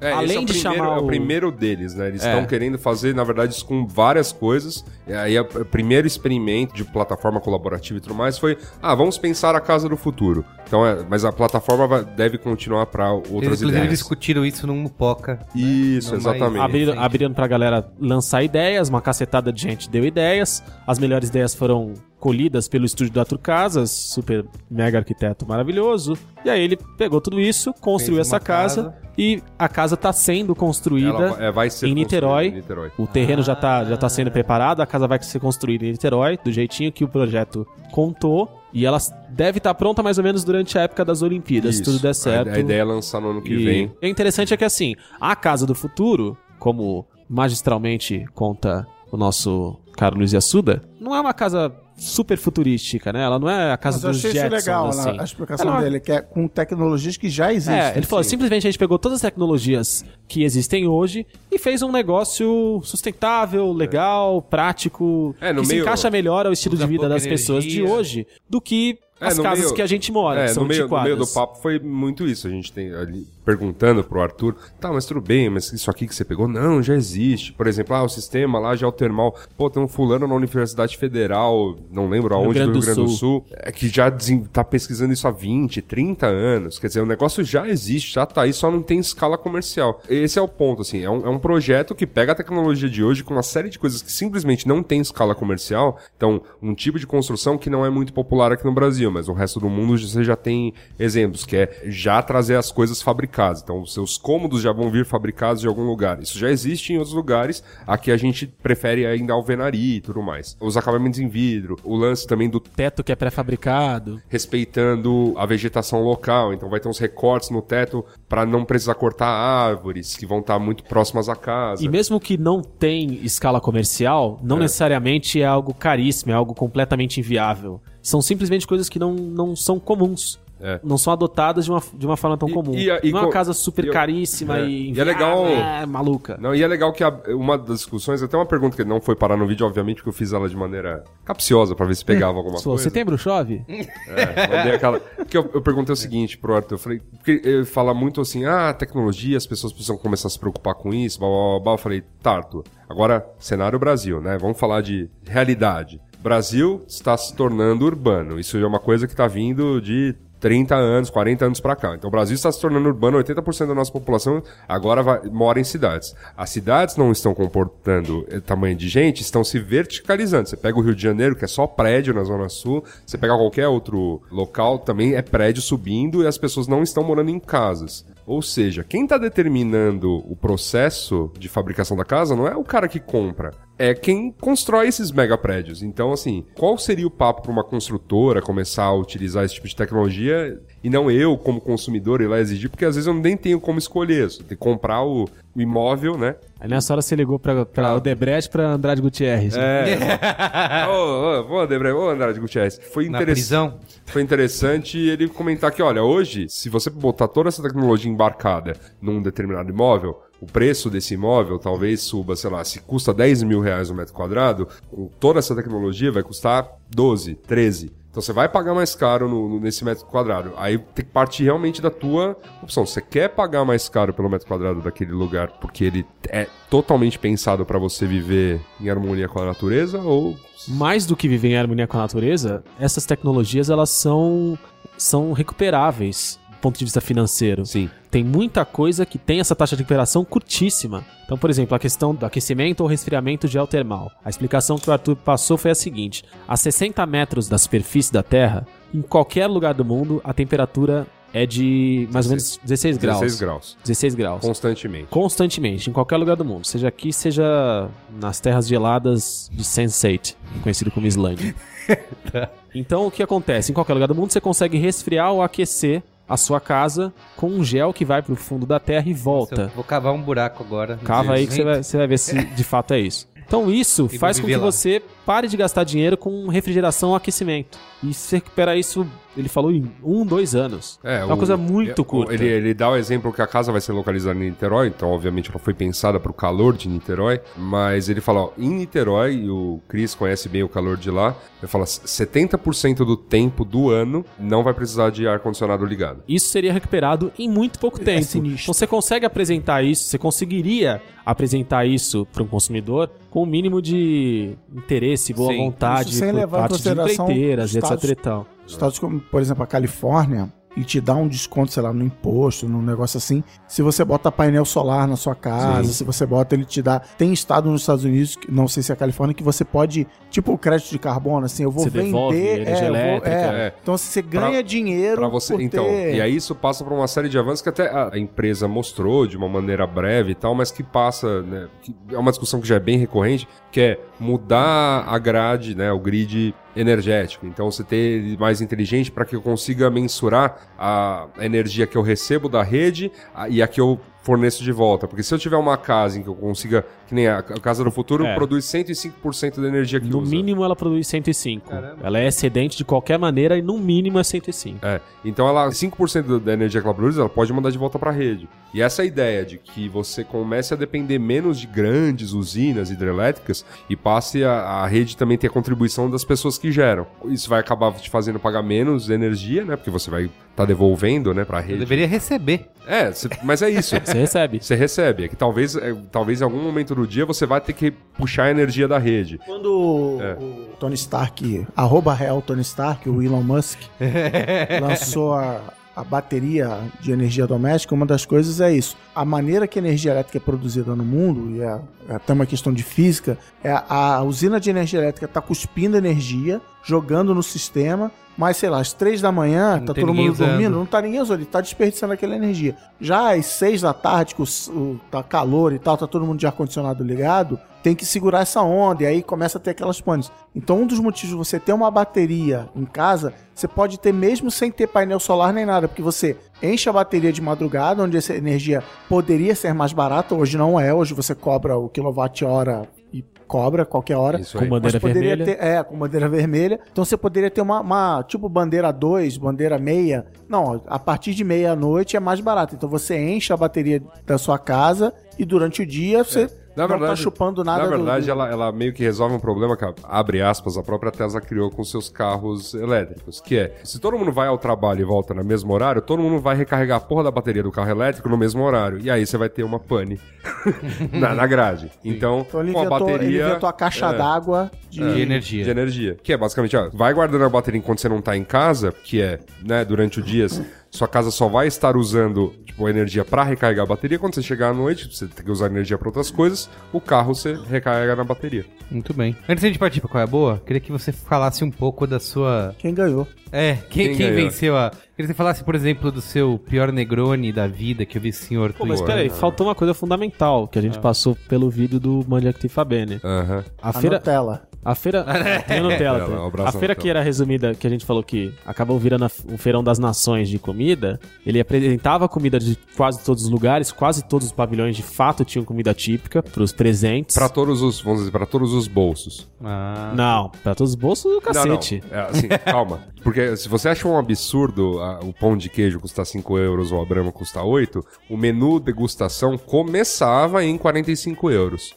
[0.00, 2.06] É, Além esse é o de primeiro, chamar é o o- primeiro deles, né?
[2.06, 2.28] Eles É.
[2.30, 4.84] estão querendo fazer, na verdade, isso com várias coisas.
[5.08, 9.18] E aí, a- o primeiro experimento de plataforma colaborativa e tudo mais foi: ah, vamos
[9.18, 10.44] pensar a casa do futuro.
[10.66, 13.88] Então, é, mas a plataforma vai- deve continuar para Eles, outras inclusive, ideias.
[13.88, 15.40] discutiram isso num Mupoca.
[15.54, 16.62] Isso, Não vai- exatamente.
[16.62, 17.04] Abriram, Entendi.
[17.06, 20.62] abriram pra galera lançar ideias, uma cacetada de gente deu ideias.
[20.86, 26.14] As melhores ideias foram colhidas pelo estúdio da Turcasas, super mega arquiteto maravilhoso.
[26.44, 28.94] E aí ele pegou tudo isso, construiu essa casa, casa.
[29.18, 32.46] e a casa tá sendo construída Ela vai- é, ser em Niterói.
[32.46, 32.92] em Niterói.
[32.96, 36.38] O terreno já, tá, já tá sendo preparado, a casa vai ser construída em Niterói,
[36.42, 38.48] do jeitinho que o projeto contou.
[38.72, 38.98] E ela
[39.30, 41.90] deve estar pronta mais ou menos durante a época das Olimpíadas, se Isso.
[41.92, 42.50] tudo der certo.
[42.54, 43.92] A, ideia é lançar no ano que E vem.
[44.02, 50.18] o interessante é que assim, a Casa do Futuro, como magistralmente conta o nosso caro
[50.18, 53.22] Luiz Assuda, não é uma casa super futurística, né?
[53.24, 55.20] Ela não é a casa Mas eu dos achei isso Jetsons, legal, assim.
[55.20, 57.76] a explicação Ela- dele, que é com tecnologias que já existem.
[57.78, 58.30] É, ele falou, sim.
[58.30, 63.72] simplesmente a gente pegou todas as tecnologias que existem hoje e fez um negócio sustentável,
[63.72, 67.64] legal, prático, É, no que se meio- encaixa melhor ao estilo de vida das pessoas
[67.64, 67.94] de energia.
[67.94, 70.68] hoje do que É, as no casas meio- que a gente mora, É, são no
[70.68, 71.34] meio, no meio do antiquadas.
[71.34, 72.46] papo foi muito isso.
[72.46, 76.14] A gente tem ali perguntando pro Arthur, tá, mas tudo bem, mas isso aqui que
[76.14, 77.52] você pegou, não, já existe.
[77.54, 82.08] Por exemplo, ah, o sistema lá geotermal, pô, tem um fulano na Universidade Federal, não
[82.10, 83.44] lembro aonde, Grande do Rio Grande do Sul.
[83.50, 84.10] É, que já
[84.52, 86.78] tá pesquisando isso há 20, 30 anos.
[86.78, 90.02] Quer dizer, o negócio já existe, já tá aí, só não tem escala comercial.
[90.08, 93.02] Esse é o ponto, assim, é um, é um projeto que pega a tecnologia de
[93.02, 95.98] hoje com uma série de coisas que simplesmente não tem escala comercial.
[96.16, 99.32] Então, um tipo de construção que não é muito popular aqui no Brasil, mas o
[99.32, 103.62] resto do mundo você já tem exemplos, que é já trazer as coisas fabricadas.
[103.62, 106.20] Então, os seus cômodos já vão vir fabricados de algum lugar.
[106.22, 107.62] Isso já existe em outros lugares.
[107.86, 110.56] Aqui a gente prefere ainda alvenaria e tudo mais.
[110.60, 114.20] Os acabamentos em vidro, o lance também do Teto que é pré-fabricado.
[114.28, 116.52] respeitando a vegetação local.
[116.52, 120.58] Então vai ter uns recortes no teto para não precisar cortar árvores que vão estar
[120.58, 121.84] muito próximas à casa.
[121.84, 124.60] E mesmo que não tem escala comercial, não É.
[124.60, 127.80] necessariamente é algo caríssimo, é algo completamente inviável.
[128.02, 130.38] São simplesmente coisas que não, não são comuns.
[130.60, 130.80] É.
[130.82, 132.74] Não são adotadas de uma, de uma forma tão E- comum.
[132.74, 134.66] e e não é uma casa super eu- caríssima é.
[134.66, 136.36] e E é legal- É, maluca.
[136.40, 139.14] Não, e é legal que a- uma das discussões, até uma pergunta que não foi
[139.14, 142.38] parar no vídeo, obviamente, porque eu fiz ela de maneira capciosa pra ver se pegava
[142.38, 142.82] alguma Sô, coisa.
[142.82, 143.62] setembro chove?
[144.08, 144.98] É, aquela.
[144.98, 148.44] Porque eu, eu perguntei o seguinte pro Arthur, eu falei, porque ele fala muito assim,
[148.44, 151.60] ah, tecnologia, as pessoas precisam começar a se preocupar com isso, blá blá blá.
[151.60, 151.72] blá.
[151.74, 154.36] Eu falei, tá, Arthur, agora, cenário Brasil, né?
[154.36, 156.00] Vamos falar de realidade.
[156.22, 158.38] Brasil está se tornando urbano.
[158.38, 161.94] Isso é uma coisa que tá vindo de 30 anos, 40 anos pra cá.
[161.96, 165.64] Então o Brasil está se tornando urbano, 80% da nossa população agora vai- mora em
[165.64, 166.14] cidades.
[166.36, 170.48] As cidades não estão comportando eh, tamanho de gente, estão se verticalizando.
[170.48, 173.36] Você pega o Rio de Janeiro, que é só prédio na Zona Sul, você pega
[173.36, 178.04] qualquer outro local, também é prédio subindo e as pessoas não estão morando em casas.
[178.28, 182.86] Ou seja, quem está determinando o processo de fabricação da casa não é o cara
[182.86, 185.82] que compra, é quem constrói esses mega prédios.
[185.82, 189.74] Então, assim, qual seria o papo para uma construtora começar a utilizar esse tipo de
[189.74, 192.68] tecnologia e não eu, como consumidor, ir lá exigir?
[192.68, 194.24] Porque às vezes eu nem tenho como escolher.
[194.24, 195.24] Eu tenho que comprar o,
[195.54, 196.36] o imóvel, né?
[196.60, 199.54] Aí nessa hora você ligou pra, pra Odebrecht pra Andrade Gutierrez.
[199.54, 199.92] né?
[199.92, 200.86] É.
[200.90, 202.80] ô, ô, ô, Debre, ô, Andrade Gutierrez.
[202.92, 203.76] Foi interessante.
[204.06, 209.22] Foi interessante ele comentar que, olha, hoje, se você botar toda essa tecnologia embarcada num
[209.22, 213.90] determinado imóvel, o preço desse imóvel talvez suba, sei lá, se custa 10 mil reais
[213.90, 217.92] o metro quadrado, com toda essa tecnologia vai custar 12, 13.
[218.18, 220.52] Então você vai pagar mais caro no- no- nesse metro quadrado.
[220.56, 222.84] Aí tem que partir realmente da tua opção.
[222.84, 227.64] Você quer pagar mais caro pelo metro quadrado daquele lugar porque ele é totalmente pensado
[227.64, 231.86] para você viver em harmonia com a natureza ou Mais do que viver em harmonia
[231.86, 234.58] com a natureza, essas tecnologias elas são,
[234.96, 237.64] são recuperáveis ponto de vista financeiro.
[237.64, 237.90] sim?
[238.10, 241.04] Tem muita coisa que tem essa taxa de recuperação curtíssima.
[241.24, 244.10] Então, por exemplo, a questão do aquecimento ou resfriamento geotermal.
[244.24, 248.22] A explicação que o Arthur passou foi a seguinte: a 60 metros da superfície da
[248.22, 253.20] Terra, em qualquer lugar do mundo, a temperatura é de mais ou menos 16 graus.
[253.20, 253.76] 16 graus.
[253.84, 254.40] 16 graus.
[254.40, 255.06] Constantemente.
[255.10, 256.66] Constantemente, em qualquer lugar do mundo.
[256.66, 257.88] Seja aqui, seja
[258.18, 261.54] nas terras geladas de Sense8, conhecido como Islândia.
[262.74, 263.72] Então, o que acontece?
[263.72, 267.64] Em qualquer lugar do mundo, você consegue resfriar ou aquecer a sua casa com um
[267.64, 269.72] gel que vai pro fundo da terra e volta.
[269.74, 270.98] Vou cavar um buraco agora.
[271.04, 273.28] Cava aí que você vai, você vai ver se de fato é isso.
[273.46, 274.62] Então isso faz com que lá.
[274.62, 277.78] você pare de gastar dinheiro com refrigeração ou aquecimento.
[278.02, 279.06] E você recupera isso,
[279.38, 280.98] ele falou, em um, dois anos.
[281.02, 282.34] É, uma o- coisa muito é, curta.
[282.34, 285.50] Ele, ele dá o exemplo que a casa vai ser localizada em Niterói, então obviamente
[285.50, 289.50] ela foi pensada para o calor de Niterói, mas ele fala, ó, em Niterói, e
[289.50, 294.24] o Cris conhece bem o calor de lá, ele fala 70% do tempo do ano
[294.38, 296.22] não vai precisar de ar-condicionado ligado.
[296.28, 298.24] Isso seria recuperado em muito pouco tempo.
[298.24, 298.62] sinistro.
[298.64, 303.82] Então você consegue apresentar isso, você conseguiria apresentar isso para um consumidor com o mínimo
[303.82, 305.58] de interesse, boa Sim.
[305.58, 308.46] vontade Isso sem levar em parte de consideração empreiteiras, etc e tal.
[308.72, 312.68] Estados como, por exemplo, a Califórnia, ele te dá um desconto, sei lá, no imposto,
[312.68, 313.42] num negócio assim.
[313.66, 317.00] Se você bota painel solar na sua casa, se você bota, ele te dá.
[317.00, 320.52] Tem estado nos Estados Unidos, não sei se é a Califórnia, que você pode, tipo
[320.52, 322.68] o crédito de carbono, assim, eu vou Você vender.
[322.68, 323.28] é, eu vou- elétrica.
[323.28, 323.66] é.
[323.66, 323.74] É.
[323.82, 325.16] Então assim, você ganha dinheiro.
[325.16, 327.88] Pra você, então, ter- e aí isso passa por uma série de avanços que até
[327.90, 331.92] a, a empresa mostrou de uma maneira breve e tal, mas que passa, né, que
[332.12, 335.98] é uma discussão que já é bem recorrente, que é mudar a grade, né, o
[335.98, 337.46] grid energético.
[337.46, 342.02] Então você ter ele mais inteligente para que eu consiga mensurar a energia que eu
[342.02, 343.10] recebo da rede
[343.48, 345.08] e a que eu forneço de volta.
[345.08, 347.90] Porque se eu tiver uma casa em que eu consiga Que nem a, Casa do
[347.90, 348.34] Futuro É.
[348.34, 350.30] produz 105% da energia que No usa.
[350.30, 351.70] mínimo ela produz 105.
[352.02, 354.84] Ela é excedente de qualquer maneira e no mínimo é 105.
[354.84, 358.10] É, então ela 5% da energia que ela produz, ela pode mandar de volta para
[358.10, 358.46] a rede.
[358.74, 363.96] E essa ideia de que você comece a depender menos de grandes usinas hidrelétricas e
[363.96, 367.06] passe a, a rede também ter a contribuição das pessoas que geram.
[367.24, 369.76] Isso vai acabar te fazendo pagar menos energia, né?
[369.76, 370.28] Porque você vai
[370.58, 371.78] tá devolvendo, né, para a Eu rede.
[371.80, 372.66] deveria receber.
[372.86, 373.94] É, cê- mas é isso.
[374.04, 374.58] Você recebe.
[374.60, 375.24] Você recebe.
[375.24, 378.44] É que talvez, é, talvez em algum momento do dia você vai ter que puxar
[378.44, 379.38] a energia da rede.
[379.46, 380.32] Quando É.
[380.42, 383.78] o Tony Stark, arroba real Tony Stark, o Elon Musk,
[384.80, 385.60] lançou a,
[385.94, 388.96] a bateria de energia doméstica, uma das coisas é isso.
[389.14, 392.46] A maneira que a energia elétrica é produzida no mundo, e é, é até uma
[392.46, 397.42] questão de física, é a, a usina de energia elétrica está cuspindo energia, jogando no
[397.42, 400.70] sistema, mas sei lá, às três da manhã, Não tá todo mundo dormindo, usando.
[400.70, 402.76] não tá ninguém usando, ele tá desperdiçando aquela energia.
[403.00, 406.38] Já às seis da tarde, que o, o- tá calor e tal, tá todo mundo
[406.38, 407.58] de ar-condicionado ligado,
[407.88, 410.30] tem que segurar essa onda, e aí começa a ter aquelas panes.
[410.54, 414.50] Então, um dos motivos de você ter uma bateria em casa, você pode ter mesmo
[414.50, 418.34] sem ter painel solar nem nada, porque você enche a bateria de madrugada, onde essa
[418.34, 423.86] energia poderia ser mais barata, hoje não é, hoje você cobra o quilowatt-hora e cobra
[423.86, 424.38] qualquer hora.
[424.38, 424.68] Isso Com aí.
[424.68, 425.56] bandeira Mas poderia vermelha.
[425.56, 426.80] ter, é, com bandeira vermelha.
[426.92, 430.26] Então você poderia ter uma, uma, tipo bandeira 2, bandeira meia.
[430.46, 432.74] Não, a partir de meia-noite é mais barato.
[432.74, 436.98] Então você enche a bateria da sua casa e durante o dia você Na não
[436.98, 439.84] verdade, tá chupando nada Na verdade, do- ela, ela meio que resolve um problema que,
[440.04, 443.40] abre aspas, a própria Tesla criou com seus carros elétricos.
[443.40, 446.40] Que é, se todo mundo vai ao trabalho e volta no mesmo horário, todo mundo
[446.40, 448.98] vai recarregar a porra da bateria do carro elétrico no mesmo horário.
[449.00, 450.20] E aí você vai ter uma pane
[451.12, 451.90] na, na grade.
[452.04, 453.48] Então, Então ele com a inventou, ele bateria...
[453.48, 454.98] inventou a caixa é, d'água de...
[455.14, 455.64] De energia.
[455.64, 456.16] de energia.
[456.22, 459.20] Que é basicamente, ó, vai guardando a bateria enquanto você não tá em casa, que
[459.20, 460.46] é, né, durante o dia,
[460.90, 464.18] sua casa só vai estar usando, tipo, a energia pra recarregar a bateria.
[464.18, 467.34] Quando você chegar à noite, você tem que usar energia pra outras coisas, o carro
[467.34, 468.64] você recarrega na bateria.
[468.90, 469.36] Muito bem.
[469.48, 471.70] Antes de a gente partir pra qual é a boa, queria que você falasse um
[471.70, 472.74] pouco da sua.
[472.78, 473.26] Quem ganhou?
[473.50, 474.90] É, quem, Quem quem venceu a.
[474.90, 478.28] Queria que você falasse, por exemplo, do seu pior Negroni da vida que eu vi
[478.28, 481.98] o senhor Pô, mas peraí, faltou uma coisa fundamental que a gente passou pelo vídeo
[481.98, 483.20] do Mandiacti Fabene.
[483.24, 483.64] Aham.
[483.80, 484.67] A A feira, Nutella.
[484.84, 485.24] A feira,
[485.66, 486.62] tem a Nutella, Ela, tem.
[486.62, 489.58] um a feira que era resumida, que a gente falou que acabou virando a- o
[489.58, 494.46] feirão das nações de comida, ele apresentava comida de quase todos os lugares, quase todos
[494.46, 497.34] os pavilhões de fato tinham comida típica pros presentes.
[497.36, 499.48] Pra todos os, vamos dizer, pra todos os bolsos.
[499.62, 502.02] Ah, Não, pra todos os bolsos do cacete.
[502.10, 502.24] Não, não.
[502.24, 503.00] É, assim, calma.
[503.22, 507.02] Porque se você acha um absurdo ah, o pão de queijo custar 5 euros ou
[507.02, 508.00] a Brahma custar 8,
[508.30, 511.94] o menu degustação começava em 45 euros.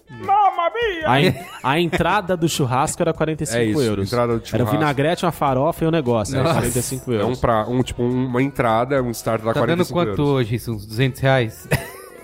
[1.64, 4.08] A, a entrada do churrasco era 45 É isso, euros.
[4.08, 4.72] entrada do Era o churrasco.
[4.72, 6.36] vinagrete, uma farofa e um negócio.
[6.36, 6.60] Era Nossa.
[6.60, 7.40] 45 É um, euros.
[7.40, 10.28] pra, um tipo uma entrada, um start da tá dando 45 quanto euros.
[10.30, 10.74] hoje isso?
[10.74, 11.68] Uns 200 reais?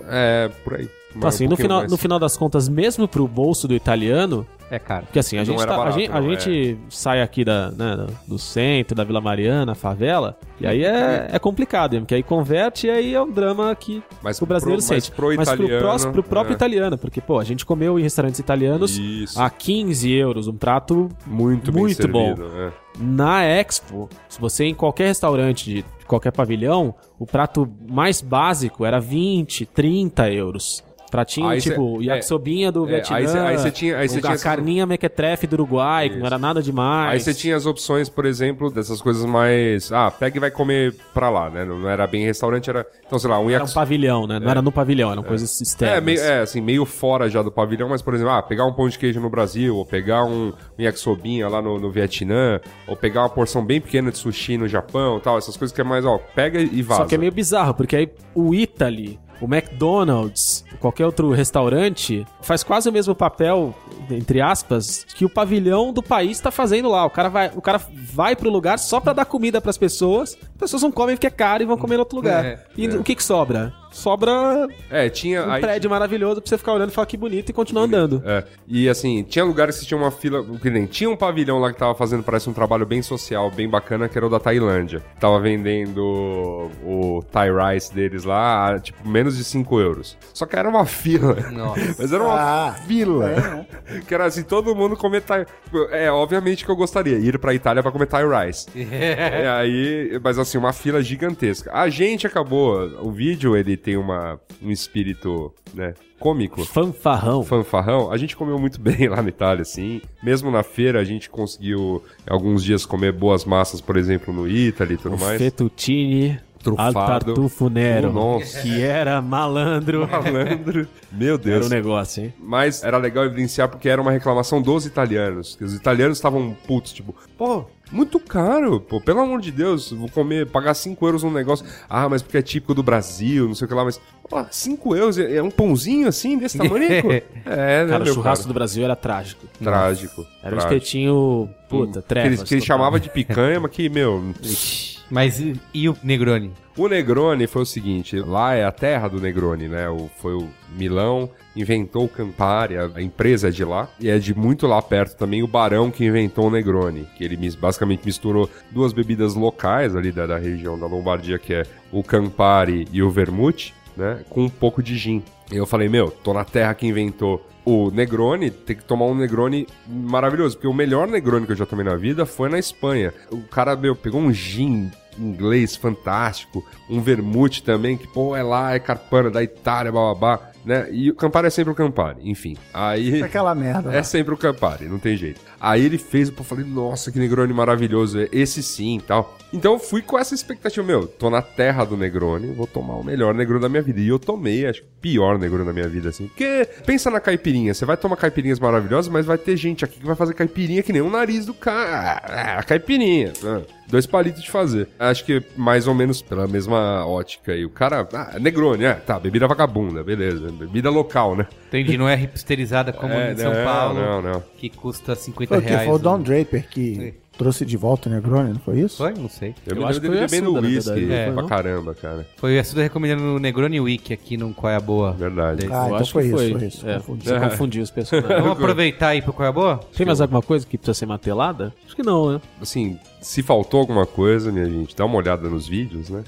[0.10, 0.90] É, por aí.
[1.18, 1.92] Então, assim, Um no final, mais.
[1.92, 5.06] no final das contas, mesmo pro bolso do italiano, É caro.
[5.06, 8.38] porque assim, a gente, tá- a barato, gente, a gente sai aqui da, né, do
[8.38, 13.14] centro, da Vila Mariana, favela, e aí é, é complicado, porque aí converte e aí
[13.16, 15.16] é um drama que Mas o brasileiro pro- mas sente.
[15.16, 16.56] pro mas pro, italiano, próximo, pro próprio é.
[16.56, 19.42] italiano, porque, pô, a gente comeu em restaurantes italianos Isso.
[19.42, 22.36] a 15 euros, um prato Muito bem muito bom.
[22.36, 22.72] servido, é.
[23.00, 28.86] Na Expo, se você ir em qualquer restaurante de qualquer pavilhão, o prato mais básico
[28.86, 30.84] era 20, 30 euros.
[31.10, 34.10] Pratinho Aí cê- tipo é, yakisobinha do é, Vietnã, aí cê- aí cê tinha- aí
[34.10, 36.28] cê tinha a carninha mequetrefe do Uruguai, que não Isso.
[36.28, 37.14] era nada demais.
[37.14, 39.92] Aí você tinha as opções, por exemplo, dessas coisas mais.
[39.92, 41.64] Ah, pega e vai comer pra lá, né?
[41.64, 42.86] Não era bem restaurante, era.
[43.06, 44.40] Então, sei lá, um Era um pavilhão, né?
[44.40, 45.98] Não era no pavilhão, eram coisas externas.
[45.98, 48.74] É, meio, é, assim, meio fora já do pavilhão, mas, por exemplo, ah, pegar um
[48.74, 52.96] pão de queijo no Brasil, ou pegar um, um yakisobinha lá no, no Vietnã, ou
[52.96, 56.06] pegar uma porção bem pequena de sushi no Japão tal, essas coisas que é mais,
[56.06, 57.02] ó, pega e vaza.
[57.02, 62.64] Só que é meio bizarro, porque aí o Italy, o McDonald's, qualquer outro restaurante, faz
[62.64, 63.74] quase o mesmo papel,
[64.10, 67.06] entre aspas, que o pavilhão do país tá fazendo lá.
[67.06, 70.58] O cara vai, o cara vai pro lugar só pra dar comida pras pessoas, as
[70.58, 72.46] pessoas não comem porque é caro e vão comer em outro lugar.
[72.46, 73.74] É, e o que que sobra?
[73.98, 75.44] Sobra É, tinha.
[75.46, 78.22] um aí- prédio maravilhoso pra você ficar olhando e falar que bonito e continuar andando.
[78.26, 80.44] É, e assim, tinha lugares que tinha uma fila.
[80.62, 83.68] Que nem tinha um pavilhão lá que tava fazendo, parece um trabalho bem social, bem
[83.68, 85.02] bacana, que era o da Tailândia.
[85.20, 90.18] Tava vendendo o Thai Rice deles lá, a, tipo, menos de 5 euros.
[90.34, 91.36] Só que era uma fila.
[91.52, 91.82] Nossa.
[91.98, 92.38] Mas era uma
[92.68, 93.30] Ah, fila.
[93.32, 95.46] é, Que era assim, todo mundo comer Thai.
[95.92, 98.68] É, obviamente que eu gostaria, ir pra Itália pra comer Thai Rice.
[98.78, 101.72] E aí, mas assim, uma fila gigantesca.
[101.74, 102.78] A gente acabou.
[103.02, 107.42] O vídeo, ele tem uma, um espírito, né, cômico Fanfarrão.
[107.42, 110.02] fanfarrão, a gente comeu muito bem lá na Itália, assim.
[110.22, 114.96] Mesmo na feira, a gente conseguiu alguns dias comer boas massas, por exemplo, no Italy
[114.96, 115.38] e tudo O mais.
[115.38, 116.38] fettuccine.
[116.76, 117.26] Trufado.
[117.26, 118.12] Tartufo Nero.
[118.12, 118.62] Nossa.
[118.62, 120.08] Que era malandro.
[120.08, 120.88] Malandro.
[121.12, 121.66] Meu Era Deus.
[121.68, 122.34] um negócio, hein?
[122.40, 125.56] Mas era legal evidenciar porque era uma reclamação dos italianos.
[125.56, 130.10] Que os italianos estavam putos, tipo, pô, muito caro, pô, pelo amor de Deus, vou
[130.10, 131.66] comer, pagar 5 euros num negócio.
[131.90, 134.00] Ah, mas porque é típico do Brasil, não sei o que lá, mas,
[134.30, 136.84] pô, 5 euros é é um pãozinho assim, desse tamanho?
[136.92, 138.48] é, né, Cara, o churrasco cara?
[138.48, 139.46] do Brasil era trágico.
[139.64, 140.26] Trágico.
[140.44, 140.74] Era um trágico.
[140.74, 142.44] espetinho, puta, que ele, trevas.
[142.44, 144.34] que ele chamava de picanha, mas que, meu,
[145.10, 146.52] Mas e, e o Negroni?
[146.78, 149.90] O Negroni foi o seguinte, lá é a terra do Negroni, né?
[149.90, 154.20] O, foi o Milão, inventou o Campari, a, a empresa é de lá, e é
[154.20, 158.50] de muito lá perto também o Barão que inventou o Negroni, que ele basicamente misturou
[158.70, 163.10] duas bebidas locais ali da, da região da Lombardia, que é o Campari e o
[163.10, 164.24] Vermute, né?
[164.30, 165.24] Com um pouco de gin.
[165.52, 169.14] E eu falei, meu, tô na terra que inventou o Negroni, tem que tomar um
[169.14, 173.14] Negroni maravilhoso, porque o melhor Negroni que eu já tomei na vida foi na Espanha.
[173.30, 174.90] O cara, meu, pegou um gin
[175.20, 180.88] inglês fantástico, um vermute também, que, pô, é lá, é carpana da Itália, bababá, né?
[180.92, 182.58] E o Campari é sempre o Campari, enfim.
[182.74, 183.24] Aí...
[183.24, 183.94] Aquela merda.
[183.94, 185.40] É sempre o Campari, não tem jeito.
[185.60, 189.38] Aí ele fez, eu falei, nossa, que Negroni maravilhoso, é esse sim e tal.
[189.54, 193.04] Então eu fui com essa expectativa, meu, tô na terra do Negroni, vou tomar o
[193.04, 194.02] melhor Negroni da minha vida.
[194.02, 196.28] E eu tomei, acho que o pior Negroni da minha vida, assim.
[196.28, 200.06] Porque, pensa na caipirinha, você vai tomar caipirinhas maravilhosas, mas vai ter gente aqui que
[200.06, 202.22] vai fazer caipirinha que nem o nariz do cara.
[202.26, 203.32] Ah, a caipirinha.
[203.46, 204.90] ah, Dois palitos de fazer.
[205.00, 207.66] Acho que mais ou menos pela mesma ótica aí.
[207.66, 210.52] O cara, ah, Negroni, é, tá, bebida vagabunda, beleza.
[210.52, 211.48] Bebida local, né?
[211.68, 214.44] Entendi, não é hipsterizada como É, em São não, Paulo, não, não.
[214.58, 215.86] que custa 50 Foi reais.
[215.86, 216.24] Foi o Don né?
[216.24, 218.98] Draper que trouxe de volta o Negroni, não foi isso?
[218.98, 219.14] Foi?
[219.14, 219.54] Não sei.
[219.66, 221.32] Eu, Eu me acho que foi bebendo uísque É.
[221.32, 222.26] pra caramba, cara.
[222.38, 225.12] Foi a Suda recomendando o Negroni Week aqui no Qual é a Boa.
[225.14, 225.62] Verdade.
[225.62, 225.74] Desse.
[225.74, 226.52] Ah, Eu então acho foi que isso, foi.
[226.54, 226.88] foi isso.
[226.90, 227.24] É, Confundi.
[227.30, 228.42] você confundiu os personagens.
[228.42, 229.80] Vamos aproveitar aí pro Qual é a Boa?
[229.96, 231.74] Tem mais alguma coisa que precisa ser matelada?
[231.86, 232.42] Acho que não, né?
[232.62, 236.24] Assim, se faltou alguma coisa, minha gente, dá uma olhada nos vídeos, né?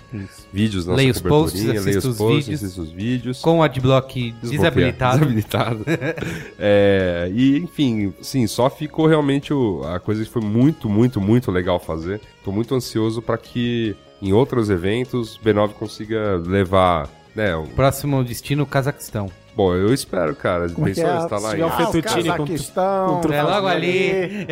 [0.51, 2.63] Vídeos na Leia nossa os posts, leia os os posts, vídeos.
[2.63, 3.41] assista os vídeos.
[3.41, 5.19] Com o adblock desabilitado.
[5.19, 5.85] Desabilitado.
[6.61, 11.51] É, e, enfim, sim, só ficou realmente o- a coisa que foi muito, muito, muito
[11.51, 12.19] legal fazer.
[12.43, 17.55] Tô muito ansioso para que em outros eventos B9 consiga levar, né?
[17.55, 19.29] o- Próximo destino, Cazaquistão.
[19.55, 20.69] Bom, eu espero, cara.
[20.69, 21.17] Como é Pensou é?
[21.17, 21.63] estar lá em...
[21.63, 23.21] um Ah, Cazaquistão.
[23.21, 24.45] com É logo ali.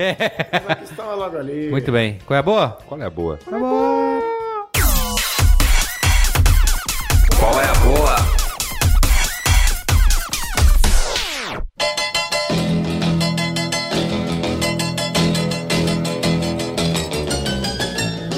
[0.51, 1.69] Cazaquistão é logo ali.
[1.69, 2.19] Muito bem.
[2.25, 2.77] Qual é a boa?
[2.87, 3.39] Qual é a boa?
[3.47, 4.36] Qual é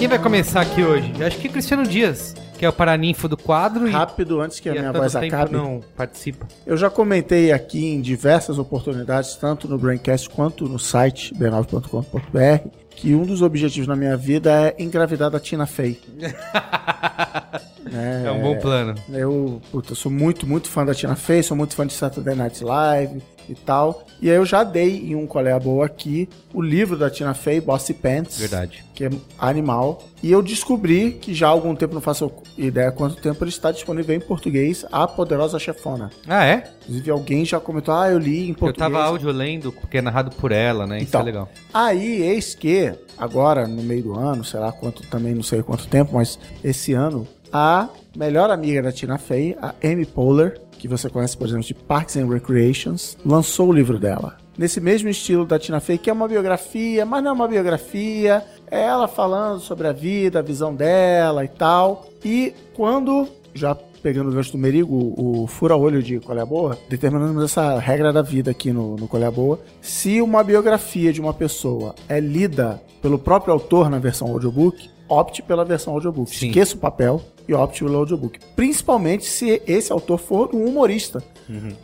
[0.10, 1.14] vai começar aqui hoje?
[1.20, 4.60] Eu Acho que é Cristiano Dias, que é o paraninfo do quadro e, Rápido, antes
[4.60, 5.54] que a e minha voz acabe.
[5.54, 6.48] não participa.
[6.66, 13.14] Eu já comentei aqui em diversas oportunidades, tanto no Braincast quanto no site b9.com.br, que
[13.14, 16.00] um dos objetivos na minha vida é engravidar da Tina Fey.
[17.94, 18.96] É, um bom plano.
[19.10, 22.36] Eu, puta, eu sou muito, muito fã da Tina Fey, sou muito fã de Saturday
[22.36, 24.06] Night Live e tal.
[24.22, 27.60] E aí eu já dei em um Colé Boa aqui o livro da Tina Fey,
[27.60, 28.38] Bossy Pants.
[28.38, 28.84] Verdade.
[28.94, 29.10] Que é
[29.40, 30.04] animal.
[30.22, 33.72] E eu descobri que já há algum tempo, não faço ideia quanto tempo, ele está
[33.72, 36.12] disponível em português, A Poderosa Chefona.
[36.28, 36.70] Ah, é?
[36.84, 38.92] Inclusive alguém já comentou, ah, eu li em Eu português.
[38.92, 40.98] tava áudio lendo, porque é narrado por ela, né?
[40.98, 41.22] Isso Então.
[41.22, 41.50] é legal.
[41.74, 45.88] Aí, eis que, agora, no meio do ano, sei lá quanto, também não sei quanto
[45.88, 51.10] tempo, mas esse ano, a melhor amiga da Tina Fey, a Amy Poehler, que você
[51.10, 54.38] conhece, por exemplo, de Parks and Recreations, lançou o livro dela.
[54.58, 58.44] Nesse mesmo estilo da Tina Fey, que é uma biografia, mas não é uma biografia,
[58.70, 62.08] é ela falando sobre a vida, a visão dela e tal.
[62.24, 67.78] E quando, já pegando o gancho do Merigo, o fura-olho de a Boa, determinamos essa
[67.80, 69.60] regra da vida aqui no, no Boa.
[69.82, 75.42] Se uma biografia de uma pessoa é lida pelo próprio autor na versão audiobook, opte
[75.42, 76.34] pela versão audiobook.
[76.34, 76.48] Sim.
[76.48, 78.40] Esqueça o papel e opte pelo audiobook.
[78.56, 81.24] Principalmente se esse autor for um humorista.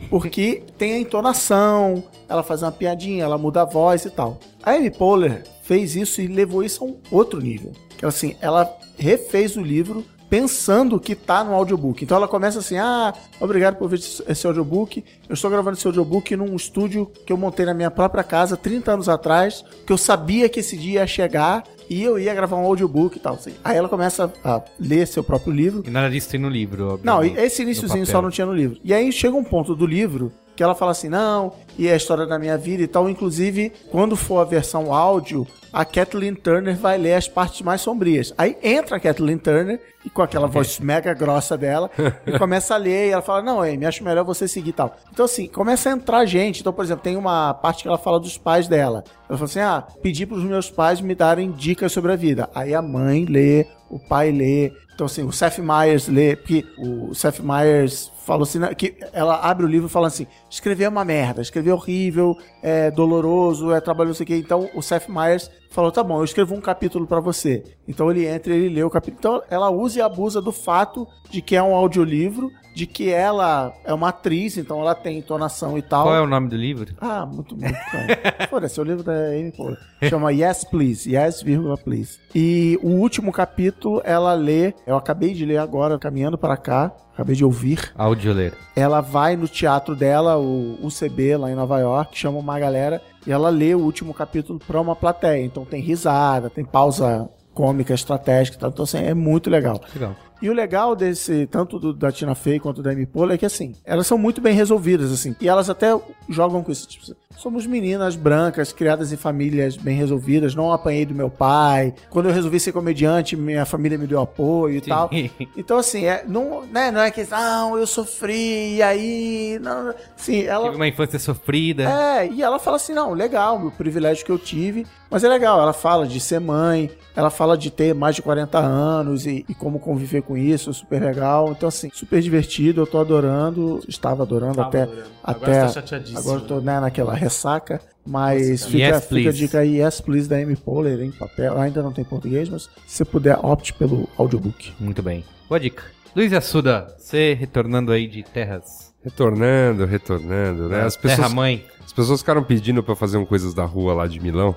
[0.08, 4.38] Porque tem a entonação, ela faz uma piadinha, ela muda a voz e tal.
[4.62, 7.72] A Amy Poehler fez isso e levou isso a um outro nível.
[7.98, 12.04] Que assim, ela refez o livro pensando que tá no audiobook.
[12.04, 15.04] Então ela começa assim: "Ah, obrigado por ver esse audiobook.
[15.28, 18.92] Eu estou gravando esse audiobook num estúdio que eu montei na minha própria casa 30
[18.92, 22.64] anos atrás, que eu sabia que esse dia ia chegar e eu ia gravar um
[22.64, 23.34] audiobook e tal.
[23.34, 23.52] assim.
[23.64, 27.06] Aí ela começa a ler seu próprio livro E nada disso tem no livro, óbvio.
[27.06, 28.78] não, esse iníciozinho só não tinha no livro.
[28.84, 31.96] E aí chega um ponto do livro que ela fala assim, não, e é a
[31.96, 33.08] história da minha vida e tal.
[33.08, 38.32] Inclusive, quando for a versão áudio, a Kathleen Turner vai ler as partes mais sombrias.
[38.38, 41.90] Aí entra a Kathleen Turner, e com aquela voz mega grossa dela,
[42.26, 44.96] e começa a ler, e ela fala, não, Amy, acho melhor você seguir e tal.
[45.12, 46.60] Então, assim, começa a entrar gente.
[46.60, 49.04] Então, por exemplo, tem uma parte que ela fala dos pais dela.
[49.28, 52.48] Ela fala assim, ah, pedi pros meus pais me darem dicas sobre a vida.
[52.54, 57.14] Aí a mãe lê, o pai lê, Então, assim, o Seth Meyers lê, porque o
[57.14, 61.04] Seth Meyers falou assim, né, que ela abre o livro falando assim, escrever é uma
[61.04, 64.36] merda, escrever é horrível, é doloroso, é trabalho não sei o quê.
[64.36, 67.62] Então, o Seth Meyers falou, tá bom, eu escrevo um capítulo pra você.
[67.86, 69.18] Então, ele entra e ele lê o capítulo.
[69.20, 73.72] Então, ela usa e abusa do fato de que é um audiolivro, de que ela
[73.86, 76.02] é uma atriz, então ela tem entonação e tal.
[76.02, 76.94] Qual é o nome do livro?
[77.00, 77.66] Ah, muito bom.
[77.90, 78.18] cara.
[78.50, 79.78] Foda-se, o livro da Amy Poehler.
[80.10, 81.10] Chama Yes, Please.
[81.10, 82.18] Yes, vírgula, please.
[82.34, 87.34] E o último capítulo, ela lê, eu acabei de ler agora, caminhando para cá, acabei
[87.34, 87.94] de ouvir.
[87.96, 88.52] Audioler.
[88.76, 93.32] Ela vai no teatro dela, o UCB, lá em Nova York, chama uma galera, e
[93.32, 95.42] ela lê o último capítulo pra uma plateia.
[95.42, 98.68] Então tem risada, tem pausa cômica, estratégica e tal.
[98.68, 99.80] Então, assim, é muito legal.
[99.94, 100.14] Legal.
[100.40, 103.46] E o legal desse, tanto do, da Tina Fey quanto da Amy Poehler, é que
[103.46, 105.34] assim, elas são muito bem resolvidas, assim.
[105.40, 105.98] E elas até
[106.28, 106.86] jogam com isso.
[106.88, 110.54] Tipo, somos meninas brancas, criadas em famílias bem resolvidas.
[110.54, 111.94] Não apanhei do meu pai.
[112.10, 114.90] Quando eu resolvi ser comediante, minha família me deu apoio e Sim.
[114.90, 115.10] tal.
[115.56, 119.58] Então, assim, é, não, né, não é que, não, eu sofri, e aí.
[119.60, 120.64] Não, sim, ela.
[120.64, 121.84] Tive uma infância sofrida.
[121.84, 125.60] É, e ela fala assim: não, legal, o privilégio que eu tive, mas é legal.
[125.60, 129.54] Ela fala de ser mãe, ela fala de ter mais de 40 anos e, e
[129.54, 131.52] como conviver com isso, super legal.
[131.52, 134.82] Então, assim, super divertido, eu tô adorando, estava adorando Tava até.
[134.82, 135.08] adorando.
[135.22, 139.28] Agora até você tá chateadíssimo, Agora eu tô né, naquela ressaca, mas fica, Yes, fica
[139.30, 141.58] a dica aí: Yes, please, da Amy Poehler em papel.
[141.58, 144.72] Ainda não tem em português, mas se você puder, opte pelo audiobook.
[144.78, 145.24] Muito bem.
[145.48, 145.84] Boa dica.
[146.14, 148.94] Luiz Assuda, você retornando aí de terras.
[149.04, 150.82] Retornando, retornando, né?
[150.82, 151.64] As Terra pessoas, mãe.
[151.86, 154.54] As pessoas ficaram pedindo pra fazer um coisas da rua lá de Milão.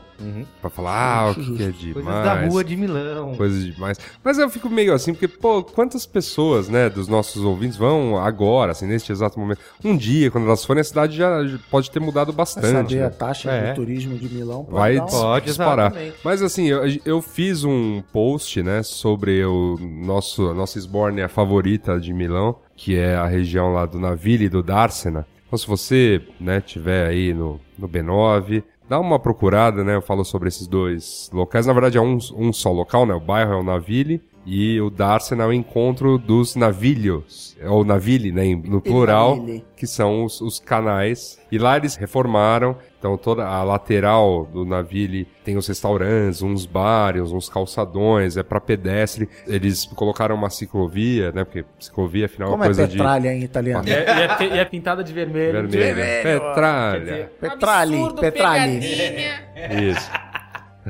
[0.60, 0.92] Pra falar,
[1.28, 1.94] ah, o que, que é demais.
[1.94, 3.36] Coisas da rua de Milão.
[3.36, 3.98] Coisas demais.
[4.22, 8.72] Mas eu fico meio assim, porque, pô, quantas pessoas, né, dos nossos ouvintes vão agora,
[8.74, 9.60] assim, neste exato momento.
[9.86, 11.30] Um dia, quando elas forem, a cidade já
[11.72, 12.68] pode ter mudado bastante.
[12.68, 13.10] saber a né?
[13.12, 13.70] taxa É.
[13.72, 14.66] do turismo de Milão.
[14.66, 15.92] pode Vai um- Pode, disparar.
[15.92, 16.18] exatamente.
[16.24, 22.00] Mas assim, eu, eu fiz um post, né, sobre o nosso, a nossa esbórnia favorita
[22.00, 25.26] de Milão, que é a região lá do Naville e do Dársena.
[25.50, 30.24] Então se você, né, tiver aí no, no B9, dá uma procurada, né, eu falo
[30.24, 31.66] sobre esses dois locais.
[31.66, 34.90] Na verdade é um, um só local, né, o bairro é o Naville e o
[34.90, 39.38] Dársena é o encontro dos navilhos, ou Naville, né, no plural
[39.76, 41.40] que são os, os canais.
[41.52, 47.32] E lá eles reformaram, então toda a lateral do navio tem os restaurantes, uns bares,
[47.32, 49.30] uns calçadões, é pra pedestre.
[49.48, 51.46] Eles colocaram uma ciclovia, né?
[51.46, 53.88] Porque ciclovia afinal Como é é coisa de petralha em italiano?
[53.88, 55.68] E é, e é e é pintada de vermelho.
[55.68, 56.24] vermelha.
[56.24, 57.32] Petralha.
[57.40, 58.80] Petralha, petralha.
[59.92, 60.12] Isso.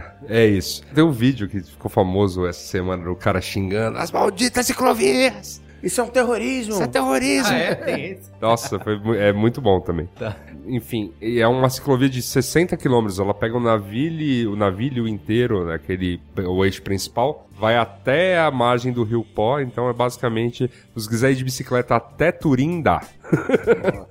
[0.28, 0.84] É isso.
[0.94, 5.62] Tem um vídeo que ficou famoso essa semana do cara xingando as malditas ciclovias.
[5.82, 6.74] Isso é um terrorismo.
[6.74, 7.52] Isso é terrorismo.
[7.52, 7.76] Ah, é?
[7.76, 8.32] Tem esse.
[8.40, 10.08] Nossa, foi, é muito bom também.
[10.18, 10.36] Tá.
[10.66, 13.20] Enfim, é uma ciclovia de 60 quilômetros.
[13.20, 18.52] Ela pega o navio, o navio inteiro, né, aquele, o eixo principal, vai até a
[18.52, 19.60] margem do Rio Pó.
[19.60, 23.02] Então é basicamente, se quiser ir de bicicleta até Turim, dá.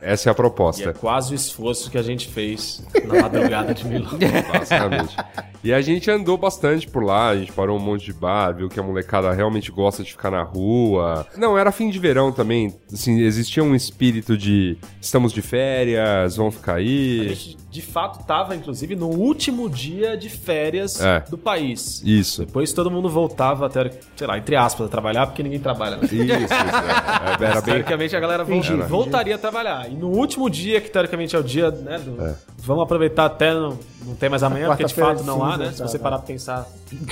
[0.00, 0.90] Essa é a E proposta.
[0.90, 4.10] é quase o esforço que a gente fez na madrugada de Milão.
[4.52, 5.16] Basicamente.
[5.62, 8.68] e a gente andou bastante por lá, a gente parou um monte de bar, viu
[8.68, 11.26] que a molecada realmente gosta de ficar na rua.
[11.36, 16.54] Não, era fim de verão também, assim, existia um espírito de estamos de férias, vamos
[16.54, 17.28] ficar A aí.
[17.34, 21.20] gente, de fato, tava, inclusive, no último dia de férias É.
[21.28, 22.02] do país.
[22.04, 22.44] Isso.
[22.46, 26.04] Depois todo mundo voltava até, sei lá, entre aspas, a trabalhar, porque ninguém trabalha, né?
[26.04, 26.54] Isso, isso.
[26.54, 27.44] é.
[27.44, 27.62] Era bem.
[27.74, 28.84] Teoricamente a galera vol- Fingindo.
[28.86, 29.90] voltaria a trabalhar.
[29.90, 31.98] E no último dia, que teoricamente é o dia, né?
[31.98, 35.44] do- Vamos aproveitar até não, não tem mais amanhã, porque de Quarta-feira fato de não
[35.44, 35.72] há, né?
[35.72, 36.02] Se você tá.
[36.02, 36.66] parar pra pensar,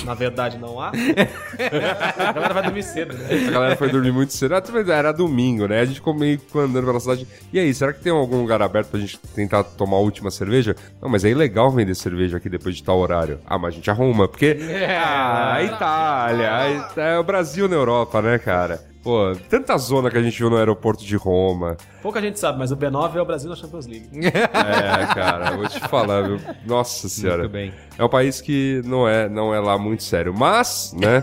[0.04, 0.90] na verdade não há.
[2.18, 3.46] a galera vai dormir cedo, né?
[3.46, 4.54] A galera foi dormir muito cedo.
[4.54, 4.62] Ah,
[4.92, 5.80] Era domingo, né?
[5.80, 7.26] A gente ficou meio andando pela cidade.
[7.52, 10.74] E aí, será que tem algum lugar aberto pra gente tentar tomar a última cerveja?
[11.00, 13.38] Não, mas é ilegal vender cerveja aqui depois de tal horário.
[13.46, 14.56] Ah, mas a gente arruma, porque.
[14.98, 16.86] Ah, a Itália.
[16.96, 18.80] É o Brasil na Europa, né, cara?
[19.06, 21.76] Pô, tanta zona que a gente viu no aeroporto de Roma.
[22.02, 24.08] Pouca gente sabe, mas o B9 é o Brasil na Champions League.
[24.26, 26.40] É, cara, vou te falar, viu?
[26.66, 27.42] Nossa senhora.
[27.42, 27.72] Muito bem.
[27.96, 30.34] É um país que não é, não é lá muito sério.
[30.36, 31.22] Mas, né,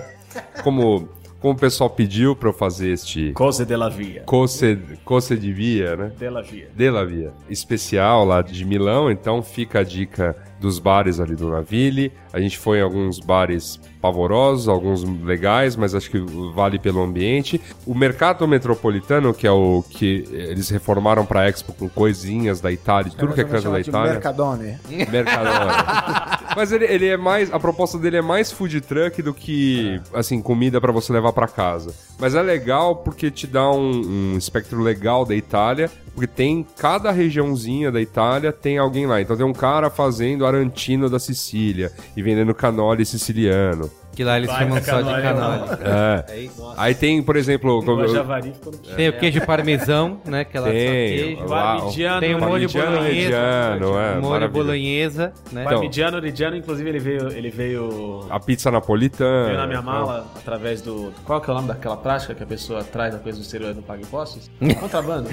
[0.64, 1.10] como,
[1.42, 4.24] como o pessoal pediu pra eu fazer este Cose de la Via.
[4.26, 6.14] Coce, Coce de Via, né?
[6.18, 6.70] De la Via.
[6.74, 7.34] De la Via.
[7.50, 12.14] Especial lá de Milão, então fica a dica dos bares ali do Naville.
[12.32, 16.20] A gente foi em alguns bares pavorosos, alguns legais, mas acho que
[16.54, 17.62] vale pelo ambiente.
[17.88, 23.10] O mercado metropolitano, que é o que eles reformaram pra Expo com coisinhas da Itália,
[23.10, 24.12] de tudo que é canto da Itália.
[24.12, 24.78] Mercadone.
[25.10, 26.44] Mercadona.
[26.54, 27.52] Mas ele, ele é mais.
[27.52, 31.48] A proposta dele é mais food truck do que, assim, comida pra você levar pra
[31.48, 31.96] casa.
[32.20, 35.90] Mas é legal porque te dá um, um espectro legal da Itália.
[36.14, 39.20] Porque tem cada regiãozinha da Itália tem alguém lá.
[39.20, 43.90] Então tem um cara fazendo arantino da Sicília e vendendo canole siciliano.
[44.16, 45.70] Que lá eles Vai, chamam tá só de canole, canole.
[45.84, 46.50] É.
[46.78, 48.54] Aí tem, por exemplo, como- javari
[48.96, 50.44] Tem o queijo parmesão, né?
[50.46, 51.46] Que é lá só tem queijo.
[51.48, 53.36] lá, Parmigiano, Tem o molho bolonhesa.
[53.38, 55.64] é, molho bolonhesa, né?
[55.64, 59.46] Então, Parmigiano Reggiano, inclusive, ele veio, ele veio, a pizza napolitana.
[59.46, 61.12] veio na minha mala através do.
[61.26, 63.72] Qual que é o nome daquela prática que a pessoa traz a coisa do exterior
[63.72, 64.50] e não paga impostos?
[64.80, 65.28] Contrabando.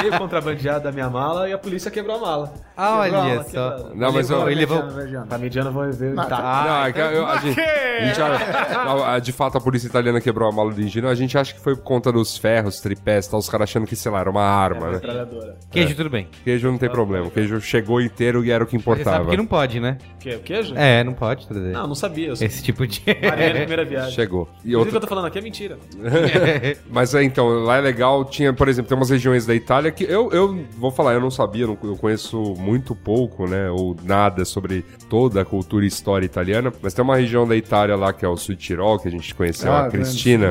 [0.00, 2.54] veio contrabandeado da minha mala e a polícia quebrou a mala.
[2.76, 3.70] Ah, olha só.
[3.72, 3.96] quebrou.
[3.96, 4.82] Não, mas Ele levou...
[5.28, 6.44] Parmigiano veio, veio Não, intacto.
[6.44, 7.60] não, é a gente,
[7.96, 11.08] a gente a- não, a- de fato a polícia italiana quebrou a mala do engino.
[11.08, 13.96] A gente acha que foi por conta dos ferros, tripés, tal, os caras achando que,
[13.96, 14.92] sei lá, era uma arma, né?
[14.94, 15.56] Metralhadora.
[15.70, 16.28] Queijo, tudo bem.
[16.44, 17.26] Queijo não tem problema.
[17.26, 19.30] O queijo chegou inteiro e era o que importava.
[19.30, 19.98] que não pode, né?
[20.14, 20.34] O quê?
[20.36, 20.74] O queijo?
[20.76, 21.72] É, não pode trazer.
[21.72, 22.28] Não, não sabia.
[22.28, 23.00] Eu Esse tipo de...
[23.00, 24.12] primeira viagem.
[24.12, 24.48] Chegou.
[24.64, 25.78] E Inclusive, o que eu tô falando aqui é mentira.
[26.90, 28.24] Mas é, então, lá é legal.
[28.24, 31.30] Tinha, por exemplo, tem umas regiões da Itália que eu, eu vou falar, eu não
[31.30, 33.70] sabia, não- eu conheço muito pouco, né?
[33.70, 36.72] Ou nada sobre toda a cultura e história italiana.
[36.82, 39.34] Mas tem uma região da Itália lá que é o Sul Tirol, que a gente
[39.34, 40.50] conheceu, Ah, a Cristina.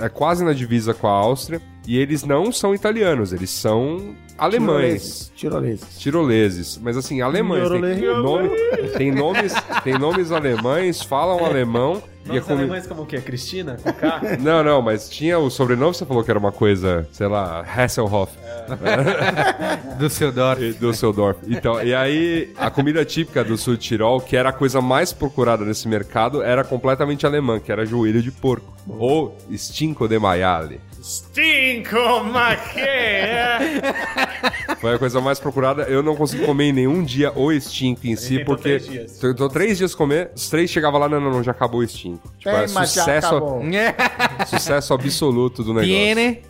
[0.00, 1.60] É quase na divisa com a Áustria.
[1.86, 5.30] E eles não são italianos, eles são alemães.
[5.36, 5.98] Tiroleses.
[5.98, 7.68] Tiroleses, mas assim, alemães.
[7.68, 8.48] Tem, nome,
[8.96, 9.52] tem, nomes,
[9.84, 12.02] tem nomes alemães, falam alemão.
[12.24, 13.20] E a Nomes comi- alemães como o quê?
[13.20, 13.76] Cristina?
[13.82, 14.20] Com K?
[14.40, 18.32] Não, não, mas tinha o sobrenome, você falou que era uma coisa, sei lá, Hasselhoff.
[19.98, 20.62] Düsseldorf.
[20.62, 21.38] e Düsseldorf.
[21.46, 25.12] Então, e aí, a comida típica do sul de Tirol, que era a coisa mais
[25.12, 28.72] procurada nesse mercado, era completamente alemã, que era joelho de porco.
[28.88, 30.80] Ou stinco de maiale.
[31.04, 32.80] Stinko Maquê!
[34.80, 35.82] Foi a coisa mais procurada.
[35.82, 38.62] Eu não consegui comer em nenhum dia o stinco em si, tentou porque.
[38.62, 39.22] três dias.
[39.22, 41.86] Eu tô três dias comer, os três chegava lá, não, não, não, já acabou o
[41.86, 42.26] stinco.
[42.38, 43.62] Tipo, Tem, é mas já sucesso, acabou.
[44.48, 45.90] sucesso absoluto do negócio.
[45.90, 46.42] Tiene.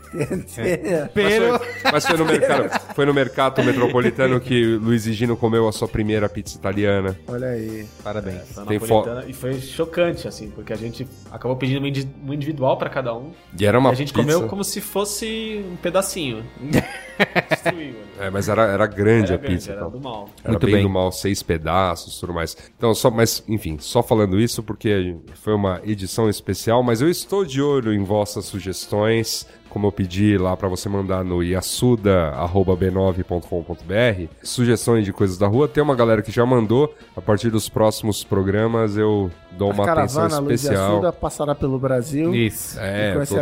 [1.12, 1.60] Pero...
[1.92, 6.28] Mas foi no mercado, foi no mercado metropolitano que Luiz Gino comeu a sua primeira
[6.28, 7.18] pizza italiana.
[7.26, 7.86] Olha aí.
[8.02, 8.42] Parabéns.
[8.66, 11.78] Tem Napolitana, E foi chocante, assim, porque a gente acabou pedindo
[12.22, 13.32] uma individual pra cada um.
[13.58, 14.32] E era e uma a gente pizza.
[14.34, 16.44] comeu como se fosse um pedacinho.
[17.50, 17.92] Destruiu.
[17.94, 18.04] né?
[18.26, 19.72] É, mas era, era grande Era a grande, pizza.
[19.72, 19.90] era então.
[19.90, 20.28] do mal.
[20.42, 20.82] Era Muito bem, bem.
[20.84, 22.56] do mal, seis pedaços, tudo mais.
[22.76, 27.44] Então, só, mas, enfim, só falando isso porque foi uma edição especial, mas eu estou
[27.44, 35.04] de olho em vossas sugestões, como eu pedi lá pra você mandar no yasuda@b9.com.br, sugestões
[35.04, 35.66] de coisas da rua.
[35.66, 36.94] Tem uma galera que já mandou.
[37.16, 39.28] A partir dos próximos programas eu
[39.58, 40.92] dou uma a atenção caravana Luiz especial.
[40.92, 42.32] Assuda passará pelo Brasil.
[42.34, 42.78] Isso.
[42.78, 43.34] É, E eu tô.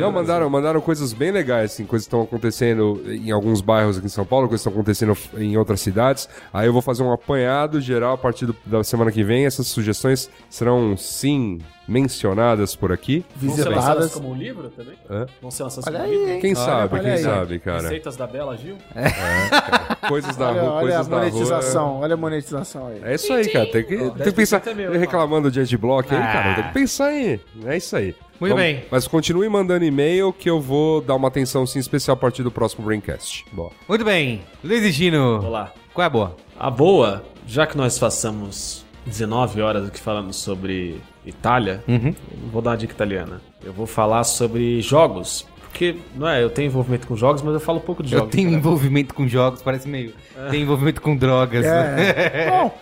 [0.00, 4.04] Não, mandaram, mandaram coisas bem legais, assim, coisas que estão acontecendo em alguns bairros aqui
[4.06, 6.28] em São Paulo, coisas que estão acontecendo em outras cidades.
[6.52, 9.46] Aí eu vou fazer um apanhado geral a partir do- da semana que vem.
[9.46, 11.58] Essas sugestões serão, sim,
[11.88, 13.24] mencionadas por aqui.
[13.36, 14.12] Vão ser lançadas Visitadas.
[14.14, 14.94] como um livro também?
[15.10, 15.26] Hã?
[15.40, 16.32] Vão ser lançadas Olha como um aí, livro?
[16.34, 16.40] hein?
[16.40, 17.18] Quem sabe, olha quem aí.
[17.18, 17.82] sabe, cara.
[17.82, 18.76] Receitas da Bela Gil?
[20.08, 21.24] Coisas da Olha, rua, olha a coisas da rua.
[21.30, 22.00] monetização.
[22.00, 23.00] Olha a monetização aí.
[23.02, 23.66] É isso aí, cara.
[23.66, 24.60] Tem que, tem que pensar.
[24.60, 26.32] 10% é meu, reclamando de adblock aí, Ah.
[26.32, 26.54] cara.
[26.54, 27.40] Tem que pensar aí.
[27.64, 28.14] É isso aí.
[28.38, 28.84] Muito bem.
[28.90, 32.50] Mas continue mandando e-mail que eu vou dar uma atenção sim especial a partir do
[32.50, 33.44] próximo Braincast.
[33.52, 33.70] Boa.
[33.88, 34.42] Muito bem.
[34.62, 35.42] Luiz e Gino.
[35.44, 35.72] Olá.
[35.94, 36.36] Qual é a boa?
[36.58, 42.14] A boa, já que nós passamos 19 horas aqui falando sobre Itália, Uhum.
[42.52, 43.40] vou dar uma dica italiana.
[43.64, 45.46] Eu vou falar sobre jogos.
[45.76, 48.34] Porque, não é, eu tenho envolvimento com jogos, mas eu falo pouco de Eu jogos.
[48.34, 48.58] tenho cara.
[48.58, 50.14] envolvimento com jogos, parece meio.
[50.50, 51.66] Tem envolvimento com drogas.
[51.66, 52.10] né?
[52.10, 52.48] É.
[52.50, 52.74] Bom,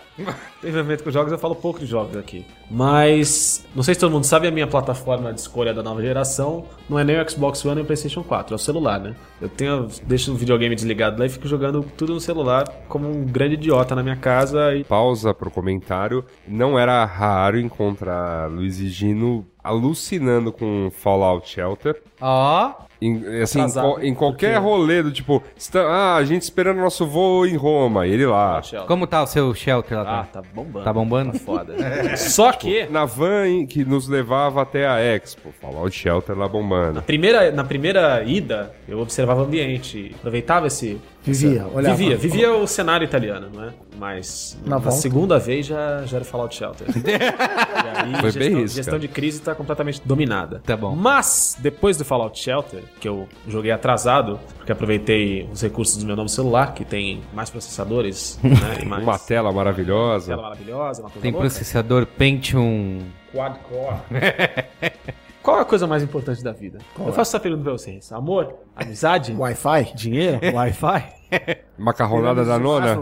[0.61, 2.45] Tenho envolvimento com jogos, eu falo pouco de jogos aqui.
[2.71, 6.63] Mas, não sei se todo mundo sabe, a minha plataforma de escolha da nova geração
[6.89, 9.13] não é nem o Xbox One nem o PlayStation 4, é o celular, né?
[9.41, 13.25] Eu tenho, deixo o videogame desligado lá e fico jogando tudo no celular como um
[13.25, 16.23] grande idiota na minha casa e Pausa pro comentário.
[16.47, 22.01] Não era raro encontrar Luiz e Gino alucinando com Fallout Shelter.
[22.21, 22.84] Ó.
[23.05, 27.05] Em, assim, em, Atrasado, em qualquer rolê do tipo, está- ah, a gente esperando nosso
[27.05, 28.61] voo em Roma, e ele lá.
[28.87, 30.21] Como tá o seu shelter lá?
[30.21, 30.85] Ah, tá bombando.
[30.85, 31.31] Tá bombando?
[31.33, 31.75] Tá foda.
[32.17, 36.93] Só que, Na van em- que nos levava até a Expo, Fallout Shelter lá bombando.
[36.95, 40.99] na primeira, na primeira ida, eu observava o ambiente, aproveitava esse...
[41.25, 41.95] Vivia, olhava.
[41.95, 43.73] Vivia, vivia o cenário italiano, não é?
[43.97, 46.87] Mas Na na, segunda vez já, já era Fallout Shelter.
[46.95, 48.99] e aí, Foi gestão, bem isso, gestão cara.
[48.99, 50.61] de crise tá completamente dominada.
[50.65, 50.95] Tá bom.
[50.95, 56.15] Mas, depois do Fallout Shelter, que eu joguei atrasado, porque aproveitei os recursos do meu
[56.15, 58.81] novo celular, que tem mais processadores, né?
[58.81, 60.27] E mais Uma tela maravilhosa.
[60.27, 61.47] tela maravilhosa, uma coisa Tem louca.
[61.47, 62.99] processador Pentium.
[63.33, 63.97] Quad-core.
[65.41, 66.79] Qual é a coisa mais importante da vida?
[66.97, 68.11] Eu faço essa pergunta pra vocês.
[68.11, 68.55] Amor?
[68.75, 69.31] Amizade?
[69.37, 69.93] Wi-Fi?
[69.93, 70.39] Dinheiro?
[70.53, 71.03] Wi-Fi?
[71.77, 72.97] Macarronada da nona?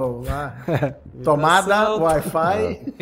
[1.24, 2.94] Tomada, Wi-Fi.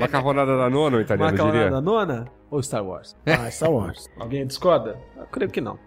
[0.00, 1.70] Macarronada da nona, o italiano Macarronada diria.
[1.70, 2.24] da nona?
[2.50, 3.16] Ou Star Wars?
[3.26, 4.08] Ah, Star Wars.
[4.18, 4.96] Alguém discorda?
[5.16, 5.78] Eu creio que não.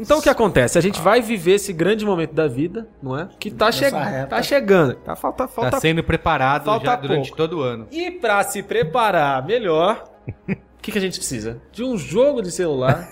[0.00, 0.78] Então o que acontece?
[0.78, 3.28] A gente vai viver esse grande momento da vida, não é?
[3.38, 4.26] Que tá, che reta.
[4.26, 4.94] tá chegando.
[4.96, 7.36] Tá, falta, falta Tá sendo preparado falta já durante pouco.
[7.36, 7.86] todo o ano.
[7.90, 10.04] E pra se preparar melhor,
[10.48, 11.60] O que, que a gente precisa?
[11.72, 13.08] De um jogo de celular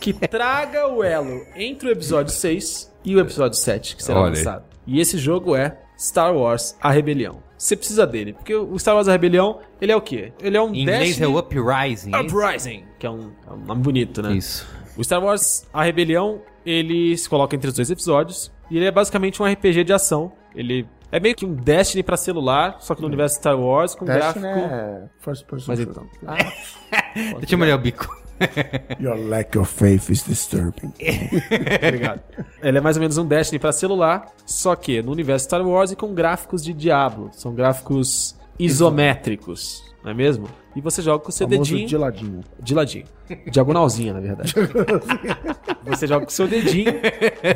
[0.00, 4.30] que traga o elo entre o episódio 6 e o episódio 7, que será Olha
[4.30, 4.64] lançado.
[4.86, 7.38] E esse jogo é Star Wars A Rebelião.
[7.56, 10.32] Você precisa dele, porque o Star Wars A Rebelião, ele é o quê?
[10.42, 12.10] Ele é um Em inglês é Destiny Uprising.
[12.14, 12.20] é?
[12.20, 14.34] Uprising, que é um, é um nome bonito, né?
[14.34, 14.66] Isso.
[14.96, 18.90] O Star Wars A Rebelião, ele se coloca entre os dois episódios e ele é
[18.90, 20.32] basicamente um RPG de ação.
[20.54, 24.04] Ele é meio que um Destiny pra celular, só que no universo Star Wars com
[24.04, 24.74] Destiny gráfico.
[24.74, 26.06] é first person Mas então,
[27.38, 28.25] Deixa eu molhar o bico.
[29.00, 30.92] Your lack of faith is disturbing.
[31.84, 32.20] obrigado.
[32.62, 35.90] Ele é mais ou menos um Destiny pra celular, só que no universo Star Wars
[35.90, 37.30] e com gráficos de Diablo.
[37.32, 40.48] São gráficos isométricos, não é mesmo?
[40.76, 42.40] E você joga com o seu Famoso dedinho de ladinho.
[42.60, 43.06] De ladinho.
[43.50, 44.54] Diagonalzinha, na verdade.
[45.84, 46.92] você joga com o seu dedinho.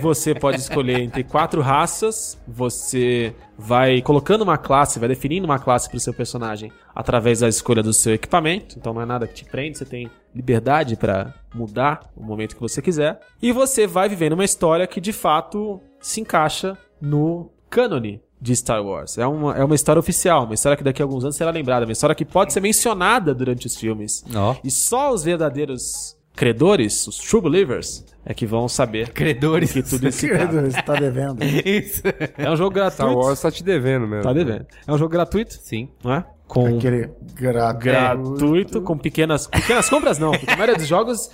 [0.03, 2.37] Você pode escolher entre quatro raças.
[2.49, 7.49] Você vai colocando uma classe, vai definindo uma classe para o seu personagem através da
[7.49, 8.77] escolha do seu equipamento.
[8.77, 12.61] Então não é nada que te prende, você tem liberdade para mudar o momento que
[12.61, 13.21] você quiser.
[13.41, 18.83] E você vai vivendo uma história que de fato se encaixa no cânone de Star
[18.85, 19.19] Wars.
[19.19, 21.85] É uma, é uma história oficial, uma história que daqui a alguns anos será lembrada,
[21.85, 24.25] uma história que pode ser mencionada durante os filmes.
[24.35, 24.57] Ó.
[24.65, 29.73] E só os verdadeiros credores, os true believers, é que vão saber Credores.
[29.73, 30.27] que tudo isso.
[30.27, 31.43] Você tá devendo.
[31.45, 32.03] Isso.
[32.39, 33.11] É um jogo gratuito.
[33.13, 34.23] Star Wars tá te devendo mesmo.
[34.23, 34.67] Tá devendo.
[34.87, 35.89] É um jogo gratuito, Sim.
[36.03, 36.25] não é?
[36.51, 37.79] Com Aquele gratuito.
[37.79, 40.33] gratuito, com pequenas pequenas compras não.
[40.33, 41.31] Porque a maioria dos jogos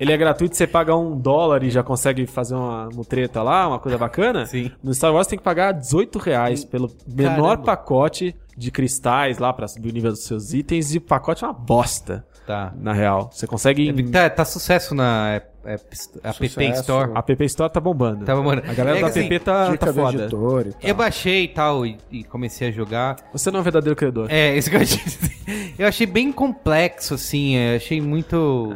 [0.00, 3.78] ele é gratuito, você paga um dólar e já consegue fazer uma mutreta lá, uma
[3.78, 4.44] coisa bacana.
[4.46, 4.70] Sim.
[4.82, 7.62] No Star Wars tem que pagar 18 reais pelo menor Caramba.
[7.62, 11.46] pacote de cristais lá pra subir o nível dos seus itens e o pacote é
[11.46, 12.72] uma bosta, Tá.
[12.76, 13.30] na real.
[13.32, 14.10] Você consegue em...
[14.10, 15.84] Tá, tá sucesso na App, App,
[16.22, 16.80] App Sucesso.
[16.80, 17.10] Store.
[17.14, 18.24] A App Store tá bombando.
[18.24, 18.62] Tá bombando.
[18.68, 20.22] A galera É da que, App assim, tá, tá foda.
[20.22, 20.80] editor e tal.
[20.82, 23.16] Eu baixei e tal e, e comecei a jogar.
[23.32, 24.26] Você não é um verdadeiro credor.
[24.30, 25.00] É, isso que eu achei.
[25.78, 27.56] Eu achei bem complexo, assim.
[27.56, 28.72] é, Achei muito.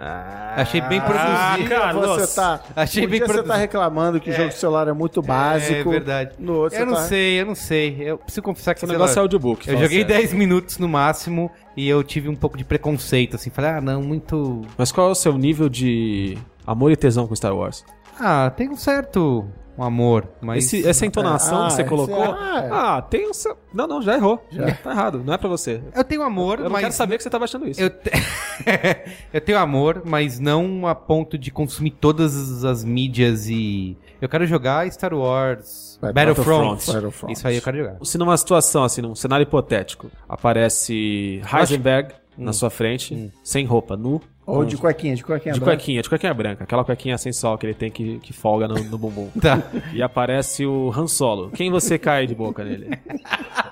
[0.56, 1.68] achei bem produzido.
[1.68, 3.52] cara, você tá, Achei um bem dia você produzido.
[3.54, 5.88] tá reclamando que o jogo de celular é muito básico.
[5.88, 6.30] É verdade.
[6.38, 7.02] No outro eu você não tá...
[7.02, 7.96] sei, eu não sei.
[8.00, 9.68] Eu preciso confessar que Esse negócio é audiobook.
[9.68, 10.06] Eu joguei sério.
[10.06, 13.50] 10 minutos no máximo e eu tive um pouco de preconceito, assim.
[13.50, 14.62] Falei, ah, não, muito.
[14.76, 16.36] Mas qual é o seu nível de
[16.66, 17.84] amor e tesão com Star Wars?
[18.18, 19.46] Ah, tem um certo
[19.78, 20.64] um amor, mas.
[20.64, 22.22] Esse- essa entonação Ah, que você esse- colocou.
[22.22, 22.68] ah, é.
[22.72, 23.34] Ah, tem um.
[23.34, 24.42] seu- Não, não, já errou.
[24.50, 24.72] Já.
[24.72, 25.22] Tá errado.
[25.22, 25.82] Não é pra você.
[25.94, 26.80] Eu tenho amor, Eu não mas.
[26.80, 27.78] quero saber que você tava achando isso.
[27.78, 28.10] Eu, te-
[29.34, 33.98] eu tenho amor, mas não a ponto de consumir todas as mídias e.
[34.18, 36.14] Eu quero jogar Star Wars Battlefront.
[36.14, 37.32] Battlefront, Battlefront.
[37.34, 37.96] Isso aí eu quero jogar.
[38.02, 44.22] Se numa situação assim, num cenário hipotético, aparece Heisenberg na sua frente, sem roupa, nu.
[44.46, 45.52] Ou de cuequinha, de cuequinha.
[45.52, 45.76] de branca.
[45.76, 48.76] cuequinha, de cuequinha branca, aquela cuequinha sem sol que ele tem que, que folga no,
[48.76, 49.28] no bumbum.
[49.40, 49.60] Tá.
[49.92, 51.50] E aparece o Han Solo.
[51.50, 52.90] Quem você cai de boca nele?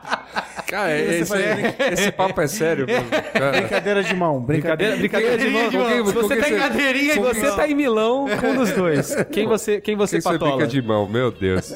[0.74, 1.32] Cara, esse,
[1.92, 3.09] esse papo é sério, mano.
[3.32, 4.40] Cara, Brincadeira de mão.
[4.40, 4.96] Brincadeira.
[4.96, 5.84] Brincadeira, brincadeira de mão.
[5.84, 8.46] Com quem- Se com você tá em você- cadeirinha, se você tá em Milão, com
[8.48, 9.14] um dos dois.
[9.30, 10.56] Quem você, quem você quem você patola?
[10.56, 11.72] brinca de mão, meu Deus.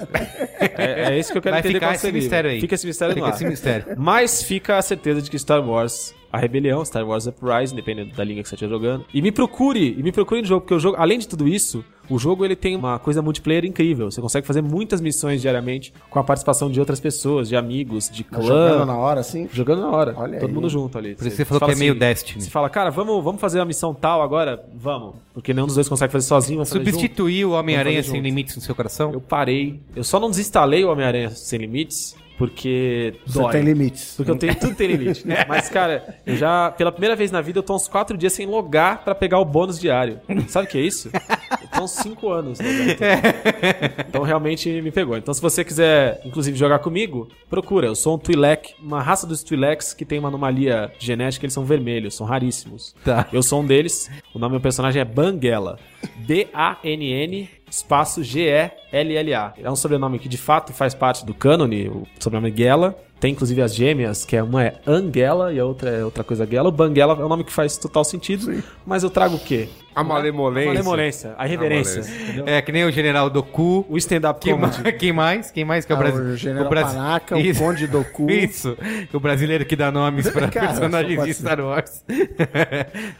[0.76, 2.60] É, é isso que eu quero Vai entender ficar esse mistério aí.
[2.60, 3.36] Fica esse mistério Fica no ar.
[3.36, 3.84] esse mistério.
[3.96, 8.24] Mas fica a certeza de que Star Wars, a rebelião, Star Wars Uprising, dependendo da
[8.24, 9.04] linha que você estiver jogando.
[9.14, 11.84] E me procure, e me procure no jogo, porque o jogo, além de tudo isso,
[12.10, 14.10] o jogo ele tem uma coisa multiplayer incrível.
[14.10, 18.24] Você consegue fazer muitas missões diariamente com a participação de outras pessoas, de amigos, de
[18.24, 18.86] Tá jogando clã.
[18.86, 19.48] na hora, assim?
[19.52, 20.14] Jogando na hora.
[20.16, 20.54] Olha Todo aí.
[20.54, 21.14] mundo junto ali.
[21.14, 22.42] Por isso você falou que é meio Destiny.
[22.42, 24.64] Você fala, cara, vamos, vamos fazer a missão tal agora?
[24.74, 25.14] Vamos.
[25.34, 26.64] Porque nenhum dos dois consegue fazer sozinho.
[26.64, 29.12] Substituir o Homem-Aranha sem limites no seu coração?
[29.12, 29.80] Eu parei.
[29.94, 33.52] Eu só não desinstalei o Homem-Aranha Sem Limites porque Você dói.
[33.52, 34.14] tem limites.
[34.16, 35.24] Porque eu tenho tudo tem limite.
[35.48, 38.46] Mas, cara, eu já, pela primeira vez na vida, eu tô uns quatro dias sem
[38.46, 40.20] logar pra pegar o bônus diário.
[40.46, 41.10] Sabe o que é isso?
[41.12, 42.78] Eu tô uns cinco anos logando.
[44.08, 45.16] Então realmente me pegou.
[45.16, 47.88] Então, se você quiser, inclusive, jogar comigo, procura.
[47.88, 51.64] Eu sou um Twi'lek, uma raça dos Twi'leks que tem uma anomalia genética, eles são
[51.64, 52.94] vermelhos, são raríssimos.
[53.04, 53.26] Tá.
[53.32, 54.08] Eu sou um deles.
[54.32, 55.78] O nome do meu personagem é Banguela.
[56.16, 59.54] B-A-N-N espaço G-E-L-L-A.
[59.62, 62.96] É um sobrenome que de fato faz parte do cânone, o sobrenome Gela.
[63.20, 66.46] Tem inclusive as gêmeas, que é uma é Angela e a outra é outra coisa
[66.46, 66.68] Gela.
[66.68, 69.68] O Banguela é um nome que faz total sentido, mas eu trago o quê?
[69.94, 70.70] A malemolência.
[70.70, 72.02] A malemolência, a reverência.
[72.46, 73.84] É, que nem o General Doku.
[73.88, 74.92] O stand-up Quem, comedy.
[74.96, 75.50] quem mais?
[75.50, 76.22] Quem mais que é o Ah, Brasil?
[76.22, 77.60] o General Panaca, o Isso.
[77.60, 78.30] Conde Doku.
[78.30, 78.76] Isso.
[79.12, 81.34] O brasileiro que dá nomes para Cara, personagens de.
[81.34, 82.04] Star Wars.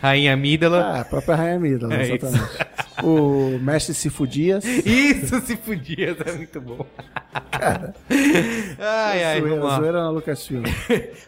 [0.01, 0.81] Rainha Amídala.
[0.83, 2.45] Ah, a própria Rainha Mida, É exatamente.
[3.03, 4.65] O Mestre Cifudias.
[4.65, 6.85] Isso se podia, é muito bom.
[8.79, 9.77] ai, ai, zoeira, vamos lá.
[9.79, 10.63] zoeira na Lucasfilm.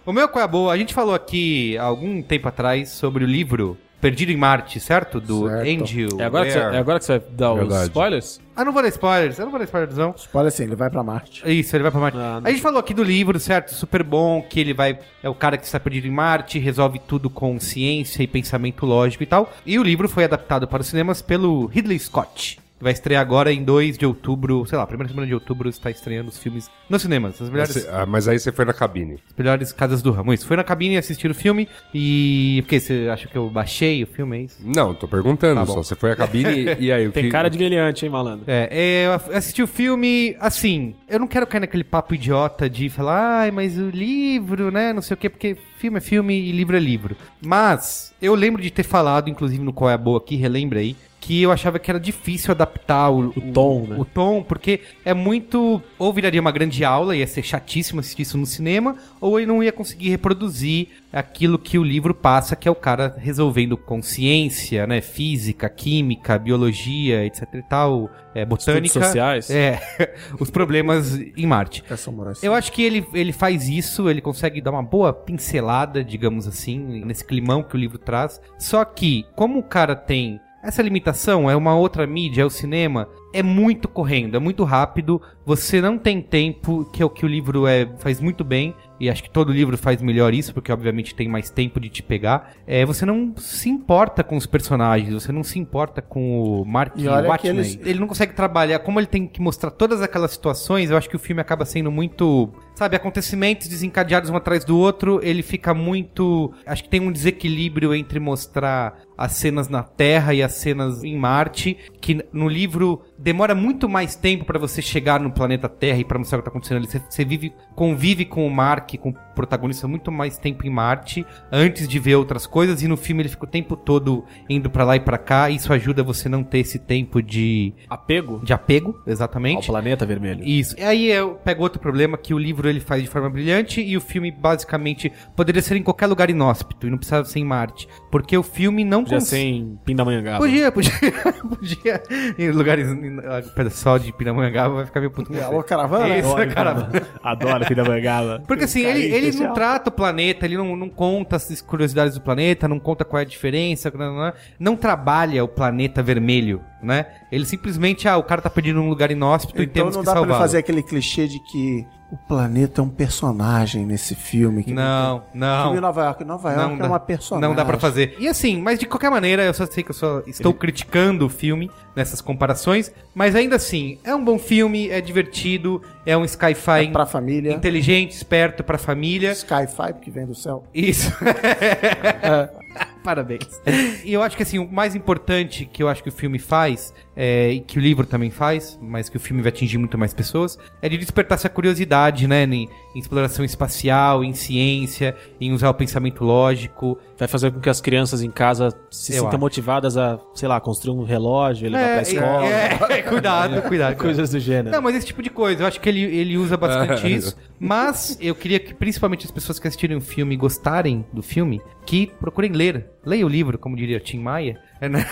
[0.04, 0.72] O meu qual é a boa?
[0.72, 5.20] A gente falou aqui algum tempo atrás sobre o livro Perdido em Marte, certo?
[5.20, 5.68] Do Certo.
[5.82, 6.08] Angel.
[6.18, 7.82] É agora, que você, é agora que você vai dar os Verdade.
[7.84, 8.40] spoilers?
[8.56, 10.14] Ah, não vou dar spoilers, eu não vou dar spoilers, não.
[10.34, 11.42] Olha assim, ele vai pra Marte.
[11.50, 12.18] Isso, ele vai pra Marte.
[12.18, 12.46] Ah, não.
[12.46, 13.74] a gente falou aqui do livro, certo?
[13.74, 14.98] Super bom, que ele vai.
[15.22, 19.22] É o cara que está perdido em Marte, resolve tudo com ciência e pensamento lógico
[19.22, 19.52] e tal.
[19.66, 22.59] E o livro foi adaptado para os cinemas pelo Ridley Scott.
[22.80, 25.90] Que Vai estrear agora em 2 de outubro, sei lá, primeira semana de outubro está
[25.90, 27.40] estreando os filmes nos cinemas.
[27.40, 29.14] As melhores, Você- ah, mas aí você foi na cabine.
[29.28, 30.32] as melhores casas do ramo.
[30.32, 32.60] Isso, foi na cabine assistir o filme e...
[32.62, 34.56] Por que você acha que eu baixei o filme, é isso?
[34.64, 35.74] Não, tô perguntando Tá bom.
[35.74, 35.82] só.
[35.82, 36.48] Você foi à cabine
[36.78, 37.30] e, e aí o Tem que...
[37.30, 38.44] cara de meliante, hein, malandro?
[38.46, 42.88] É, é, eu assisti o filme, assim, eu não quero cair naquele papo idiota de
[42.88, 46.50] falar, ai, mas o livro, né, não sei o quê, porque filme é filme e
[46.52, 47.14] livro é livro.
[47.44, 50.96] Mas, eu lembro de ter falado, inclusive no Qual é a Boa aqui, relembra aí,
[51.20, 53.96] que eu achava que era difícil adaptar o, o tom, né?
[53.98, 55.80] O tom, porque é muito.
[55.98, 59.62] Ou viraria uma grande aula, ia ser chatíssimo assistir isso no cinema, ou ele não
[59.62, 65.00] ia conseguir reproduzir aquilo que o livro passa, que é o cara resolvendo consciência, né?
[65.02, 69.04] Física, química, biologia, etc e tal, é, botânica.
[69.04, 69.50] sociais.
[69.50, 69.78] É,
[70.40, 71.84] os problemas em Marte.
[71.90, 72.34] É samurai.
[72.42, 76.78] Eu acho que ele, ele faz isso, ele consegue dar uma boa pincelada, digamos assim,
[77.04, 78.40] nesse climão que o livro traz.
[78.58, 83.08] Só que, como o cara tem essa limitação, é uma outra mídia, é o cinema,
[83.32, 87.28] é muito correndo, é muito rápido, você não tem tempo, que é o que o
[87.28, 91.14] livro é, faz muito bem, e acho que todo livro faz melhor isso, porque obviamente
[91.14, 92.52] tem mais tempo de te pegar.
[92.66, 96.92] É, você não se importa com os personagens, você não se importa com o Mark
[96.98, 97.50] E Watney.
[97.50, 101.08] eles- Ele não consegue trabalhar, como ele tem que mostrar todas aquelas situações, eu acho
[101.08, 105.74] que o filme acaba sendo muito, sabe, acontecimentos desencadeados um atrás do outro, ele fica
[105.74, 111.04] muito, acho que tem um desequilíbrio entre mostrar as cenas na Terra e as cenas
[111.04, 115.98] em Marte, que no livro demora muito mais tempo pra você chegar no planeta Terra
[115.98, 116.86] e pra mostrar o que tá acontecendo ali.
[116.86, 121.88] Você, você vive, convive com o Mark, com protagonista muito mais tempo em Marte antes
[121.88, 124.96] de ver outras coisas e no filme ele fica o tempo todo indo pra lá
[124.96, 129.00] e pra cá, e isso ajuda você não ter esse tempo de Apego de apego,
[129.06, 129.66] ao exatamente.
[129.66, 130.44] planeta vermelho.
[130.44, 130.74] Isso.
[130.78, 133.96] E aí eu pego outro problema que o livro ele faz de forma brilhante e
[133.96, 137.88] o filme basicamente poderia ser em qualquer lugar inóspito e não precisava ser em Marte,
[138.10, 140.38] porque o filme não Podia cons- ser em Pindamonhangaba.
[140.38, 140.92] Podia, podia,
[141.48, 142.02] podia.
[142.38, 142.86] Em lugares.
[142.90, 145.44] O pessoal de Pindamonhangaba vai ficar meio puto com você.
[145.44, 146.16] Alô, caravana?
[146.18, 147.02] Isso, Adoro, caravana.
[147.22, 148.42] Adoro Pindamonhangaba.
[148.46, 152.14] Porque assim, ele, Carinho ele não trata o planeta, ele não, não conta as curiosidades
[152.14, 156.62] do planeta, não conta qual é a diferença, não, não, não trabalha o planeta vermelho,
[156.82, 157.06] né?
[157.30, 160.06] Ele simplesmente, ah, o cara tá perdido num lugar inóspito e Então temos não que
[160.06, 160.42] dá pra ele salvá-lo.
[160.42, 164.64] fazer aquele clichê de que o planeta é um personagem nesse filme.
[164.64, 165.64] Que Não, tem- não.
[165.64, 166.24] Filme Nova York.
[166.24, 167.48] Nova York é uma personagem.
[167.48, 168.16] Não dá pra fazer.
[168.18, 171.28] E assim, mas de qualquer maneira, eu só sei que eu só estou criticando o
[171.28, 176.86] filme nessas comparações, mas ainda assim, é um bom filme, é divertido, é um sci-fi
[176.86, 177.52] É pra família.
[177.52, 179.32] inteligente, esperto pra família.
[179.32, 180.64] Sky-Fi, que vem do céu.
[180.74, 181.12] Isso.
[183.02, 183.60] Parabéns.
[184.04, 186.92] E eu acho que assim, o mais importante que eu acho que o filme faz,
[187.22, 190.58] é, que o livro também faz, mas que o filme vai atingir muito mais pessoas,
[190.80, 192.44] é de despertar essa curiosidade, né?
[192.44, 196.98] Em, em exploração espacial, em ciência, em usar o pensamento lógico.
[197.18, 199.38] Vai fazer com que as crianças em casa se Eu sintam acho.
[199.38, 202.46] motivadas a, sei lá, construir um relógio, levar pra escola.
[202.46, 203.96] é, é, cuidado, cuidado.
[203.96, 204.70] Coisas do gênero.
[204.70, 207.36] Não, mas esse tipo de coisa, eu acho que ele, ele usa bastante isso.
[207.58, 211.60] Mas eu queria que principalmente as pessoas que assistirem o filme e gostarem do filme,
[211.84, 212.86] que procurem ler.
[213.04, 214.58] Leia o livro, como diria o Tim Maia.
[214.88, 215.06] Né?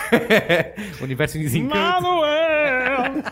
[1.00, 2.02] Universo em Desencanto.
[2.02, 3.22] Manuel!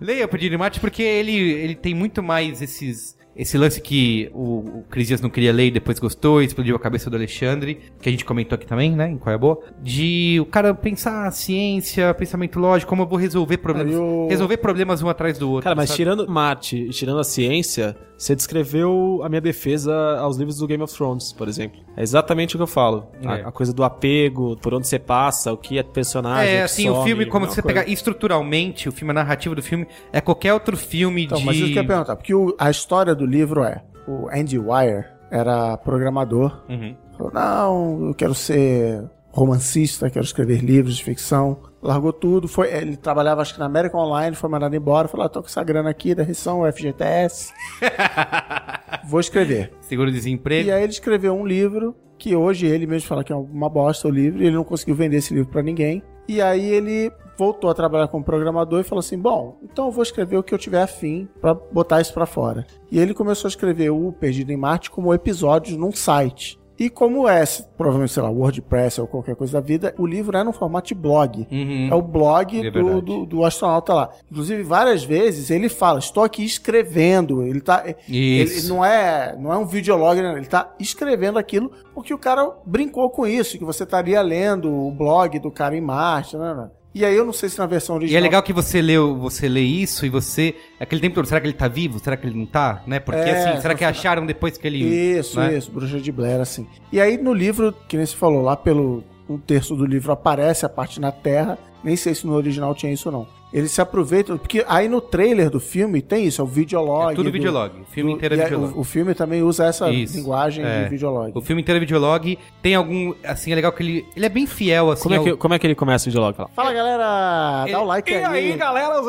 [0.00, 3.15] Leia o Perdido em Marte porque ele, ele tem muito mais esses...
[3.36, 6.74] Esse lance que o, o Cris Dias não queria ler e depois gostou e explodiu
[6.74, 9.10] a cabeça do Alexandre, que a gente comentou aqui também, né?
[9.10, 9.58] Em Qual é a Boa?
[9.82, 13.94] De o cara pensar ciência, pensamento lógico, como eu vou resolver problemas.
[13.94, 15.64] O- Resolver problemas um atrás do outro.
[15.64, 15.96] Cara, mas sabe?
[15.98, 20.82] tirando Marte e tirando a ciência, você descreveu a minha defesa aos livros do Game
[20.82, 21.80] of Thrones, por exemplo.
[21.96, 23.06] É exatamente o que eu falo.
[23.22, 23.28] É.
[23.28, 26.50] A, a coisa do apego, por onde você passa, o que é personagem.
[26.50, 27.80] É, o que assim, o some, filme, como mesma você coisa.
[27.80, 31.44] pegar estruturalmente, o filme, a narrativa do filme, é qualquer outro filme Então, de...
[31.44, 32.16] mas isso que eu ia perguntar.
[32.16, 36.64] Porque o- a história do livro é: o Andy Weir era programador.
[36.68, 36.96] Uhum.
[37.16, 41.58] Falou: não, eu quero ser romancista, quero escrever livros de ficção.
[41.82, 45.28] Largou tudo, foi, ele trabalhava acho que na América Online, foi mandado embora, falou: ah,
[45.28, 47.52] tô com essa grana aqui da Rição, FGTS.
[49.06, 49.72] Vou escrever.
[49.82, 50.68] Seguro-desemprego.
[50.68, 54.08] E aí ele escreveu um livro que hoje ele mesmo fala que é uma bosta
[54.08, 56.02] o livro, e ele não conseguiu vender esse livro pra ninguém.
[56.26, 60.02] E aí ele voltou a trabalhar como programador e falou assim: "Bom, então eu vou
[60.02, 62.66] escrever o que eu tiver afim pra botar isso pra fora".
[62.90, 66.58] E ele começou a escrever o Perdido em Marte como episódios num site.
[66.78, 67.42] E como é,
[67.76, 70.94] provavelmente, sei lá, WordPress ou qualquer coisa da vida, o livro é no formato de
[70.94, 71.46] blog.
[71.50, 71.88] Uhum.
[71.90, 74.10] É o blog É do, do, do astronauta lá.
[74.30, 77.42] Inclusive, várias vezes ele fala: estou aqui escrevendo.
[77.42, 77.82] Ele tá.
[78.08, 78.68] Ele Isso.
[78.68, 80.34] não é, não é um videolog, né?
[80.36, 84.90] ele tá escrevendo aquilo porque o cara brincou com isso, que você estaria lendo o
[84.90, 86.54] blog do cara em Marte, né?
[86.54, 86.70] né?
[86.98, 88.18] E aí eu não sei se na versão E original.
[88.18, 90.54] é legal que você leu, você lê isso e você.
[90.80, 91.98] Aquele tempo todo, será que ele tá vivo?
[91.98, 92.82] Será que ele não tá?
[92.86, 92.98] Né?
[92.98, 94.78] Porque É, assim, será que acharam depois que ele.
[94.82, 95.58] Isso, né?
[95.58, 96.66] isso, Bruxa de Blair, assim.
[96.90, 100.64] E aí no livro, que nem se falou, lá pelo um terço do livro aparece
[100.64, 101.58] a parte na Terra.
[101.84, 103.36] Nem sei se no original tinha isso ou não.
[103.52, 107.12] Eles se aproveitam, porque aí no trailer do filme tem isso, é o videolog.
[107.12, 107.80] É tudo do- videolog.
[107.80, 108.74] O filme do- inteiro é e videolog.
[108.76, 110.82] O, o filme também usa essa Isso, linguagem é.
[110.84, 111.30] de videolog.
[111.34, 112.38] O filme inteiro é videolog.
[112.60, 113.14] Tem algum.
[113.24, 114.04] Assim, é legal que ele.
[114.16, 115.04] Ele é bem fiel, assim.
[115.04, 116.34] Como é, ao- que, como é que ele começa o diálogo?
[116.36, 116.50] Fala.
[116.54, 118.56] Fala galera, dá o like aí.
[118.56, 119.00] galera?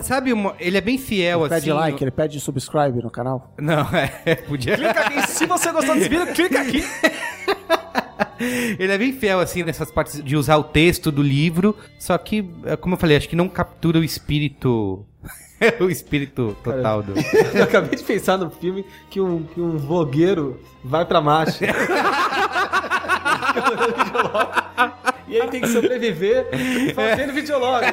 [0.00, 1.54] Sabe, uma- ele é bem fiel, Ele assim.
[1.66, 3.52] pede like, ele pede subscribe no canal.
[3.58, 3.86] Não,
[4.24, 4.36] é.
[4.36, 4.76] Podia.
[4.76, 5.28] Clica aqui.
[5.28, 6.84] Se você gostou desse vídeo, clica aqui.
[8.78, 11.76] Ele é bem fiel, assim, nessas partes de usar o texto do livro.
[11.98, 15.04] Só que, é, como eu falei, acho que não captura o espírito.
[15.80, 17.12] o espírito total do.
[17.54, 21.64] Eu acabei de pensar no filme que um, que um vlogueiro vai pra Marte.
[25.28, 26.48] E aí tem que sobreviver
[26.94, 27.84] fazendo videolog.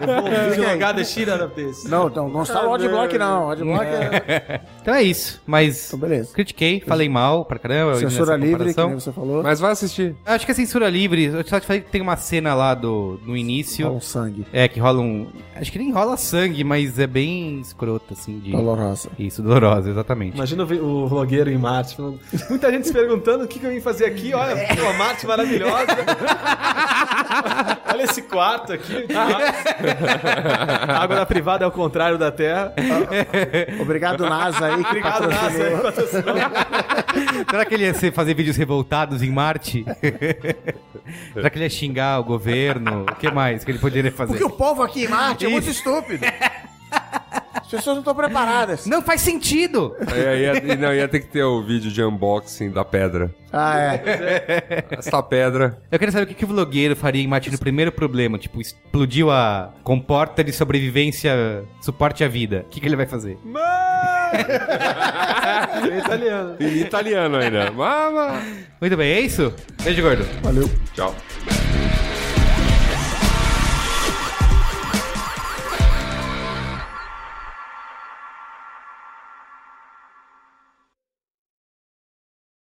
[0.00, 1.84] Eu vou shit out of this.
[1.84, 3.46] Não, não, não está o adblock não.
[3.46, 4.60] O adblock é...
[4.82, 5.40] Então é isso.
[5.46, 5.88] Mas.
[5.88, 6.32] Então, beleza.
[6.34, 7.94] Critiquei, falei mal pra caramba.
[7.96, 9.42] Censura livre, nem você falou.
[9.42, 10.14] Mas vai assistir.
[10.26, 11.24] Acho que é censura livre.
[11.24, 13.86] Eu só te falei que tem uma cena lá do, no início.
[13.86, 14.46] Rola um sangue.
[14.52, 15.26] É, que rola um.
[15.56, 18.38] Acho que nem rola sangue, mas é bem escroto, assim.
[18.40, 18.50] De...
[18.52, 19.08] Dolorosa.
[19.18, 20.34] Isso, dolorosa, exatamente.
[20.34, 21.96] Imagina o, o vlogueiro em Marte.
[21.96, 24.34] falando- Muita gente se perguntando o que, que eu vim fazer aqui.
[24.34, 25.86] Olha, pô, Marte maravilhosa.
[27.92, 29.06] Olha esse quarto aqui.
[30.88, 32.72] A água da privada é o contrário da Terra.
[33.80, 35.28] Obrigado, NASA aí, Obrigado.
[35.28, 35.82] NASA.
[37.50, 39.84] Será que ele ia fazer vídeos revoltados em Marte?
[41.32, 43.02] Será que ele ia xingar o governo?
[43.02, 44.32] O que mais que ele poderia fazer?
[44.32, 46.24] Porque o povo aqui em Marte é muito estúpido.
[47.54, 48.86] As pessoas não estão preparadas.
[48.86, 49.94] Não faz sentido!
[50.12, 53.34] Aí ia, não, ia ter que ter o vídeo de unboxing da pedra.
[53.52, 54.84] Ah, é.
[54.98, 55.78] Essa pedra.
[55.90, 58.36] Eu quero saber o que, que o vlogueiro faria em Marte no primeiro problema.
[58.36, 62.64] Tipo, explodiu a comporta de sobrevivência, suporte à vida.
[62.66, 63.38] O que, que ele vai fazer?
[64.34, 66.56] É italiano.
[66.58, 67.70] Em italiano ainda.
[67.70, 68.42] Mama.
[68.80, 69.54] Muito bem, é isso?
[69.82, 70.26] Beijo, gordo.
[70.42, 70.68] Valeu.
[70.94, 71.14] Tchau.